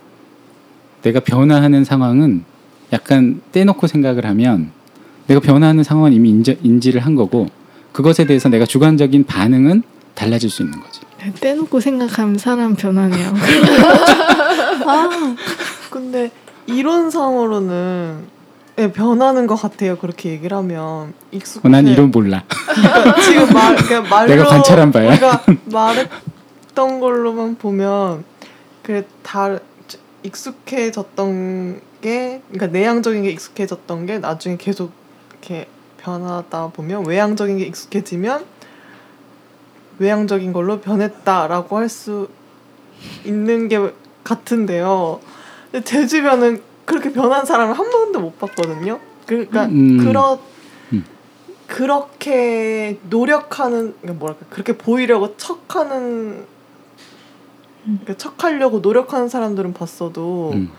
내가 1.02 1.20
변화하는 1.20 1.84
상황은 1.84 2.44
약간 2.94 3.42
떼놓고 3.52 3.88
생각을 3.88 4.26
하면 4.26 4.72
내가 5.28 5.40
변화하는 5.40 5.84
상황은 5.84 6.14
이미 6.14 6.30
인지, 6.30 6.58
인지를 6.62 7.02
한 7.02 7.16
거고 7.16 7.48
그것에 7.92 8.26
대해서 8.26 8.50
내가 8.50 8.66
주관적인 8.66 9.26
반응은 9.26 9.84
달라질 10.16 10.50
수 10.50 10.64
있는 10.64 10.80
거지. 10.82 11.02
떼놓고 11.40 11.80
생각하면 11.80 12.38
사람 12.38 12.76
변하네요. 12.76 13.34
아, 14.88 15.36
근데 15.90 16.32
이론상으로는 16.66 18.42
예, 18.80 18.92
변하는 18.92 19.48
것 19.48 19.56
같아요. 19.56 19.98
그렇게 19.98 20.30
얘기를 20.30 20.56
하면 20.58 21.14
익숙해. 21.32 21.68
어, 21.68 21.72
난 21.72 21.86
이론 21.88 22.10
몰라. 22.12 22.44
그러니까 22.48 23.22
지금 23.22 23.54
말, 23.54 23.76
그러니까 23.76 24.02
말로 24.10 24.28
내가 24.30 24.46
관찰한 24.46 24.92
바야. 24.92 25.10
우리가 25.10 25.44
말했던 25.66 27.00
걸로만 27.00 27.56
보면 27.56 28.24
그래 28.82 29.04
다 29.22 29.60
익숙해졌던 30.24 31.82
게 32.02 32.42
그러니까 32.50 32.68
내향적인 32.68 33.24
게 33.24 33.32
익숙해졌던 33.32 34.06
게 34.06 34.20
나중에 34.20 34.58
계속 34.58 34.92
이렇게 35.42 35.68
변하다 35.98 36.70
보면 36.70 37.06
외향적인 37.08 37.58
게 37.58 37.66
익숙해지면 37.66 38.46
외향적인 40.00 40.54
걸로 40.54 40.80
변했다라고 40.80 41.78
할 41.78 41.90
수 41.90 42.30
있는 43.26 43.68
게 43.68 43.92
같은데요. 44.24 45.20
근데 45.72 45.84
제 45.84 46.06
주변은 46.06 46.62
그렇게 46.86 47.12
변한 47.12 47.46
사람을 47.46 47.78
한 47.78 47.90
번도 47.90 48.20
못 48.20 48.40
봤거든요. 48.40 49.00
그러니까 49.26 49.66
음. 49.66 49.98
그런 49.98 50.38
음. 50.94 51.04
그렇게 51.66 53.00
노력하는 53.10 53.96
그러니까 54.02 54.20
뭐랄까 54.20 54.46
그렇게 54.50 54.78
보이려고 54.78 55.36
척하는 55.38 56.46
그러니까 57.84 58.18
척하려고 58.18 58.80
노력하는 58.80 59.28
사람들은 59.30 59.74
봤어도 59.74 60.52
음. 60.54 60.72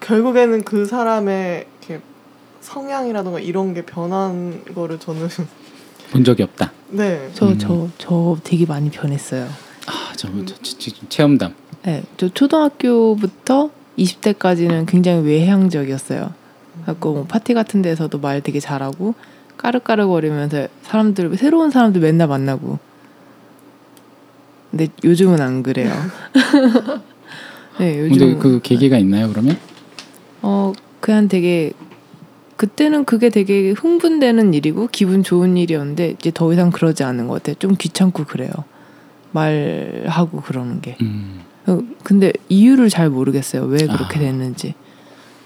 결국에는 0.00 0.62
그 0.64 0.86
사람의 0.86 1.66
이렇게 1.80 2.02
성향이라던가 2.60 3.40
이런 3.40 3.74
게 3.74 3.84
변한 3.84 4.62
거를 4.74 4.98
저는 4.98 5.28
본 6.12 6.24
적이 6.24 6.44
없다. 6.44 6.72
네저 6.90 7.48
음. 7.48 7.58
저저 7.58 8.36
되게 8.42 8.66
많이 8.66 8.90
변했어요. 8.90 9.48
아, 9.86 10.12
저, 10.16 10.28
저, 10.44 10.54
저, 10.62 10.78
저 10.78 11.08
체험담. 11.08 11.54
네, 11.84 12.02
저 12.16 12.28
초등학교부터 12.28 13.70
20대까지는 13.98 14.86
굉장히 14.86 15.22
외향적이었어요. 15.26 16.32
갖고 16.86 17.12
뭐 17.12 17.24
파티 17.24 17.54
같은 17.54 17.82
데서도 17.82 18.18
말 18.18 18.40
되게 18.40 18.60
잘하고 18.60 19.14
까르까르거리면서 19.56 20.68
사람들 20.82 21.36
새로운 21.36 21.70
사람들 21.70 22.00
맨날 22.00 22.28
만나고. 22.28 22.78
근데 24.70 24.88
요즘은 25.04 25.40
안 25.40 25.62
그래요. 25.62 25.92
네, 27.78 27.96
근데 27.96 28.10
요즘 28.10 28.38
그 28.38 28.60
계기가 28.62 28.98
있나요, 28.98 29.28
그러면? 29.28 29.58
어 30.42 30.72
그냥 31.00 31.28
되게 31.28 31.72
그때는 32.60 33.06
그게 33.06 33.30
되게 33.30 33.70
흥분되는 33.70 34.52
일이고 34.52 34.90
기분 34.92 35.22
좋은 35.22 35.56
일이었는데 35.56 36.16
이제 36.18 36.30
더 36.30 36.52
이상 36.52 36.70
그러지 36.70 37.04
않는 37.04 37.26
것 37.26 37.32
같아요. 37.36 37.56
좀 37.58 37.74
귀찮고 37.74 38.24
그래요. 38.24 38.50
말하고 39.32 40.42
그러는 40.42 40.82
게. 40.82 40.98
음. 41.00 41.40
어, 41.66 41.80
근데 42.02 42.34
이유를 42.50 42.90
잘 42.90 43.08
모르겠어요. 43.08 43.64
왜 43.64 43.78
그렇게 43.78 44.18
아. 44.18 44.20
됐는지. 44.20 44.74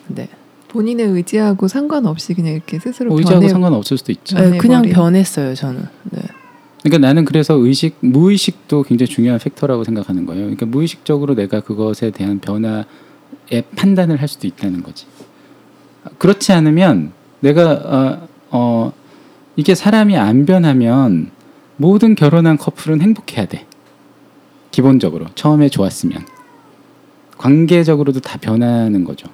네. 0.09 0.29
본인의 0.67 1.07
의지하고 1.07 1.69
상관없이 1.69 2.35
그냥 2.35 2.55
이렇게 2.55 2.81
스스로 2.81 3.11
뭐 3.11 3.19
의지하고 3.19 3.43
변해 3.43 3.49
상관없을 3.49 3.97
수도 3.97 4.11
있죠. 4.11 4.37
네, 4.37 4.59
그냥. 4.59 4.83
변했어요. 4.83 5.55
저는. 5.55 5.85
네. 6.11 6.21
그러니까 6.83 7.07
나는 7.07 7.25
그래서 7.25 7.55
의식, 7.55 7.95
무의식도 8.01 8.83
굉장히 8.83 9.09
중요한 9.09 9.39
팩터라고 9.39 9.85
생각하는 9.85 10.27
거예요. 10.27 10.47
그러니까 10.47 10.67
무의식적으로 10.67 11.37
내가 11.37 11.61
그것에 11.61 12.11
대한 12.11 12.41
변화에 12.41 13.63
판단을 13.77 14.21
할 14.21 14.27
수도 14.27 14.49
있다는 14.49 14.83
거지. 14.83 15.07
그렇지 16.19 16.53
않으면 16.53 17.13
내가 17.41 17.73
어, 17.73 18.29
어 18.51 18.93
이게 19.57 19.75
사람이 19.75 20.17
안 20.17 20.47
변하면 20.47 21.31
모든 21.77 22.15
결혼한 22.15 22.57
커플은 22.57 23.01
행복해야 23.01 23.47
돼. 23.47 23.67
기본적으로 24.71 25.27
처음에 25.35 25.69
좋았으면 25.69 26.27
관계적으로도 27.39 28.21
다 28.21 28.39
변하는 28.41 29.05
거죠. 29.05 29.29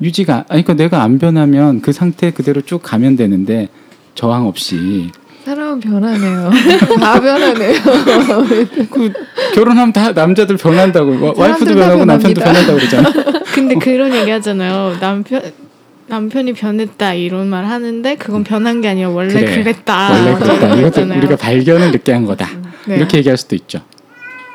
유지가 0.00 0.44
아니 0.48 0.62
그러니까 0.62 0.74
내가 0.74 1.02
안 1.02 1.18
변하면 1.18 1.80
그 1.80 1.92
상태 1.92 2.30
그대로 2.30 2.60
쭉 2.60 2.80
가면 2.82 3.16
되는데 3.16 3.68
저항 4.14 4.46
없이 4.46 5.10
사람은 5.48 5.80
변하네요. 5.80 6.50
다 7.00 7.18
변하네요. 7.20 7.72
그 8.90 9.12
결혼하면 9.54 9.92
다 9.94 10.12
남자들 10.12 10.58
변한다고 10.58 11.24
와- 11.24 11.32
와이프도 11.34 11.74
변하고 11.74 12.04
남편도. 12.04 12.40
변한다고 12.42 12.78
그러잖아. 12.78 13.10
근데 13.54 13.74
그런 13.76 14.14
얘기 14.14 14.30
하잖아요. 14.30 14.96
남편 15.00 15.40
남편이 16.06 16.52
변했다 16.52 17.14
이런 17.14 17.48
말 17.48 17.64
하는데 17.64 18.14
그건 18.16 18.44
변한 18.44 18.80
게 18.82 18.88
아니라 18.88 19.08
원래 19.10 19.32
그래. 19.32 19.62
그랬다. 19.62 20.12
원래 20.12 20.34
그랬다. 20.34 20.74
이것도. 20.76 21.02
우리가 21.18 21.36
발견을 21.36 21.92
늦게 21.92 22.12
한 22.12 22.26
거다. 22.26 22.46
네. 22.86 22.96
이렇게 22.96 23.18
얘기할 23.18 23.36
수도 23.38 23.54
있죠. 23.56 23.80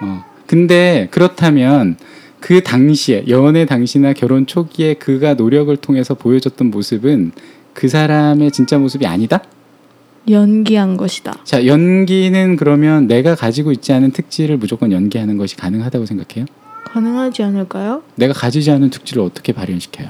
어. 0.02 0.24
근데 0.46 1.08
그렇다면 1.10 1.98
그 2.40 2.62
당시에 2.62 3.26
연애 3.30 3.66
당시나 3.66 4.14
결혼 4.14 4.46
초기에 4.46 4.96
그가 4.96 5.34
노력을 5.34 5.76
통해서 5.78 6.14
보여줬던 6.14 6.70
모습은 6.70 7.32
그 7.74 7.88
사람의 7.88 8.52
진짜 8.52 8.78
모습이 8.78 9.08
아니다? 9.08 9.42
연기한 10.30 10.96
것이다. 10.98 11.34
자, 11.44 11.66
연기는 11.66 12.56
그러면 12.56 13.08
내가 13.08 13.36
가지고 13.36 13.72
있지 13.72 13.92
않은 13.94 14.12
특질을 14.12 14.58
무조건 14.58 14.92
연기하는 14.92 15.38
것이 15.38 15.56
가능하다고 15.58 16.06
생각해요? 16.06 16.46
가능하지 16.86 17.44
않을까요? 17.44 18.04
내가 18.16 18.34
가지지 18.34 18.72
않은 18.72 18.90
특질을 18.90 19.22
어떻게 19.24 19.52
발현시켜요? 19.52 20.08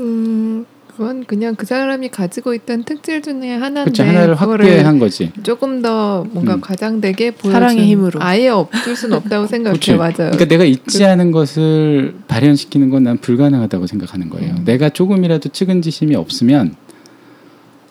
음, 0.00 0.64
그건 0.88 1.24
그냥 1.24 1.56
그 1.56 1.66
사람이 1.66 2.08
가지고 2.08 2.54
있던 2.54 2.84
특질 2.84 3.20
중에 3.20 3.52
하나인데 3.54 3.82
그렇죠. 3.90 4.02
하나를 4.04 4.34
확대한 4.36 4.98
거지. 4.98 5.32
조금 5.42 5.82
더 5.82 6.24
뭔가 6.30 6.54
음. 6.54 6.60
과장되게 6.60 7.32
보여준 7.32 7.52
사랑의 7.52 7.86
힘으로. 7.86 8.20
아예 8.22 8.48
없을 8.48 8.94
수는 8.96 9.16
없다고 9.16 9.46
생각해요. 9.48 9.74
그치. 9.78 9.94
맞아요. 9.94 10.12
그러니까 10.30 10.44
내가 10.46 10.64
잊지 10.64 11.04
않은 11.04 11.32
것을 11.32 12.14
발현시키는 12.28 12.90
건 12.90 13.04
난 13.04 13.18
불가능하다고 13.18 13.86
생각하는 13.88 14.30
거예요. 14.30 14.54
음. 14.54 14.64
내가 14.64 14.88
조금이라도 14.88 15.48
측은지심이 15.50 16.14
없으면 16.14 16.76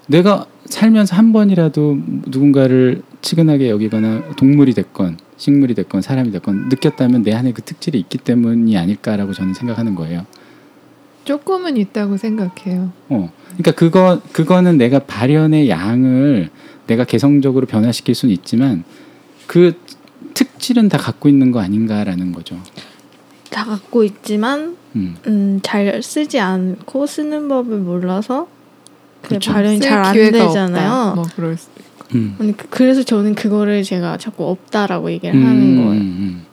내가 0.08 0.45
살면서 0.66 1.16
한 1.16 1.34
번이라도 1.34 1.97
누군가를 2.28 3.04
측은하게 3.22 3.70
여기거나 3.70 4.36
동물이 4.36 4.74
됐건 4.74 5.18
식물이 5.38 5.76
됐건 5.76 6.01
사람이 6.01 6.32
됐건 6.32 6.70
느꼈다면 6.70 7.24
내 7.24 7.34
안에 7.34 7.54
그 7.54 7.62
특질이 7.62 7.99
있기 7.99 8.18
때문이 8.18 8.78
아닐까라고 8.78 9.34
저는 9.34 9.54
생각하는 9.54 9.95
거예요. 9.95 10.26
조금은 11.26 11.78
있다고 11.78 12.18
생각해요. 12.18 12.91
어. 13.10 13.32
그러니까 13.47 13.72
그거 13.72 14.22
그거는 14.32 14.78
내가 14.78 14.99
발현의 14.99 15.70
양을 15.70 16.49
내가 16.88 17.06
개성적으로 17.06 17.66
변화시킬 17.66 18.14
수는 18.14 18.34
있지만 18.34 18.84
그 19.47 19.74
특질은 20.34 20.89
다 20.89 20.97
갖고 20.97 21.30
있는 21.30 21.51
거 21.51 21.60
아닌가라는 21.62 22.32
거죠. 22.32 22.58
다 23.49 23.64
갖고 23.66 24.04
있지만 24.04 24.76
음. 24.95 25.16
음, 25.28 25.60
잘 25.64 26.01
쓰지 26.01 26.39
않고 26.39 27.06
쓰는 27.06 27.47
법을 27.47 27.80
몰라서 27.80 28.47
그 29.24 29.30
그쵸. 29.30 29.51
발현이 29.53 29.78
쓸잘안 29.80 30.13
되잖아요. 30.13 31.13
뭐 31.15 31.26
그럴 31.36 31.57
수. 31.57 31.69
음. 32.13 32.36
아니, 32.39 32.55
그- 32.55 32.67
그래서 32.69 33.01
저는 33.01 33.34
그거를 33.34 33.84
제가 33.84 34.17
자꾸 34.17 34.45
없다라고 34.49 35.11
얘기를 35.11 35.34
음, 35.34 35.45
하는 35.45 35.76
거예요. 35.78 36.01
음. 36.01 36.43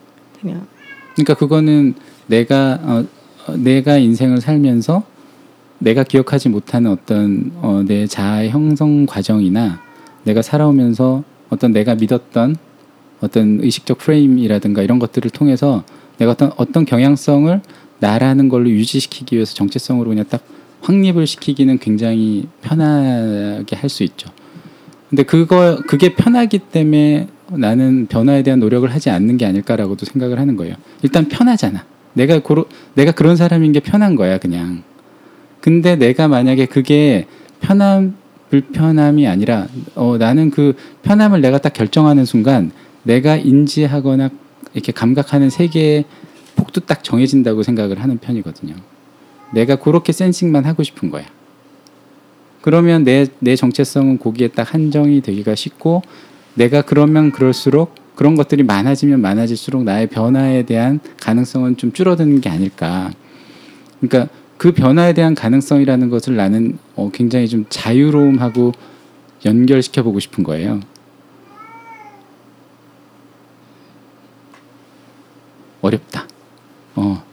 그냥 0.41 0.67
그러니까 1.15 1.35
그거는 1.35 1.95
내가 2.29 2.79
어, 2.83 3.05
어, 3.47 3.57
내가 3.57 3.99
인생을 3.99 4.41
살면서 4.41 5.03
내가 5.79 6.03
기억하지 6.05 6.49
못하는 6.49 6.91
어떤 6.91 7.53
어, 7.57 7.83
내 7.87 8.07
자아 8.07 8.47
형성 8.47 9.05
과정이나 9.07 9.81
내가 10.25 10.41
살아오면서 10.41 11.25
어떤 11.51 11.73
내가 11.73 11.95
믿었던 11.95 12.57
어떤 13.21 13.59
의식적 13.61 13.99
프레임이라든가 13.99 14.83
이런 14.83 14.99
것들을 14.99 15.31
통해서 15.31 15.85
내가 16.19 16.33
어떤 16.33 16.53
어떤 16.57 16.85
경향성을 16.85 17.61
나라는 17.99 18.49
걸로 18.49 18.71
유지시키기 18.71 19.37
위해서 19.37 19.55
정체성으로 19.55 20.09
그냥 20.09 20.25
딱 20.31 20.43
확립을 20.83 21.27
시키기는 21.27 21.79
굉장히 21.79 22.49
편하게 22.63 23.77
할 23.77 23.89
수 23.91 24.03
있죠. 24.05 24.31
근데 25.09 25.25
그거 25.25 25.79
그게 25.89 26.15
편하기 26.15 26.59
때문에 26.71 27.29
나는 27.51 28.07
변화에 28.07 28.43
대한 28.43 28.61
노력을 28.61 28.89
하지 28.93 29.11
않는 29.11 29.37
게 29.37 29.45
아닐까라고도 29.47 30.07
생각을 30.07 30.39
하는 30.39 30.57
거예요. 30.57 30.77
일단 31.03 31.29
편하잖아. 31.29 31.85
내가 32.15 32.39
고로, 32.41 32.67
내가 32.95 33.11
그런 33.13 33.37
사람인 33.37 33.73
게 33.73 33.81
편한 33.81 34.15
거야, 34.15 34.39
그냥. 34.39 34.83
근데 35.61 35.97
내가 35.97 36.29
만약에 36.29 36.67
그게 36.67 37.27
편함 37.61 38.15
불편함이 38.51 39.27
아니라 39.29 39.67
어 39.95 40.17
나는 40.19 40.51
그 40.51 40.75
편함을 41.03 41.41
내가 41.41 41.59
딱 41.59 41.73
결정하는 41.73 42.25
순간 42.25 42.73
내가 43.05 43.37
인지하거나 43.37 44.31
이렇게 44.75 44.93
감각하는 44.93 45.51
세계의 45.51 46.05
폭도 46.57 46.81
딱 46.83 47.05
정해진다고 47.05 47.63
생각을 47.63 48.03
하는 48.03 48.19
편이거든요. 48.19 48.75
내가 49.53 49.77
그렇게 49.77 50.13
센싱만 50.13 50.65
하고 50.65 50.83
싶은 50.83 51.11
거야. 51.11 51.25
그러면 52.63 53.05
내, 53.05 53.27
내 53.39 53.57
정체성은 53.57 54.19
거기에 54.19 54.49
딱 54.49 54.75
한정이 54.75 55.23
되기가 55.23 55.55
쉽고 55.55 56.03
내가 56.55 56.83
그러면 56.83 57.33
그럴수록 57.33 57.95
그런 58.15 58.35
것들이 58.35 58.63
많아지면 58.65 59.21
많아질수록 59.21 59.85
나의 59.85 60.09
변화에 60.09 60.65
대한 60.65 61.01
가능성은 61.21 61.79
좀 61.79 61.93
줄어드는 61.93 62.41
게 62.43 62.51
아닐까. 62.51 63.11
그러니까 64.01 64.33
그 64.59 64.73
변화에 64.73 65.15
대한 65.15 65.35
가능성이라는 65.35 66.11
것을 66.11 66.37
나는 66.37 66.79
어, 66.95 67.11
굉장히 67.15 67.49
좀 67.49 67.65
자유로움하고 67.71 68.73
연결시켜 69.47 70.03
보고 70.03 70.21
싶은 70.21 70.45
거예요. 70.45 70.81
어렵다. 75.81 76.29
어. 76.97 77.25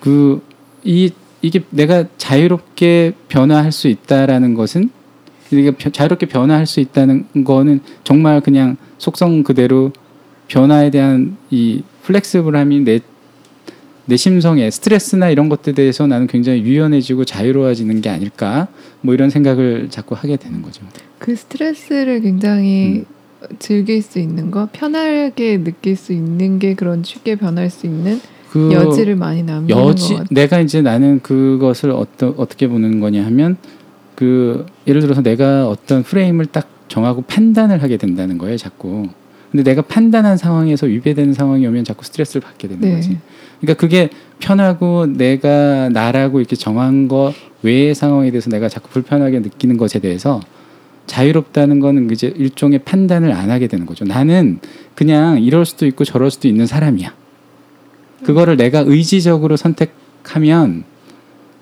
그, 0.00 0.42
이, 0.84 1.10
이게 1.42 1.62
내가 1.70 2.04
자유롭게 2.16 3.12
변화할 3.28 3.72
수 3.72 3.88
있다라는 3.88 4.54
것은 4.54 4.90
이게 5.50 5.70
벼- 5.72 5.90
자유롭게 5.90 6.26
변화할 6.26 6.66
수 6.66 6.80
있다는 6.80 7.26
거는 7.44 7.80
정말 8.02 8.40
그냥 8.40 8.76
속성 8.98 9.42
그대로 9.42 9.92
변화에 10.48 10.90
대한 10.90 11.36
이 11.50 11.82
플렉스블함이 12.02 12.80
내, 12.80 13.00
내 14.06 14.16
심성에 14.16 14.70
스트레스나 14.70 15.30
이런 15.30 15.48
것들에 15.48 15.74
대해서 15.74 16.06
나는 16.06 16.26
굉장히 16.26 16.62
유연해지고 16.62 17.24
자유로워지는 17.24 18.00
게 18.00 18.10
아닐까 18.10 18.68
뭐 19.00 19.14
이런 19.14 19.30
생각을 19.30 19.88
자꾸 19.90 20.14
하게 20.14 20.36
되는 20.36 20.62
거죠. 20.62 20.82
그 21.18 21.34
스트레스를 21.34 22.20
굉장히 22.20 23.04
음. 23.08 23.56
즐길 23.58 24.00
수 24.02 24.18
있는 24.18 24.50
거, 24.50 24.68
편하게 24.72 25.62
느낄 25.62 25.96
수 25.96 26.12
있는 26.12 26.58
게 26.58 26.74
그런 26.74 27.02
쉽게 27.02 27.36
변할 27.36 27.68
수 27.70 27.86
있는 27.86 28.20
그 28.54 28.72
여지를 28.72 29.16
많이 29.16 29.42
남기는 29.42 29.82
여지. 29.84 30.16
내가 30.30 30.60
이제 30.60 30.80
나는 30.80 31.18
그것을 31.20 31.90
어떠, 31.90 32.32
어떻게 32.36 32.68
보는 32.68 33.00
거냐 33.00 33.26
하면 33.26 33.56
그 34.14 34.64
예를 34.86 35.00
들어서 35.00 35.22
내가 35.22 35.68
어떤 35.68 36.04
프레임을 36.04 36.46
딱 36.46 36.68
정하고 36.86 37.22
판단을 37.22 37.82
하게 37.82 37.96
된다는 37.96 38.38
거예요 38.38 38.56
자꾸 38.56 39.08
근데 39.50 39.64
내가 39.64 39.82
판단한 39.82 40.36
상황에서 40.36 40.86
위배되는 40.86 41.32
상황이 41.32 41.66
오면 41.66 41.82
자꾸 41.82 42.04
스트레스를 42.04 42.42
받게 42.42 42.68
되는 42.68 42.80
네. 42.80 42.94
거지 42.94 43.18
그러니까 43.60 43.80
그게 43.80 44.10
편하고 44.38 45.06
내가 45.06 45.88
나라고 45.88 46.38
이렇게 46.38 46.54
정한 46.54 47.08
거 47.08 47.32
외의 47.62 47.92
상황에 47.92 48.30
대해서 48.30 48.50
내가 48.50 48.68
자꾸 48.68 48.88
불편하게 48.90 49.40
느끼는 49.40 49.78
것에 49.78 49.98
대해서 49.98 50.40
자유롭다는 51.06 51.80
거는 51.80 52.08
이제 52.12 52.32
일종의 52.36 52.80
판단을 52.84 53.32
안 53.32 53.50
하게 53.50 53.66
되는 53.66 53.84
거죠 53.84 54.04
나는 54.04 54.60
그냥 54.94 55.42
이럴 55.42 55.64
수도 55.64 55.86
있고 55.86 56.04
저럴 56.04 56.30
수도 56.30 56.46
있는 56.46 56.66
사람이야 56.66 57.23
그거를 58.24 58.56
내가 58.56 58.80
의지적으로 58.86 59.56
선택하면 59.56 60.84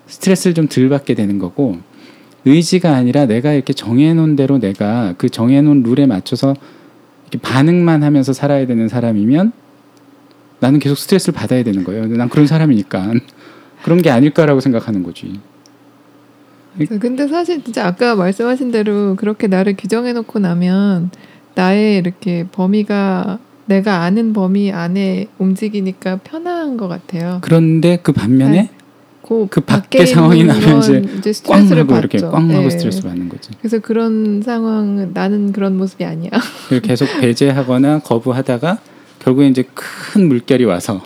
스트레스를 0.07 0.55
좀 0.55 0.69
덜 0.69 0.89
받게 0.89 1.15
되는 1.15 1.39
거고 1.39 1.79
의지가 2.45 2.95
아니라 2.95 3.27
내가 3.27 3.53
이렇게 3.53 3.73
정해놓은 3.73 4.37
대로 4.37 4.59
내가 4.59 5.15
그 5.17 5.29
정해놓은 5.29 5.83
룰에 5.83 6.07
맞춰서 6.07 6.55
이렇게 7.23 7.39
반응만 7.39 8.03
하면서 8.03 8.33
살아야 8.33 8.67
되는 8.67 8.89
사람이면 8.89 9.53
나는 10.61 10.79
계속 10.79 10.97
스트레스를 10.97 11.35
받아야 11.35 11.63
되는 11.65 11.83
거예요. 11.85 12.07
난 12.07 12.29
그런 12.29 12.47
사람이니까 12.47 13.13
그런 13.83 14.03
게 14.03 14.11
아닐까라고 14.11 14.61
생각하는 14.61 15.03
거지. 15.03 15.41
그래서 16.75 16.99
근데 16.99 17.29
사실 17.29 17.63
진짜 17.63 17.87
아까 17.87 18.15
말씀하신 18.17 18.71
대로 18.71 19.17
그렇게 19.17 19.47
나를 19.47 19.77
규정해 19.77 20.13
놓고 20.13 20.39
나면 20.39 21.11
나의 21.55 21.99
이렇게 21.99 22.47
범위가 22.51 23.39
내가 23.67 24.03
아는 24.03 24.33
범위 24.33 24.73
안에 24.73 25.29
움직이니까 25.39 26.17
편한 26.25 26.77
것 26.77 26.89
같아요. 26.89 27.39
그런데 27.43 27.99
그 28.03 28.13
반면에 28.13 28.63
네. 28.63 28.71
그, 29.27 29.47
그 29.49 29.61
밖에 29.61 30.05
상황이 30.05 30.45
나면 30.45 30.81
건꽝 30.81 31.05
이제 31.19 31.33
스트레스를 31.33 31.83
하고 31.83 31.97
이렇게 31.97 32.19
받죠. 32.19 32.31
꽝 32.31 32.51
하고 32.51 32.63
네. 32.63 32.71
스트레스 32.71 33.03
받는 33.03 33.29
거지. 33.29 33.51
그래서 33.59 33.79
그런 33.79 34.43
상황 34.43 35.13
나는 35.15 35.53
그런 35.53 35.77
모습이 35.79 36.05
아니야. 36.05 36.31
계속 36.83 37.07
배제하거나 37.21 38.01
거부하다가 38.01 38.79
결국에 39.21 39.47
이제 39.49 39.65
큰 39.75 40.29
물결이 40.29 40.65
와서 40.65 41.03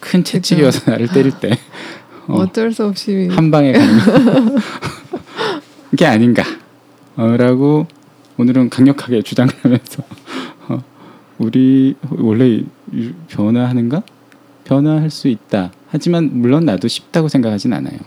큰 0.00 0.22
채찍이. 0.22 0.62
와서 0.62 0.90
나를 0.90 1.08
때릴 1.08 1.32
때 1.40 1.58
어, 2.28 2.42
어. 2.42 2.52
쩔 2.52 2.72
수 2.72 2.84
없이 2.84 3.28
한 3.30 3.50
방에 3.50 3.72
가는 3.72 4.58
게 5.96 6.04
아닌가라고 6.04 7.86
오늘은 8.36 8.68
강력하게 8.68 9.22
주장을 9.22 9.52
하면서 9.62 10.02
어, 10.02 10.57
우리 11.38 11.94
원래 12.10 12.62
유- 12.94 13.14
변화하는가? 13.28 14.02
변화할 14.64 15.10
수 15.10 15.28
있다. 15.28 15.72
하지만 15.88 16.30
물론 16.40 16.64
나도 16.66 16.88
쉽다고 16.88 17.28
생각하진 17.28 17.72
않아요. 17.72 17.98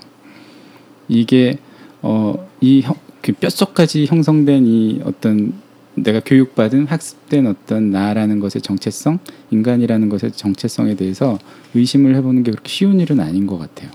이게 1.08 1.58
어, 2.02 2.48
이 2.62 2.82
형, 2.82 2.96
그 3.22 3.34
뼛속까지 3.34 4.06
형성된 4.06 4.66
이 4.66 5.02
어떤 5.04 5.54
내가 5.96 6.20
교육받은 6.20 6.88
학습된 6.88 7.48
어떤 7.48 7.92
나라는 7.92 8.40
것의 8.40 8.62
정체성, 8.62 9.20
인간이라는 9.52 10.10
것의 10.10 10.32
정체성에 10.34 10.96
대해서 10.96 11.38
의심을 11.74 12.16
해보는 12.16 12.44
게 12.44 12.52
그렇게 12.52 12.70
쉬운 12.70 13.00
일은 13.00 13.20
아닌 13.20 13.46
것 13.48 13.58
같아요. 13.58 13.90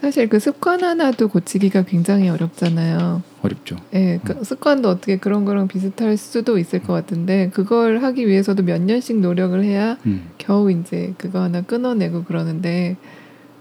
사실 0.00 0.28
그 0.28 0.38
습관 0.38 0.82
하나도 0.82 1.28
고치기가 1.28 1.82
굉장히 1.82 2.30
어렵잖아요. 2.30 3.22
어렵죠. 3.42 3.76
예, 3.94 4.18
그 4.24 4.42
습관도 4.44 4.88
어떻게 4.88 5.18
그런 5.18 5.44
거랑 5.44 5.68
비슷할 5.68 6.16
수도 6.16 6.56
있을 6.58 6.82
것 6.82 6.94
같은데 6.94 7.50
그걸 7.52 8.02
하기 8.02 8.26
위해서도 8.26 8.62
몇 8.62 8.80
년씩 8.80 9.20
노력을 9.20 9.62
해야 9.62 9.98
음. 10.06 10.30
겨우 10.38 10.70
이제 10.70 11.12
그거 11.18 11.42
하나 11.42 11.60
끊어내고 11.60 12.24
그러는데 12.24 12.96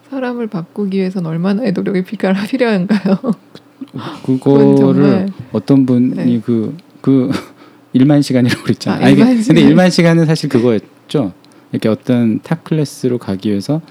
사람을 0.10 0.48
바꾸기 0.48 0.98
위해서는 0.98 1.30
얼마나의 1.30 1.74
노력이 1.74 2.04
필요- 2.04 2.34
필요한가요? 2.50 3.18
그건 4.26 4.40
그거를 4.76 5.30
어떤 5.52 5.86
분이 5.86 6.16
네. 6.16 6.42
그, 6.46 6.76
그 7.02 7.30
1만 7.96 8.22
시간이라고 8.24 8.64
그랬잖아요. 8.64 9.04
아, 9.04 9.08
아니, 9.08 9.16
1만 9.18 9.26
근데 9.26 9.42
시간. 9.44 9.56
1만 9.74 9.92
시간은 9.92 10.26
사실 10.26 10.48
그거였죠. 10.50 11.34
이렇게 11.72 11.90
어떤 11.90 12.40
탑 12.42 12.64
클래스로 12.64 13.18
가기 13.18 13.50
위해서 13.50 13.82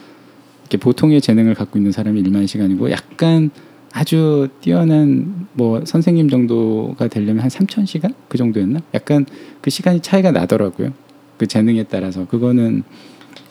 보통의 0.76 1.20
재능을 1.20 1.54
갖고 1.54 1.78
있는 1.78 1.92
사람이 1.92 2.22
1만 2.22 2.46
시간이고 2.46 2.90
약간 2.90 3.50
아주 3.92 4.48
뛰어난 4.60 5.46
뭐 5.54 5.82
선생님 5.84 6.28
정도가 6.28 7.08
되려면 7.08 7.42
한 7.42 7.48
3천 7.48 7.86
시간 7.86 8.14
그 8.28 8.36
정도였나? 8.36 8.80
약간 8.94 9.24
그 9.60 9.70
시간이 9.70 10.00
차이가 10.00 10.30
나더라고요. 10.30 10.92
그 11.38 11.46
재능에 11.46 11.84
따라서 11.84 12.26
그거는 12.26 12.82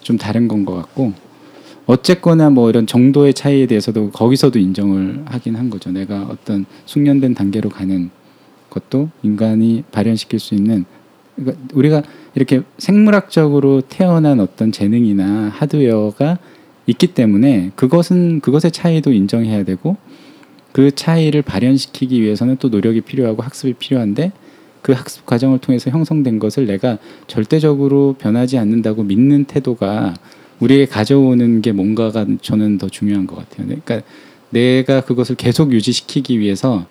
좀 0.01 0.17
다른 0.17 0.47
건 0.47 0.65
것 0.65 0.75
같고 0.75 1.13
어쨌거나 1.87 2.49
뭐 2.49 2.69
이런 2.69 2.85
정도의 2.85 3.33
차이에 3.33 3.65
대해서도 3.65 4.11
거기서도 4.11 4.59
인정을 4.59 5.23
하긴 5.25 5.55
한 5.55 5.69
거죠. 5.69 5.89
내가 5.89 6.23
어떤 6.23 6.65
숙련된 6.85 7.33
단계로 7.33 7.69
가는 7.69 8.09
것도 8.69 9.09
인간이 9.23 9.83
발현시킬 9.91 10.39
수 10.39 10.53
있는 10.53 10.85
그러니까 11.35 11.63
우리가 11.73 12.03
이렇게 12.35 12.61
생물학적으로 12.77 13.81
태어난 13.81 14.39
어떤 14.39 14.71
재능이나 14.71 15.49
하드웨어가 15.53 16.37
있기 16.87 17.07
때문에 17.07 17.71
그것은 17.75 18.39
그것의 18.39 18.71
차이도 18.71 19.11
인정해야 19.13 19.63
되고 19.63 19.97
그 20.71 20.91
차이를 20.91 21.41
발현시키기 21.41 22.21
위해서는 22.21 22.57
또 22.59 22.69
노력이 22.69 23.01
필요하고 23.01 23.43
학습이 23.43 23.73
필요한데 23.73 24.31
그 24.81 24.93
학습 24.93 25.25
과정을 25.25 25.59
통해서 25.59 25.89
형성된 25.89 26.39
것을 26.39 26.65
내가 26.65 26.97
절대적으로 27.27 28.15
변하지 28.17 28.57
않는다고 28.57 29.03
믿는 29.03 29.45
태도가 29.45 30.13
우리에게 30.59 30.85
가져오는 30.85 31.61
게 31.61 31.71
뭔가가 31.71 32.25
저는 32.41 32.77
더 32.77 32.87
중요한 32.87 33.27
것 33.27 33.35
같아요. 33.35 33.67
그러니까 33.67 34.01
내가 34.49 35.01
그것을 35.01 35.35
계속 35.35 35.73
유지시키기 35.73 36.39
위해서 36.39 36.85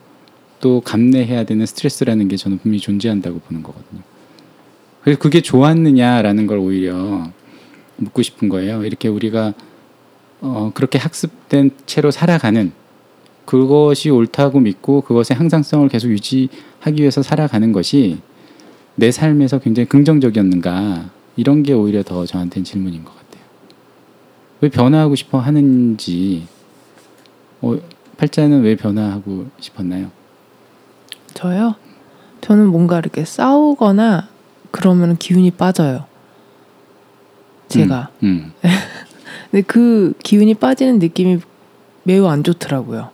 또 0.61 0.81
감내해야 0.81 1.45
되는 1.45 1.65
스트레스라는 1.67 2.29
게 2.29 2.37
저는 2.37 2.59
분명히 2.59 2.81
존재한다고 2.81 3.41
보는 3.41 3.63
거거든요. 3.63 4.03
그래서 5.03 5.19
그게 5.19 5.41
좋았느냐라는 5.41 6.47
걸 6.47 6.59
오히려 6.59 7.31
묻고 7.97 8.23
싶은 8.23 8.49
거예요. 8.49 8.85
이렇게 8.85 9.09
우리가 9.09 9.55
어, 10.41 10.71
그렇게 10.75 10.99
학습된 10.99 11.71
채로 11.87 12.11
살아가는 12.11 12.73
그것이 13.45 14.11
옳다고 14.11 14.61
믿고 14.61 15.03
그것의 15.03 15.37
항상성을 15.37 15.89
계속 15.89 16.09
유지하기 16.09 17.01
위해서 17.01 17.23
살아가는 17.23 17.73
것이 17.73 18.19
내 18.97 19.11
삶에서 19.11 19.59
굉장히 19.61 19.89
긍정적이었는가 19.89 21.11
이런 21.37 21.63
게 21.63 21.73
오히려 21.73 22.03
더 22.03 22.27
저한테는 22.27 22.65
질문인 22.65 23.05
것 23.05 23.15
같아요. 23.15 23.45
왜 24.61 24.69
변화하고 24.69 25.15
싶어 25.15 25.39
하는지 25.39 26.47
어, 27.61 27.77
팔자는 28.17 28.63
왜 28.63 28.77
변화하고 28.77 29.47
싶었나요? 29.61 30.11
저요? 31.35 31.75
저는 32.41 32.69
뭔가 32.69 32.99
이렇게 32.99 33.25
싸우거나 33.25 34.29
그러면 34.71 35.17
기운이 35.17 35.51
빠져요. 35.53 36.07
제가. 37.69 38.11
음, 38.23 38.53
근데 39.51 39.63
그 39.67 40.13
기운이 40.23 40.55
빠지는 40.55 40.99
느낌이 40.99 41.41
매우 42.05 42.27
안 42.27 42.45
좋더라고요. 42.45 43.11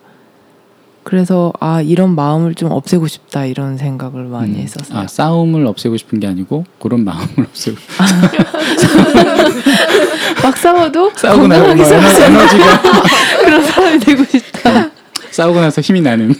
그래서 1.05 1.53
아 1.59 1.83
이런 1.83 2.15
마음을 2.15 2.55
좀 2.55 2.71
없애고 2.71 3.09
싶다 3.09 3.45
이런 3.45 3.77
생각을 3.77 4.23
많이 4.25 4.53
음. 4.53 4.61
했었어요. 4.61 4.99
아 4.99 5.07
싸움을 5.09 5.67
없애고 5.67 5.97
싶은 5.97 6.21
게 6.21 6.29
아니고 6.29 6.65
그런 6.79 7.05
마음을 7.05 7.27
없애고 7.39 7.77
막 10.43 10.57
싸워도 10.57 11.11
싸우고 11.17 11.49
나서 11.49 11.65
않는 11.65 12.23
에너지가 12.23 12.83
그런 13.45 13.65
사람이 13.65 13.99
되고 13.99 14.25
싶다. 14.25 14.91
싸우고 15.31 15.61
나서 15.61 15.81
힘이 15.81 16.03
나는 16.03 16.35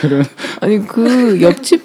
그런 0.00 0.24
아니 0.60 0.86
그 0.86 1.42
옆집 1.42 1.82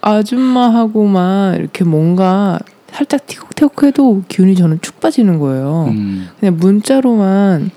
아줌마하고만 0.00 1.56
이렇게 1.56 1.82
뭔가 1.84 2.60
살짝 2.92 3.26
티격태격해도 3.26 4.24
기운이 4.28 4.54
저는 4.54 4.80
축 4.82 5.00
빠지는 5.00 5.38
거예요. 5.38 5.86
음, 5.88 6.28
그냥 6.38 6.56
문자로만 6.58 7.70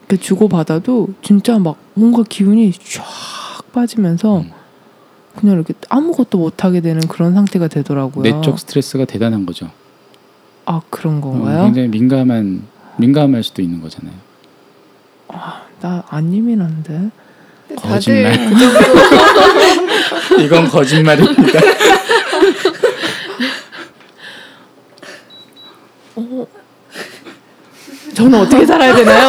이렇게 0.00 0.16
주고 0.16 0.48
받아도 0.48 1.08
진짜 1.22 1.58
막 1.58 1.76
뭔가 1.94 2.22
기운이 2.28 2.72
쫙 2.72 3.04
빠지면서 3.72 4.40
음. 4.40 4.50
그냥 5.36 5.56
이렇게 5.56 5.74
아무것도 5.88 6.38
못 6.38 6.64
하게 6.64 6.80
되는 6.80 7.00
그런 7.06 7.34
상태가 7.34 7.68
되더라고요. 7.68 8.22
내적 8.22 8.58
스트레스가 8.58 9.04
대단한 9.04 9.44
거죠. 9.46 9.70
아 10.64 10.80
그런 10.90 11.18
어, 11.18 11.20
건가요? 11.20 11.64
굉장히 11.64 11.88
민감한 11.88 12.62
민감할 12.96 13.42
수도 13.42 13.60
있는 13.60 13.80
거잖아요. 13.80 14.14
나안 15.80 16.32
예민한데. 16.32 17.10
거짓말. 17.76 18.50
그 20.28 20.40
이건 20.42 20.68
거짓말입니다. 20.68 21.60
저는 28.14 28.38
어떻게 28.40 28.64
살아야 28.66 28.94
되나요? 28.94 29.28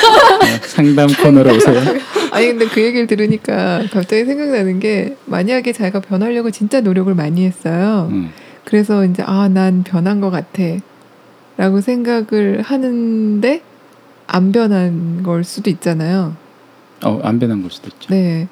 상담 0.66 1.08
코너로 1.12 1.54
오세요. 1.56 1.80
아니 2.32 2.46
근데 2.48 2.66
그 2.66 2.82
얘기를 2.82 3.06
들으니까 3.06 3.82
갑자기 3.92 4.24
생각나는 4.24 4.78
게 4.80 5.16
만약에 5.26 5.72
자기가 5.72 6.00
변하려고 6.00 6.50
진짜 6.50 6.80
노력을 6.80 7.12
많이 7.14 7.44
했어요. 7.46 8.08
음, 8.10 8.30
그래서 8.64 9.04
이제 9.04 9.22
아 9.26 9.48
난 9.48 9.82
변한 9.82 10.20
것 10.20 10.30
같아라고 10.30 11.80
생각을 11.80 12.62
하는데 12.62 13.62
안 14.26 14.52
변한 14.52 15.22
걸 15.22 15.42
수도 15.44 15.70
있잖아요. 15.70 16.36
어, 17.04 17.20
안 17.24 17.38
변한 17.38 17.62
걸 17.62 17.70
수도 17.70 17.88
있죠. 17.88 18.08
네 18.10 18.48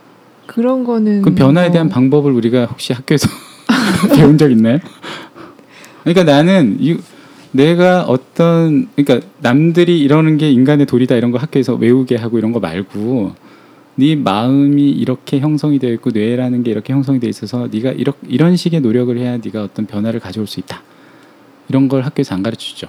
그런 0.46 0.82
거는 0.84 1.22
그 1.22 1.34
변화에 1.34 1.70
대한 1.70 1.88
뭐- 1.88 1.94
방법을 1.94 2.32
우리가 2.32 2.64
혹시 2.66 2.92
학교에서 2.94 3.28
배운 4.16 4.38
적 4.38 4.50
있나요? 4.50 4.78
그러니까 6.04 6.24
나는 6.24 6.78
이, 6.80 6.96
내가 7.52 8.02
어떤 8.04 8.88
그러니까 8.96 9.26
남들이 9.40 10.00
이러는 10.00 10.36
게 10.38 10.50
인간의 10.50 10.86
도리다 10.86 11.14
이런 11.16 11.30
거 11.30 11.38
학교에서 11.38 11.74
외우게 11.74 12.16
하고 12.16 12.38
이런 12.38 12.52
거 12.52 12.60
말고 12.60 13.32
네 13.96 14.14
마음이 14.16 14.90
이렇게 14.90 15.40
형성이 15.40 15.78
되어 15.78 15.92
있고 15.94 16.10
뇌라는 16.10 16.62
게 16.62 16.70
이렇게 16.70 16.92
형성이 16.92 17.18
되어 17.20 17.30
있어서 17.30 17.68
네가 17.72 17.92
이런 17.92 18.14
이런 18.28 18.56
식의 18.56 18.80
노력을 18.80 19.16
해야 19.18 19.38
네가 19.38 19.62
어떤 19.64 19.86
변화를 19.86 20.20
가져올 20.20 20.46
수 20.46 20.60
있다. 20.60 20.82
이런 21.68 21.88
걸 21.88 22.02
학교에서 22.02 22.34
안 22.34 22.42
가르쳐 22.42 22.60
주죠. 22.60 22.88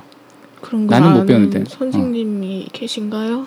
그런 0.62 0.88
거 0.88 0.91
나는 0.93 1.10
못 1.12 1.16
아는 1.16 1.26
배웠는데. 1.28 1.64
선생님이 1.68 2.68
계신가요? 2.72 3.45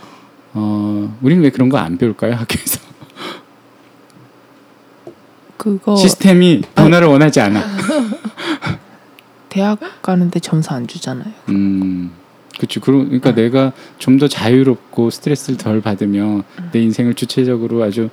어, 0.55 1.19
우리는 1.23 1.43
왜 1.43 1.51
그런 1.51 1.69
거 1.69 1.79
안 1.79 1.97
배울까요? 1.99 2.35
학교에서. 2.35 2.81
그거 5.57 5.95
시스템이 5.95 6.63
변화를 6.75 7.07
원하지 7.09 7.41
않아. 7.41 7.63
대학 9.53 9.79
가는데 10.01 10.41
점수 10.41 10.71
안 10.73 10.87
주잖아요. 10.87 11.31
음, 11.51 12.11
그렇죠. 12.57 12.81
그러니까 12.81 13.35
내가 13.35 13.73
좀 13.99 14.19
더 14.19 14.27
자유롭고 14.27 15.11
스트레스를 15.11 15.59
덜 15.59 15.81
받으며 15.83 16.43
내 16.73 16.81
인생을 16.81 17.13
주체적으로 17.15 17.83
아주 17.83 18.09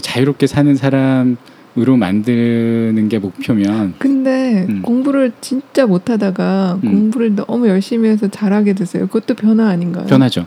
자유롭게 0.00 0.46
사는 0.46 0.74
사람으로 0.74 1.96
만드는 1.98 3.08
게 3.08 3.18
목표면 3.18 3.94
근데 3.98 4.66
음. 4.68 4.82
공부를 4.82 5.32
진짜 5.40 5.86
못하다가 5.86 6.78
음. 6.84 6.90
공부를 6.90 7.34
너무 7.36 7.68
열심히 7.68 8.08
해서 8.10 8.28
잘하게 8.28 8.74
됐어요. 8.74 9.06
그것도 9.06 9.34
변화 9.34 9.68
아닌가요? 9.68 10.06
변하죠. 10.06 10.46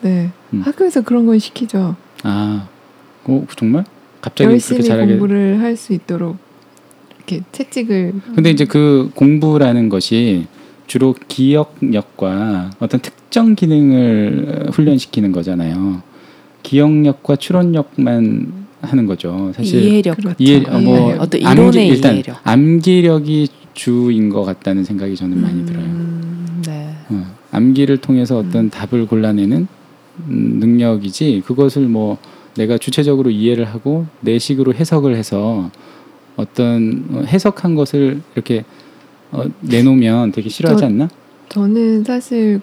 네 0.00 0.30
음. 0.54 0.62
학교에서 0.62 1.02
그런 1.02 1.26
건 1.26 1.38
시키죠. 1.38 1.96
아, 2.22 2.66
어 3.24 3.46
정말? 3.56 3.84
갑자기 4.22 4.50
열심히. 4.50 4.88
공부를 4.88 5.60
할 5.60 5.76
수 5.76 5.92
있도록 5.92 6.36
이렇게 7.26 7.42
채찍을 7.52 8.12
근데 8.34 8.50
이제 8.50 8.64
그 8.64 9.10
공부라는 9.14 9.88
것이 9.88 10.46
주로 10.86 11.14
기억력과 11.28 12.72
어떤 12.80 13.00
특정 13.00 13.54
기능을 13.54 14.68
훈련시키는 14.72 15.32
거잖아요. 15.32 16.02
기억력과 16.62 17.36
추론력만 17.36 18.52
하는 18.82 19.06
거죠. 19.06 19.52
사실 19.54 19.82
이해력 19.82 20.16
그렇죠. 20.16 20.36
이해 20.38 20.62
아, 20.66 20.76
어, 20.76 20.80
뭐. 20.80 21.14
어떤 21.18 21.44
암기, 21.46 21.52
이론의 21.52 21.88
일단 21.88 22.14
이해력. 22.14 22.36
암기력이 22.42 23.48
주인 23.74 24.28
것 24.28 24.42
같다는 24.44 24.84
생각이 24.84 25.16
저는 25.16 25.40
많이 25.40 25.64
들어요. 25.64 25.84
음, 25.84 26.62
네. 26.66 26.94
어, 27.08 27.24
암기를 27.52 27.98
통해서 27.98 28.38
어떤 28.38 28.68
답을 28.70 29.06
골라내는 29.06 29.66
음, 30.28 30.56
능력이지 30.60 31.42
그것을 31.46 31.82
뭐 31.82 32.18
내가 32.56 32.76
주체적으로 32.76 33.30
이해를 33.30 33.64
하고 33.64 34.06
내 34.20 34.38
식으로 34.38 34.74
해석을 34.74 35.16
해서 35.16 35.70
어떤 36.36 37.04
어, 37.10 37.22
해석한 37.26 37.74
것을 37.74 38.20
이렇게 38.34 38.64
어, 39.30 39.44
내놓으면 39.60 40.32
되게 40.32 40.48
싫어하지 40.48 40.80
저- 40.80 40.86
않나? 40.86 41.08
저는 41.48 42.04
사실 42.04 42.60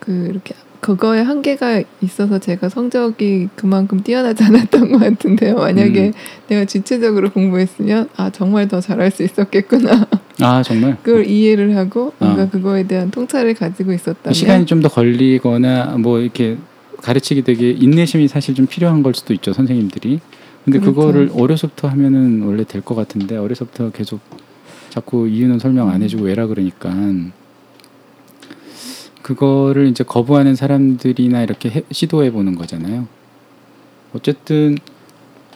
그 0.00 0.28
이렇게 0.30 0.54
그거에 0.80 1.20
한계가 1.22 1.82
있어서 2.02 2.38
제가 2.38 2.68
성적이 2.68 3.48
그만큼 3.56 4.00
뛰어나지 4.04 4.44
않았던 4.44 4.92
것 4.92 4.98
같은데요. 4.98 5.56
만약에 5.56 6.06
음. 6.06 6.12
내가 6.46 6.64
지체적으로 6.66 7.30
공부했으면 7.30 8.08
아 8.16 8.30
정말 8.30 8.68
더 8.68 8.80
잘할 8.80 9.10
수 9.10 9.24
있었겠구나. 9.24 10.06
아 10.40 10.62
정말 10.62 10.96
그걸 11.02 11.26
이해를 11.26 11.76
하고 11.76 12.12
뭔가 12.20 12.44
어. 12.44 12.48
그거에 12.48 12.86
대한 12.86 13.10
통찰을 13.10 13.54
가지고 13.54 13.92
있었다면 13.92 14.32
시간이 14.34 14.66
좀 14.66 14.80
더 14.80 14.88
걸리거나 14.88 15.96
뭐 15.98 16.20
이렇게 16.20 16.56
가르치기 17.02 17.42
되게 17.42 17.70
인내심이 17.72 18.28
사실 18.28 18.54
좀 18.54 18.66
필요한 18.66 19.02
걸 19.02 19.14
수도 19.14 19.34
있죠 19.34 19.52
선생님들이. 19.52 20.20
근데 20.70 20.80
그렇죠. 20.80 20.94
그거를 21.00 21.30
어려서부터 21.34 21.88
하면은 21.88 22.42
원래 22.42 22.64
될 22.64 22.82
것 22.82 22.94
같은데 22.94 23.36
어려서부터 23.36 23.90
계속 23.90 24.20
자꾸 24.90 25.26
이유는 25.28 25.58
설명 25.58 25.88
안 25.88 26.02
해주고 26.02 26.24
왜라 26.24 26.46
그러니까 26.46 26.90
그거를 29.22 29.86
이제 29.88 30.04
거부하는 30.04 30.54
사람들이나 30.54 31.42
이렇게 31.42 31.70
해- 31.70 31.82
시도해 31.90 32.30
보는 32.32 32.54
거잖아요. 32.54 33.06
어쨌든 34.14 34.76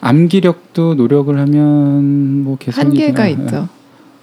암기력도 0.01 0.95
노력을 0.95 1.37
하면 1.39 2.43
뭐 2.43 2.57
개선이 2.57 2.87
한계가 2.99 3.27
있죠. 3.29 3.69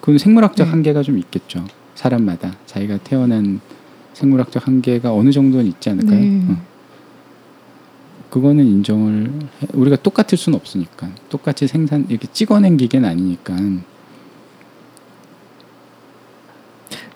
그건 0.00 0.18
생물학적 0.18 0.66
네. 0.66 0.70
한계가 0.70 1.02
좀 1.02 1.18
있겠죠. 1.18 1.64
사람마다 1.94 2.52
자기가 2.66 2.98
태어난 2.98 3.60
생물학적 4.14 4.66
한계가 4.66 5.12
어느 5.12 5.30
정도는 5.30 5.66
있지 5.66 5.90
않을까요? 5.90 6.18
네. 6.20 6.42
어. 6.48 6.69
그거는 8.30 8.64
인정을 8.64 9.32
해- 9.62 9.66
우리가 9.74 9.96
똑같을 9.96 10.38
수는 10.38 10.56
없으니까 10.58 11.08
똑같이 11.28 11.66
생산 11.66 12.06
이렇게 12.08 12.28
찍어낸 12.32 12.76
기계는 12.76 13.08
아니니까 13.08 13.54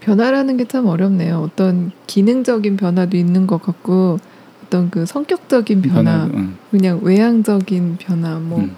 변화라는 0.00 0.56
게 0.58 0.64
참 0.64 0.86
어렵네요. 0.86 1.38
어떤 1.40 1.92
기능적인 2.06 2.76
변화도 2.76 3.16
있는 3.16 3.46
것 3.46 3.62
같고 3.62 4.18
어떤 4.66 4.90
그 4.90 5.06
성격적인 5.06 5.82
변화, 5.82 6.26
변화, 6.26 6.30
응. 6.34 6.54
그냥 6.70 7.00
외향적인 7.02 7.96
변화 7.98 8.38
뭐 8.38 8.60
음. 8.60 8.76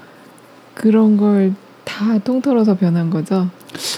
그런 0.75 1.17
걸 1.17 1.55
다 1.87 2.19
통틀어서 2.19 2.77
변한 2.77 3.11
거죠. 3.11 3.49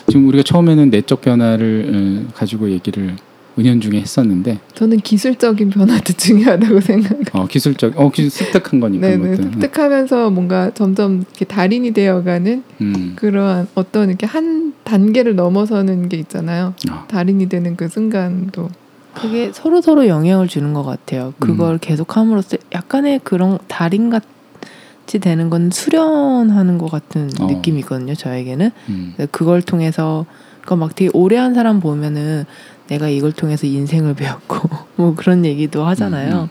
지금 0.06 0.28
우리가 0.28 0.42
처음에는 0.42 0.90
내적 0.90 1.22
변화를 1.22 2.26
어, 2.28 2.32
가지고 2.34 2.70
얘기를 2.70 3.16
은연중에 3.58 4.00
했었는데 4.00 4.60
저는 4.74 4.98
기술적인 5.00 5.70
변화도 5.70 6.12
중요하다고 6.16 6.80
생각해요. 6.80 7.24
어, 7.32 7.46
기술적 7.46 7.98
어 7.98 8.10
기술 8.10 8.30
습득한 8.30 8.80
거니까 8.80 9.08
네네 9.08 9.36
그것도. 9.36 9.52
습득하면서 9.52 10.30
뭔가 10.30 10.70
점점 10.74 11.24
이렇게 11.28 11.44
달인이 11.44 11.90
되어가는 11.92 12.62
음. 12.80 13.12
그러한 13.16 13.68
어떤 13.74 14.08
이렇게 14.08 14.26
한 14.26 14.72
단계를 14.84 15.34
넘어서는 15.34 16.08
게 16.08 16.16
있잖아요. 16.18 16.74
어. 16.90 17.04
달인이 17.08 17.48
되는 17.48 17.76
그 17.76 17.88
순간도 17.88 18.68
그게 19.14 19.50
서로 19.52 19.80
서로 19.80 20.06
영향을 20.06 20.46
주는 20.46 20.72
것 20.72 20.84
같아요. 20.84 21.34
그걸 21.40 21.74
음. 21.74 21.78
계속함으로써 21.80 22.58
약간의 22.72 23.20
그런 23.24 23.58
달인 23.66 24.10
같이 24.10 25.18
되는 25.18 25.50
건 25.50 25.70
수련하는 25.72 26.78
것 26.78 26.90
같은 26.90 27.28
어. 27.40 27.46
느낌이거든요. 27.46 28.14
저에게는 28.14 28.70
음. 28.90 29.14
그걸 29.32 29.62
통해서 29.62 30.24
그막 30.64 30.94
되게 30.94 31.10
오래 31.14 31.36
한 31.36 31.54
사람 31.54 31.80
보면은 31.80 32.44
내가 32.88 33.08
이걸 33.08 33.32
통해서 33.32 33.66
인생을 33.66 34.14
배웠고 34.14 34.68
뭐 34.96 35.14
그런 35.14 35.44
얘기도 35.44 35.84
하잖아요. 35.86 36.34
음, 36.34 36.40
음. 36.42 36.48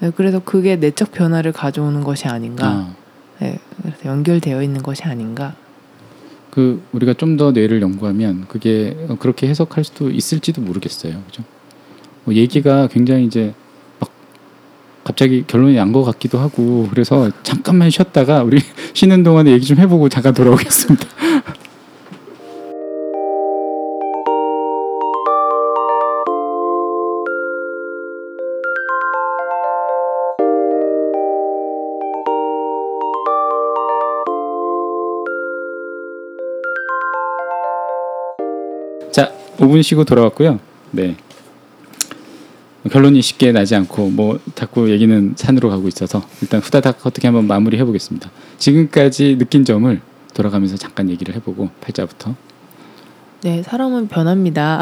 네, 0.00 0.10
그래서 0.16 0.38
그게 0.40 0.76
내적 0.76 1.12
변화를 1.12 1.52
가져오는 1.52 2.02
것이 2.02 2.26
아닌가. 2.26 2.66
아. 2.68 2.94
네, 3.40 3.58
그래서 3.82 3.98
연결되어 4.06 4.62
있는 4.62 4.82
것이 4.82 5.02
아닌가. 5.04 5.54
그 6.50 6.82
우리가 6.92 7.14
좀 7.14 7.36
더 7.36 7.52
뇌를 7.52 7.80
연구하면 7.80 8.46
그게 8.48 8.96
어, 9.08 9.16
그렇게 9.18 9.46
해석할 9.48 9.84
수도 9.84 10.10
있을지도 10.10 10.60
모르겠어요. 10.62 11.22
그죠? 11.26 11.44
뭐 12.24 12.34
얘기가 12.34 12.88
굉장히 12.88 13.24
이제 13.24 13.54
막 14.00 14.10
갑자기 15.04 15.44
결론이 15.46 15.76
난 15.76 15.92
것 15.92 16.02
같기도 16.04 16.38
하고 16.38 16.88
그래서 16.90 17.30
잠깐만 17.42 17.88
쉬었다가 17.90 18.42
우리 18.42 18.60
쉬는 18.94 19.22
동안에 19.22 19.52
얘기 19.52 19.64
좀 19.66 19.78
해보고 19.78 20.08
잠깐 20.08 20.34
돌아오겠습니다. 20.34 21.06
5분 39.60 39.82
쉬고 39.82 40.04
돌아왔고요. 40.04 40.58
네. 40.90 41.16
결론이 42.90 43.20
쉽게 43.20 43.52
나지 43.52 43.74
않고 43.74 44.08
뭐 44.08 44.40
자꾸 44.54 44.90
얘기는 44.90 45.34
산으로 45.36 45.68
가고 45.68 45.86
있어서 45.86 46.22
일단 46.40 46.60
후다닥 46.60 47.06
어떻게 47.06 47.28
한번 47.28 47.46
마무리 47.46 47.78
해 47.78 47.84
보겠습니다. 47.84 48.30
지금까지 48.56 49.36
느낀 49.36 49.66
점을 49.66 50.00
돌아가면서 50.32 50.76
잠깐 50.76 51.10
얘기를 51.10 51.34
해보고 51.34 51.68
팔자부터. 51.82 52.34
네, 53.42 53.62
사람은 53.62 54.08
변합니다. 54.08 54.80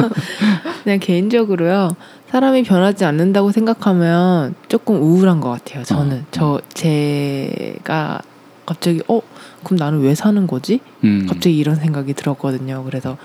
그냥 0.84 0.98
개인적으로요. 0.98 1.96
사람이 2.30 2.62
변하지 2.62 3.04
않는다고 3.04 3.52
생각하면 3.52 4.54
조금 4.68 4.96
우울한 5.02 5.40
것 5.40 5.50
같아요. 5.50 5.84
저는 5.84 6.18
어. 6.18 6.26
저 6.30 6.60
제가 6.72 8.20
갑자기 8.70 9.00
어 9.08 9.20
그럼 9.64 9.78
나는 9.78 9.98
왜 10.00 10.14
사는 10.14 10.46
거지? 10.46 10.78
음. 11.02 11.26
갑자기 11.28 11.58
이런 11.58 11.74
생각이 11.74 12.14
들었거든요. 12.14 12.84
그래서 12.84 13.18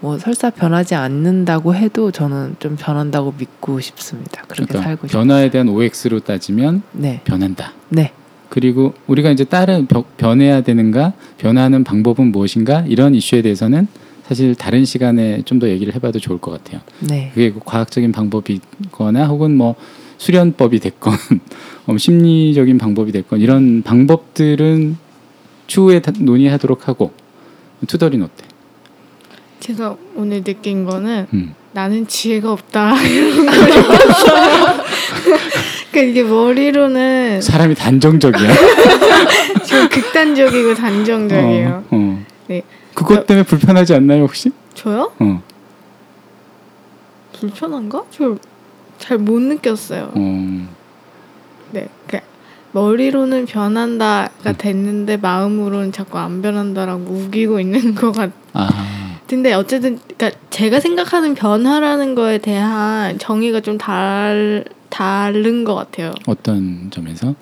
뭐 0.00 0.18
설사 0.18 0.50
변하지 0.50 0.96
않는다고 0.96 1.76
해도 1.76 2.10
저는 2.10 2.56
좀 2.58 2.74
변한다고 2.76 3.32
믿고 3.38 3.78
싶습니다. 3.78 4.42
그렇게 4.48 4.66
그러니까 4.66 4.82
살고 4.82 5.06
싶어요. 5.06 5.22
변화에 5.22 5.50
대한 5.50 5.68
OX로 5.68 6.18
따지면 6.20 6.82
네, 6.90 7.20
변한다. 7.22 7.74
네, 7.90 8.10
그리고 8.48 8.92
우리가 9.06 9.30
이제 9.30 9.44
다른 9.44 9.86
벼- 9.86 10.02
변해야 10.16 10.62
되는가, 10.62 11.12
변화하는 11.38 11.84
방법은 11.84 12.32
무엇인가 12.32 12.80
이런 12.88 13.14
이슈에 13.14 13.40
대해서는 13.42 13.86
사실 14.26 14.56
다른 14.56 14.84
시간에 14.84 15.42
좀 15.42 15.60
더 15.60 15.68
얘기를 15.68 15.94
해봐도 15.94 16.18
좋을 16.18 16.38
것 16.38 16.50
같아요. 16.50 16.80
네, 17.00 17.30
그게 17.34 17.52
그 17.52 17.60
과학적인 17.64 18.10
방법이거나 18.10 19.26
혹은 19.28 19.56
뭐 19.56 19.76
수련법이 20.18 20.80
됐건 20.80 21.14
어, 21.14 21.16
심리적인 21.96 22.76
방법이 22.76 23.12
됐건 23.12 23.40
이런 23.40 23.82
방법들은 23.82 24.96
추후에 25.66 26.00
다- 26.02 26.12
논의하도록 26.18 26.86
하고 26.88 27.12
투덜이는 27.86 28.26
어때? 28.26 28.44
제가 29.60 29.96
오늘 30.14 30.42
느낀 30.44 30.84
거는 30.84 31.26
음. 31.32 31.54
나는 31.72 32.06
지혜가 32.06 32.52
없다 32.52 33.00
이런. 33.02 33.46
그러니까 35.90 36.10
이게 36.10 36.22
머리로는 36.22 37.40
사람이 37.40 37.74
단정적이야. 37.74 38.48
좀 39.66 39.88
극단적이고 39.88 40.74
단정적이에요. 40.74 41.84
어, 41.90 41.96
어. 41.96 42.24
네. 42.48 42.62
그것 42.94 43.26
때문에 43.26 43.44
불편하지 43.44 43.94
않나요 43.94 44.22
혹시? 44.24 44.50
저요? 44.74 45.12
어. 45.18 45.42
불편한가? 47.32 48.04
저 48.10 48.36
잘 48.98 49.16
못 49.18 49.40
느꼈어요. 49.40 50.10
어. 50.14 50.68
네, 51.70 51.88
그러니까 52.06 52.30
머리로는 52.72 53.46
변한다가 53.46 54.52
됐는데 54.52 55.16
마음으로는 55.16 55.92
자꾸 55.92 56.18
안 56.18 56.42
변한다라고 56.42 57.02
우기고 57.02 57.60
있는 57.60 57.94
것 57.96 58.12
같. 58.12 58.30
아. 58.52 59.18
근데 59.26 59.52
어쨌든 59.52 59.98
그러니까 60.16 60.38
제가 60.50 60.80
생각하는 60.80 61.34
변화라는 61.34 62.14
거에 62.14 62.38
대한 62.38 63.18
정의가 63.18 63.60
좀 63.60 63.76
달, 63.76 64.64
다른 64.88 65.64
것 65.64 65.74
같아요. 65.74 66.14
어떤 66.26 66.90
점에서? 66.90 67.34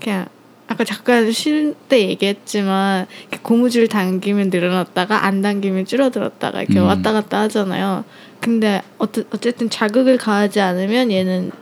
그냥 0.00 0.26
아까 0.66 0.84
잠깐 0.84 1.30
쉴 1.30 1.74
때 1.88 2.08
얘기했지만 2.08 3.06
고무줄 3.42 3.88
당기면 3.88 4.50
늘어났다가 4.50 5.24
안 5.24 5.42
당기면 5.42 5.84
줄어들었다가 5.84 6.62
이렇게 6.62 6.80
음. 6.80 6.86
왔다 6.86 7.12
갔다 7.12 7.40
하잖아요. 7.42 8.04
근데 8.40 8.82
어쨌든 8.98 9.70
자극을 9.70 10.16
가하지 10.16 10.60
않으면 10.60 11.12
얘는 11.12 11.52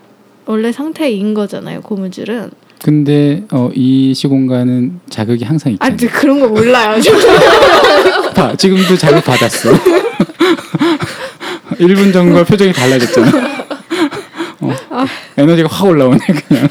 원래 0.47 0.73
상태인 0.73 1.35
거잖아요. 1.35 1.81
고무줄은. 1.83 2.51
근데 2.83 3.45
어, 3.53 3.71
이 3.75 4.15
시공간은 4.15 5.01
자극이 5.11 5.45
항상 5.45 5.77
아, 5.81 5.89
있잖아요. 5.89 5.97
저 5.99 6.09
그런 6.19 6.41
거 6.41 6.49
몰라요. 6.49 7.01
저. 7.03 7.13
봐, 8.33 8.55
지금도 8.57 8.97
자극 8.97 9.23
받았어. 9.25 9.71
1분 11.79 12.13
전과 12.13 12.45
표정이 12.45 12.73
달라졌잖아. 12.73 13.31
어, 14.61 14.75
에너지가 15.37 15.69
확 15.71 15.87
올라오네 15.87 16.19
그냥. 16.49 16.69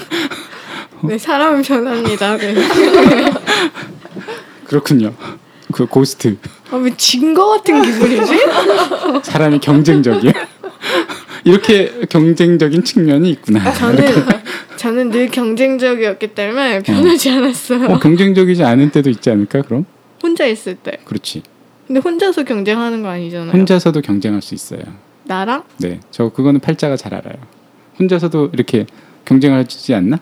네, 1.01 1.17
사람은 1.17 1.61
변합니다. 1.61 2.37
네. 2.37 2.55
그렇군요. 4.65 5.13
그 5.71 5.85
고스트 5.85 6.37
아, 6.71 6.75
왜진거 6.75 7.47
같은 7.57 7.81
기분이지? 7.81 8.33
사람이 9.23 9.59
경쟁적이야. 9.59 10.33
이렇게 11.43 11.91
경쟁적인 12.09 12.83
측면이 12.83 13.29
있구나. 13.31 13.71
저는 13.73 14.05
저는 14.77 15.09
늘 15.11 15.27
경쟁적이었기 15.29 16.27
때문에 16.29 16.81
변하지 16.83 17.29
않았어요. 17.31 17.85
어, 17.87 17.99
경쟁적이지 17.99 18.63
않은 18.63 18.91
때도 18.91 19.09
있지 19.09 19.29
않을까? 19.29 19.61
그럼 19.63 19.85
혼자 20.21 20.45
있을 20.45 20.75
때. 20.75 20.97
그렇지. 21.05 21.43
근데 21.87 21.99
혼자서 22.01 22.43
경쟁하는 22.43 23.01
거 23.01 23.09
아니잖아요. 23.09 23.51
혼자서도 23.51 24.01
경쟁할 24.01 24.41
수 24.41 24.53
있어요. 24.53 24.81
나랑? 25.25 25.63
네, 25.77 25.99
저 26.11 26.29
그거는 26.29 26.59
팔자가 26.59 26.97
잘 26.97 27.13
알아요. 27.13 27.35
혼자서도 27.99 28.51
이렇게 28.53 28.85
경쟁하지 29.25 29.93
않나? 29.95 30.19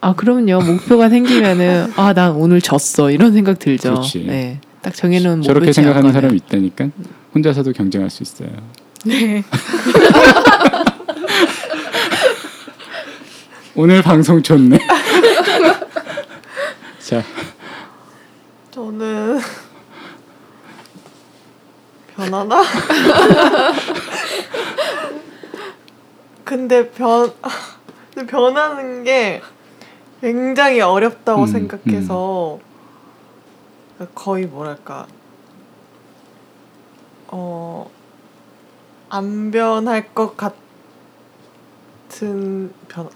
아 0.00 0.14
그러면요 0.14 0.60
목표가 0.60 1.08
생기면은 1.08 1.90
아난 1.96 2.32
오늘 2.32 2.60
졌어 2.60 3.10
이런 3.10 3.32
생각 3.32 3.58
들죠. 3.58 3.90
그렇지. 3.94 4.24
네, 4.26 4.60
딱 4.82 4.94
정해놓은 4.94 5.42
저렇게 5.42 5.72
생각하는. 5.72 6.12
사람이 6.12 6.36
있다니까 6.36 6.90
혼자서도 7.34 7.72
경쟁할 7.72 8.10
수 8.10 8.22
있어요. 8.22 8.48
네. 9.04 9.44
오늘 13.76 14.02
방송 14.02 14.42
좋네. 14.42 14.78
자, 17.00 17.22
저는 18.70 19.40
변하나? 22.16 22.62
근데 26.44 26.88
변 26.90 27.32
근데 28.14 28.30
변하는 28.30 29.02
게 29.04 29.42
굉장히 30.22 30.80
어렵다고 30.80 31.42
음, 31.42 31.46
생각해서 31.46 32.58
거의 34.14 34.46
뭐랄까 34.46 35.06
어 37.28 37.90
안 39.14 39.52
변할 39.52 40.12
것 40.12 40.36
같은 40.36 40.52
변 42.88 43.08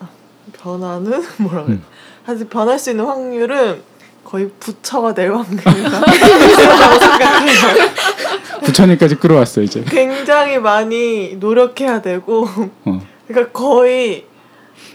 변화는 0.53 1.25
뭐라 1.43 1.65
그래? 1.65 1.75
음. 1.75 1.83
사실 2.25 2.49
변할 2.49 2.79
수 2.79 2.91
있는 2.91 3.05
확률은 3.05 3.83
거의 4.25 4.49
부처가 4.61 5.13
될 5.13 5.33
생각해요. 5.33 5.89
부처님까지 8.63 9.17
끌어왔어 9.17 9.63
이제. 9.63 9.83
굉장히 9.89 10.59
많이 10.59 11.35
노력해야 11.37 12.01
되고, 12.01 12.47
어. 12.85 13.01
그러니까 13.27 13.53
거의 13.53 14.27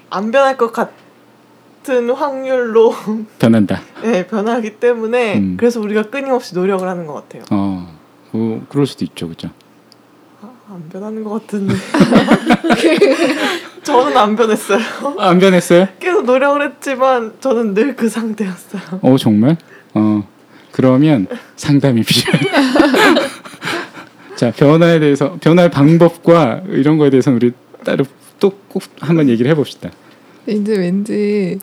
안 0.10 0.32
변할 0.32 0.56
것 0.56 0.72
같은 0.72 2.12
확률로 2.12 2.96
변한다. 3.40 3.82
네, 4.04 4.26
변하기 4.26 4.80
때문에 4.80 5.38
음. 5.38 5.58
그래서 5.58 5.82
우리가 5.82 6.04
끊임없이 6.04 6.56
노력을 6.56 6.88
하는 6.88 7.08
것 7.08 7.14
같아요. 7.14 7.44
어, 7.50 7.94
뭐 8.32 8.66
그럴 8.70 8.86
수도 8.86 9.04
있죠, 9.04 9.28
그죠? 9.28 9.50
아, 10.74 10.76
안 10.76 10.90
변하는 10.90 11.24
것 11.24 11.42
같은데. 11.42 11.76
저는 13.84 14.18
안 14.18 14.36
변했어요. 14.36 14.80
아, 15.20 15.30
안 15.30 15.38
변했어요? 15.40 15.88
계속 16.00 16.26
노력을 16.26 16.60
했지만 16.66 17.34
저는 17.40 17.74
늘 17.76 17.96
그 17.96 18.10
상태였어요. 18.10 18.82
어 19.02 19.16
정말? 19.18 19.56
어 19.94 20.28
그러면 20.72 21.28
상담이 21.56 22.02
필요해. 22.04 22.40
자 24.36 24.52
변화에 24.52 25.00
대해서 25.00 25.38
변화의 25.40 25.70
방법과 25.70 26.64
이런 26.68 26.98
거에 26.98 27.12
대해서 27.12 27.30
우리 27.32 27.52
따로 27.84 28.06
또 28.40 28.52
꼭 28.68 28.82
한번 29.00 29.30
얘기를 29.30 29.50
해봅시다. 29.52 29.92
이제 30.48 30.76
왠지 30.76 31.60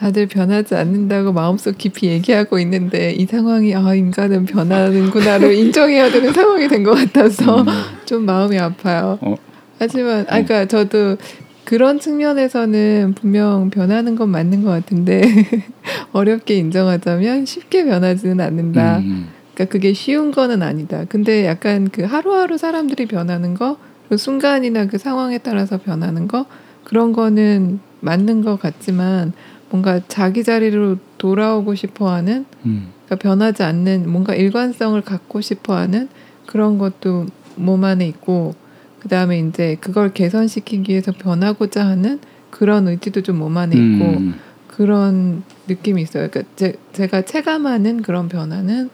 다들 0.00 0.26
변하지 0.28 0.74
않는다고 0.74 1.32
마음속 1.32 1.76
깊이 1.76 2.06
얘기하고 2.06 2.58
있는데 2.60 3.12
이 3.12 3.26
상황이 3.26 3.74
아 3.74 3.94
인간은 3.94 4.46
변하는구나를 4.46 5.52
인정해야 5.60 6.10
되는 6.10 6.32
상황이 6.32 6.66
된 6.68 6.80
것 6.80 6.92
같아서 6.92 7.60
음, 7.60 7.66
좀 8.06 8.24
마음이 8.24 8.58
아파요. 8.58 9.18
어. 9.20 9.34
하지만 9.78 10.20
아 10.20 10.42
그러니까 10.42 10.64
저도 10.64 11.18
그런 11.64 12.00
측면에서는 12.00 13.14
분명 13.20 13.68
변하는 13.68 14.16
건 14.16 14.30
맞는 14.30 14.64
것 14.64 14.70
같은데 14.70 15.20
어렵게 16.12 16.54
인정하자면 16.56 17.44
쉽게 17.44 17.84
변하지는 17.84 18.40
않는다. 18.40 18.98
음, 19.00 19.28
그러니까 19.54 19.70
그게 19.70 19.92
쉬운 19.92 20.30
거는 20.30 20.62
아니다. 20.62 21.04
근데 21.10 21.44
약간 21.44 21.90
그 21.92 22.02
하루하루 22.04 22.56
사람들이 22.56 23.04
변하는 23.04 23.52
거, 23.52 23.76
그 24.08 24.16
순간이나 24.16 24.86
그 24.86 24.96
상황에 24.96 25.36
따라서 25.38 25.76
변하는 25.76 26.26
거 26.26 26.46
그런 26.84 27.12
거는 27.12 27.80
맞는 28.00 28.42
것 28.42 28.58
같지만 28.58 29.34
뭔가 29.70 30.00
자기 30.08 30.42
자리로 30.44 30.96
돌아오고 31.18 31.74
싶어하는 31.74 32.44
음, 32.66 32.88
그러니까 33.06 33.16
변하지 33.16 33.62
않는 33.62 34.10
뭔가 34.10 34.34
일관성을 34.34 35.00
갖고 35.02 35.40
싶어하는 35.40 36.08
그런 36.46 36.78
것도 36.78 37.26
몸 37.56 37.84
안에 37.84 38.06
있고 38.08 38.54
그 39.00 39.08
다음에 39.08 39.38
이제 39.38 39.76
그걸 39.80 40.12
개선시키기 40.12 40.90
위해서 40.92 41.12
변하고자 41.12 41.86
하는 41.86 42.18
그런 42.50 42.88
의지도 42.88 43.22
좀 43.22 43.38
몸 43.38 43.56
안에 43.56 43.74
있고 43.76 44.04
음, 44.18 44.34
그런 44.68 45.42
느낌이 45.68 46.02
있어요. 46.02 46.28
그러니까 46.30 46.52
제, 46.56 46.74
제가 46.92 47.22
체감하는 47.22 48.02
그런 48.02 48.28
변화는 48.28 48.90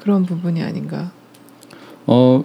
그런 0.00 0.24
부분이 0.26 0.62
아닌가. 0.62 1.12
어 2.06 2.44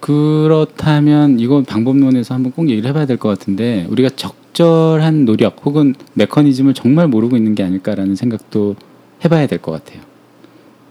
그렇다면 0.00 1.38
이건 1.40 1.64
방법론에서 1.64 2.34
한번 2.34 2.52
꼭 2.52 2.68
얘기를 2.68 2.88
해봐야 2.88 3.06
될 3.06 3.16
것 3.18 3.28
같은데 3.28 3.86
우리가 3.90 4.10
적 4.16 4.34
절한 4.56 5.26
노력 5.26 5.66
혹은 5.66 5.94
메커니즘을 6.14 6.72
정말 6.72 7.08
모르고 7.08 7.36
있는 7.36 7.54
게 7.54 7.62
아닐까라는 7.62 8.16
생각도 8.16 8.74
해봐야 9.22 9.46
될 9.46 9.58
것 9.58 9.70
같아요. 9.70 10.00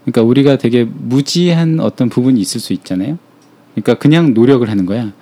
그러니까 0.04 0.22
우리가 0.22 0.56
되게 0.56 0.84
무지한 0.84 1.80
어떤 1.80 2.08
부분이 2.08 2.40
있을 2.40 2.60
수 2.60 2.72
있잖아요. 2.72 3.18
그러니까 3.74 3.94
그냥 3.94 4.34
노력을 4.34 4.68
하는 4.70 4.86
거야. 4.86 5.12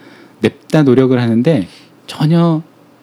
냅다 0.41 0.83
노력을 0.83 1.19
하는데 1.19 1.67
전혀 2.07 2.63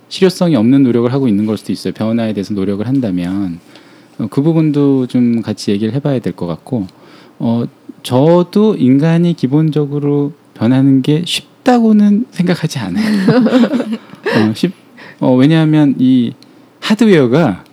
실효성이 0.09 0.55
없는 0.57 0.83
노력을 0.83 1.11
하고 1.11 1.27
있는 1.27 1.47
걸 1.47 1.57
수도 1.57 1.73
있어요. 1.73 1.91
변화에 1.93 2.33
대해서 2.33 2.53
노력을 2.53 2.85
한다면 2.85 3.59
어, 4.19 4.27
그 4.29 4.43
부분도 4.43 5.07
좀 5.07 5.41
같이 5.41 5.71
얘기를 5.71 5.91
해봐야 5.95 6.19
될 6.19 6.33
것 6.33 6.45
같고 6.45 6.85
어, 7.39 7.63
저도 8.03 8.75
인간이 8.75 9.33
기본적으로 9.35 10.33
변하는 10.53 11.01
게 11.01 11.23
쉽다고는 11.25 12.27
생각하지 12.29 12.77
않아요. 12.77 13.05
어, 14.37 14.53
쉽, 14.53 14.71
어, 15.21 15.33
왜냐하면 15.35 15.95
이 15.99 16.33
하드웨어가 16.81 17.63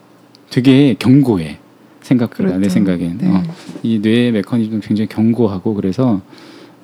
되게 0.51 0.95
견고해. 0.99 1.59
생각보다 2.03 2.51
내 2.51 2.55
그렇죠. 2.57 2.71
생각엔 2.71 3.19
네. 3.19 3.29
어, 3.29 3.43
이 3.83 3.99
뇌의 3.99 4.33
메커니즘 4.33 4.81
굉장히 4.81 5.09
견고하고 5.09 5.75
그래서 5.75 6.23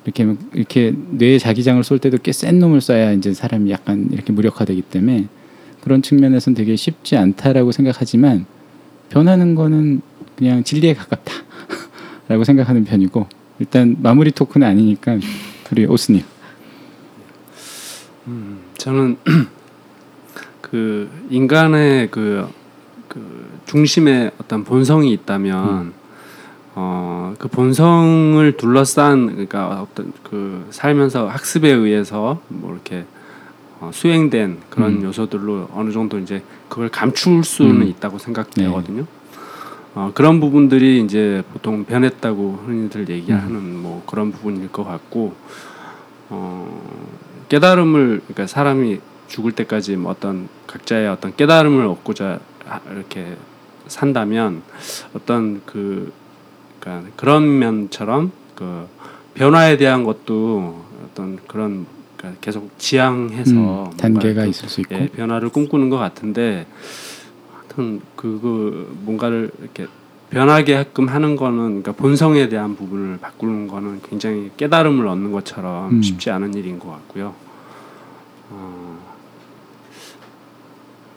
이렇게 0.03 0.35
이렇게 0.53 0.93
뇌 0.95 1.39
자기장을 1.39 1.83
쏠 1.83 1.97
때도 1.97 2.17
꽤 2.19 2.31
센 2.31 2.59
놈을 2.59 2.79
쏴야 2.79 3.17
이제 3.17 3.33
사람이 3.33 3.71
약간 3.71 4.07
이렇게 4.11 4.31
무력화되기 4.33 4.83
때문에 4.83 5.27
그런 5.81 6.03
측면에서는 6.03 6.55
되게 6.55 6.75
쉽지 6.75 7.15
않다라고 7.17 7.71
생각하지만 7.71 8.45
변하는 9.09 9.55
거는 9.55 10.01
그냥 10.35 10.63
진리에 10.63 10.93
가깝다라고 10.93 12.43
생각하는 12.45 12.83
편이고 12.85 13.25
일단 13.59 13.95
마무리 14.01 14.29
토크는 14.31 14.67
아니니까 14.67 15.17
우리 15.71 15.85
오스님 15.87 16.21
음, 18.27 18.59
저는 18.77 19.17
그 20.69 21.07
인간의 21.29 22.09
그, 22.09 22.47
그 23.07 23.21
중심에 23.67 24.31
어떤 24.39 24.63
본성이 24.63 25.13
있다면 25.13 25.93
어, 26.73 27.35
그 27.37 27.47
본성을 27.47 28.57
둘러싼 28.57 29.27
그러니까 29.27 29.81
어떤 29.81 30.11
그 30.23 30.65
살면서 30.71 31.27
학습에 31.27 31.69
의해서 31.69 32.41
뭐 32.47 32.73
이렇게 32.73 33.05
어, 33.79 33.91
수행된 33.93 34.57
그런 34.71 34.93
음. 34.93 35.03
요소들로 35.03 35.69
어느 35.71 35.91
정도 35.91 36.17
이제 36.17 36.41
그걸 36.67 36.89
감출 36.89 37.43
수는 37.43 37.83
음. 37.83 37.87
있다고 37.87 38.17
생각되거든요. 38.17 39.05
어, 39.93 40.11
그런 40.15 40.39
부분들이 40.39 40.99
이제 41.01 41.43
보통 41.53 41.85
변했다고 41.85 42.63
흔히들 42.65 43.07
얘기하는 43.07 43.77
뭐 43.77 44.03
그런 44.07 44.31
부분일 44.31 44.71
것 44.71 44.83
같고 44.83 45.35
어, 46.29 47.05
깨달음을 47.49 48.21
그러니까 48.25 48.47
사람이 48.47 48.99
죽을 49.27 49.51
때까지 49.51 49.95
뭐 49.95 50.11
어떤 50.11 50.47
각자의 50.67 51.07
어떤 51.07 51.35
깨달음을 51.35 51.85
얻고자 51.85 52.39
하- 52.65 52.81
이렇게 52.91 53.35
산다면 53.87 54.61
어떤 55.13 55.61
그 55.65 56.11
그러니까 56.79 57.11
그런 57.15 57.59
면처럼 57.59 58.31
그 58.55 58.87
변화에 59.33 59.77
대한 59.77 60.03
것도 60.03 60.83
어떤 61.05 61.39
그런 61.47 61.85
그러니까 62.17 62.39
계속 62.41 62.77
지향해서 62.77 63.51
음, 63.91 63.97
단계가 63.97 64.43
그 64.43 64.49
있을 64.49 64.69
수 64.69 64.81
있고 64.81 64.95
예, 64.95 65.07
변화를 65.07 65.49
꿈꾸는 65.49 65.89
것 65.89 65.97
같은데 65.97 66.65
하여튼 67.53 68.01
그, 68.15 68.39
그 68.41 68.97
뭔가를 69.01 69.51
이렇게 69.61 69.87
변하게 70.29 70.73
하끔 70.75 71.07
하는 71.07 71.35
거는 71.35 71.81
그러니까 71.81 71.91
본성에 71.93 72.49
대한 72.49 72.75
부분을 72.75 73.19
바꾸는 73.19 73.67
거는 73.67 74.01
굉장히 74.09 74.51
깨달음을 74.57 75.07
얻는 75.07 75.31
것처럼 75.31 75.91
음. 75.91 76.01
쉽지 76.01 76.31
않은 76.31 76.55
일인 76.55 76.79
것 76.79 76.89
같고요. 76.89 77.35
어, 78.49 78.74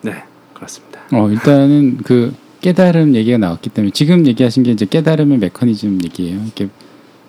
네 0.02 0.22
그렇습니다. 0.54 1.00
어, 1.12 1.28
일단은 1.30 1.98
그 1.98 2.34
깨달음 2.60 3.14
얘기가 3.14 3.38
나왔기 3.38 3.70
때문에 3.70 3.92
지금 3.92 4.26
얘기하신 4.26 4.64
게 4.64 4.72
이제 4.72 4.84
깨달음의 4.84 5.38
메커니즘 5.38 6.00
얘기예요. 6.04 6.40
이렇게 6.42 6.68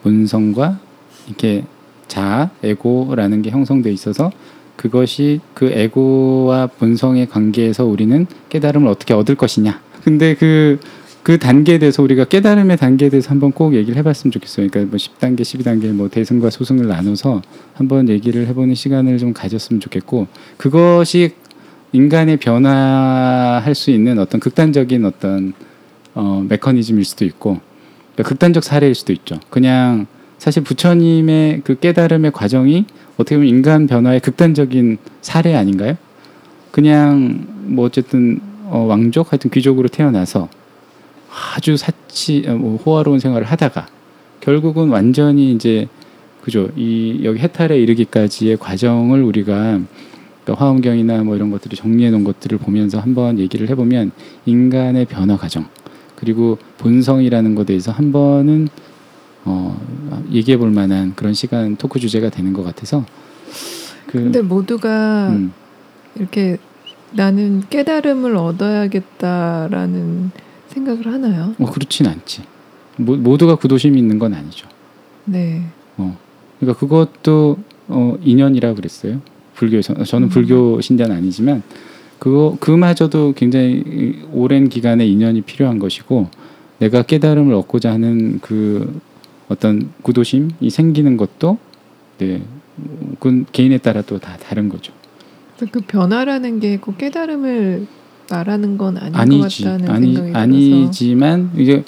본성과 0.04 0.80
이렇게 1.28 1.64
자아, 2.08 2.50
에고라는 2.64 3.41
게 3.44 3.52
형성돼 3.52 3.91
있어서 3.91 4.32
그것이 4.76 5.40
그 5.54 5.66
에고와 5.72 6.68
본성의 6.68 7.28
관계에서 7.28 7.86
우리는 7.86 8.26
깨달음을 8.50 8.88
어떻게 8.88 9.14
얻을 9.14 9.36
것이냐. 9.36 9.82
근데 10.04 10.36
그, 10.36 10.80
그 11.22 11.38
단계에 11.38 11.80
대해서 11.80 12.02
우리가 12.02 12.24
깨달음의 12.24 12.78
단계에 12.78 13.10
대해서 13.10 13.30
한번 13.30 13.52
꼭 13.52 13.76
얘기를 13.76 13.98
해봤으면 13.98 14.32
좋겠어요. 14.32 14.70
그러니까 14.70 14.90
뭐 14.90 14.98
10단계, 14.98 15.41
12단계 15.41 15.91
뭐 15.91 16.10
대승과 16.10 16.50
소승을 16.50 16.88
나눠서 16.88 17.41
한번 17.74 18.10
얘기를 18.10 18.48
해보는 18.48 18.74
시간을 18.74 19.18
좀 19.18 19.34
가졌으면 19.34 19.82
좋겠고 19.82 20.28
그것이 20.58 21.34
인간의 21.91 22.38
변화할 22.38 23.74
수 23.76 23.91
있는 23.91 24.20
어떤 24.20 24.40
극단적인 24.40 25.06
어떤 25.06 25.53
어, 26.14 26.45
메커니즘일 26.48 27.03
수도 27.06 27.26
있고 27.26 27.60
그러니까 28.14 28.30
극단적 28.30 28.64
사례일 28.64 28.95
수도 28.95 29.14
있죠. 29.14 29.40
그냥 29.49 30.07
사실 30.38 30.64
부처님의 30.64 31.61
그 31.64 31.80
깨달음의 31.80 32.32
과정이 32.32 32.86
어떻게 33.18 33.36
보면 33.36 33.49
인간 33.49 33.88
변화의 33.88 34.20
극단적인 34.22 34.98
사례 35.22 35.56
아닌가요? 35.56 35.98
그냥 36.72 37.48
뭐 37.66 37.86
어쨌든 37.86 38.40
어, 38.66 38.86
왕족 38.88 39.32
하여튼 39.32 39.49
귀족으로 39.52 39.88
태어나서 39.88 40.48
아주 41.56 41.76
사치 41.76 42.45
어, 42.48 42.53
뭐 42.53 42.78
호화로운 42.78 43.20
생활을 43.20 43.48
하다가 43.48 43.88
결국은 44.41 44.90
완전히 44.90 45.52
이제 45.52 45.88
그죠 46.41 46.70
이 46.76 47.22
여기 47.24 47.40
해탈에 47.40 47.78
이르기까지의 47.78 48.57
과정을 48.57 49.24
우리가 49.24 49.80
그러니까 50.49 50.65
화엄경이나 50.65 51.23
뭐 51.23 51.35
이런 51.35 51.51
것들을 51.51 51.77
정리해 51.77 52.09
놓은 52.09 52.23
것들을 52.23 52.57
보면서 52.57 52.99
한번 52.99 53.38
얘기를 53.38 53.69
해보면 53.69 54.11
인간의 54.45 55.05
변화 55.05 55.38
과정 55.38 55.67
그리고 56.15 56.57
본성이라는 56.80 57.55
것에 57.55 57.65
대해서 57.67 57.91
한 57.91 58.11
번은 58.11 58.67
어, 59.45 59.80
얘기해 60.31 60.57
볼 60.57 60.71
만한 60.71 61.13
그런 61.15 61.34
시간 61.34 61.76
토크 61.76 61.99
주제가 61.99 62.30
되는 62.30 62.53
것 62.53 62.63
같아서 62.63 63.05
그 64.07 64.23
근데 64.23 64.41
모두가 64.41 65.30
음, 65.30 65.53
이렇게 66.15 66.57
나는 67.11 67.61
깨달음을 67.69 68.35
얻어야겠다라는 68.35 70.31
생각을 70.69 71.07
하나요? 71.07 71.53
뭐 71.57 71.69
그렇진 71.71 72.07
않지 72.07 72.41
모, 72.97 73.15
모두가 73.15 73.55
구도심이 73.55 73.97
있는 73.99 74.17
건 74.19 74.34
아니죠. 74.34 74.67
네. 75.26 75.63
그러니까 76.59 76.80
그것도 76.80 77.57
어, 77.88 78.17
인연이라 78.21 78.73
그랬어요. 78.73 79.21
불교에서 79.60 79.94
저는 80.03 80.27
음. 80.27 80.30
불교 80.30 80.80
신자는 80.81 81.15
아니지만 81.15 81.61
그거 82.18 82.57
그마저도 82.60 83.34
굉장히 83.36 84.23
오랜 84.34 84.69
기간의 84.69 85.10
인연이 85.11 85.41
필요한 85.41 85.80
것이고 85.80 86.27
내가 86.80 87.03
깨달음을 87.03 87.53
얻고자 87.53 87.91
하는 87.91 88.40
그 88.41 88.99
어떤 89.49 89.90
구도심이 90.02 90.69
생기는 90.69 91.18
것도 91.18 91.57
네, 92.19 92.41
그건 93.19 93.45
개인에 93.52 93.77
따라 93.80 94.02
또 94.02 94.18
다 94.19 94.38
다른 94.38 94.69
거죠. 94.69 94.94
그 95.72 95.81
변화라는 95.81 96.60
게 96.61 96.77
꼭 96.77 96.98
깨달음을 96.98 97.86
말하는 98.31 98.77
건 98.77 98.98
아닌 98.98 99.15
아니지, 99.15 99.64
것 99.64 99.72
같다는 99.72 99.90
아니 99.94 100.06
생각이 100.15 100.31
들어서 100.31 100.40
아니지만 100.40 101.52
이제 101.57 101.84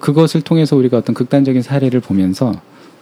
그것을 0.00 0.40
통해서 0.42 0.76
우리가 0.76 0.96
어떤 0.98 1.14
극단적인 1.14 1.62
사례를 1.62 2.00
보면서 2.00 2.52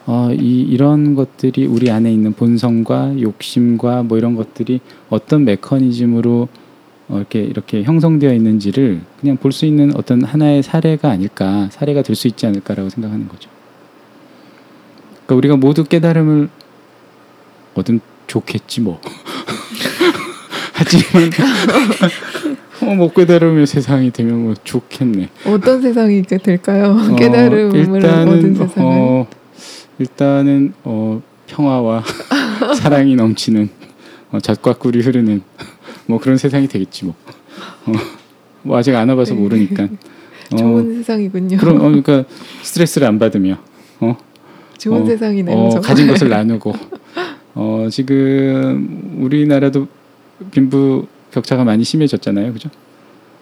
어, 0.06 0.30
이 0.32 0.60
이런 0.62 1.14
것들이 1.16 1.66
우리 1.66 1.90
안에 1.90 2.12
있는 2.12 2.32
본성과 2.32 3.20
욕심과 3.20 4.04
뭐 4.04 4.16
이런 4.18 4.36
것들이 4.36 4.80
어떤 5.08 5.44
메커니즘으로 5.44 6.48
어, 7.08 7.16
이렇게 7.18 7.40
이렇게 7.42 7.82
형성되어 7.82 8.32
있는지를 8.34 9.00
그냥 9.20 9.36
볼 9.36 9.52
수 9.52 9.66
있는 9.66 9.92
어떤 9.96 10.22
하나의 10.24 10.62
사례가 10.62 11.10
아닐까 11.10 11.68
사례가 11.72 12.02
될 12.02 12.14
수 12.16 12.28
있지 12.28 12.46
않을까라고 12.46 12.88
생각하는 12.88 13.28
거죠. 13.28 13.50
그러니까 15.26 15.34
우리가 15.36 15.56
모두 15.56 15.82
깨달음을 15.84 16.48
얻으면 17.74 18.00
좋겠지 18.28 18.80
뭐. 18.82 19.00
하지만 20.72 21.30
어, 22.82 22.94
못 22.94 23.14
깨달으면 23.14 23.66
세상이 23.66 24.10
되면 24.12 24.42
뭐 24.44 24.54
좋겠네. 24.62 25.30
어떤 25.46 25.80
세상이 25.82 26.22
될까요? 26.22 26.96
어, 26.96 27.16
깨달음을 27.16 28.04
얻은 28.04 28.54
세상은 28.54 28.74
어, 28.78 29.26
일단은 29.98 30.74
어, 30.84 31.22
평화와 31.46 32.04
사랑이 32.76 33.16
넘치는 33.16 33.68
어, 34.32 34.40
젖과 34.40 34.74
꿀이 34.74 35.00
흐르는 35.00 35.42
뭐 36.06 36.18
그런 36.18 36.36
세상이 36.36 36.68
되겠지 36.68 37.04
뭐. 37.06 37.14
어, 37.86 37.92
뭐 38.62 38.76
아직 38.76 38.94
안 38.94 39.08
와봐서 39.08 39.34
모르니까. 39.34 39.88
어, 40.52 40.56
좋은 40.56 40.94
세상이군요. 40.96 41.56
그럼 41.58 41.76
어, 41.76 41.88
그러니까 41.88 42.24
스트레스를 42.62 43.06
안 43.06 43.18
받으며 43.18 43.58
어, 44.00 44.16
좋은 44.78 45.02
어, 45.02 45.06
세상이네요. 45.06 45.56
어. 45.56 45.80
가진 45.80 46.06
것을 46.06 46.28
나누고 46.28 46.72
어, 47.54 47.88
지금 47.90 49.18
우리나라도 49.18 49.88
빈부 50.50 51.06
격차가 51.32 51.64
많이 51.64 51.84
심해졌잖아요. 51.84 52.52
그죠? 52.52 52.68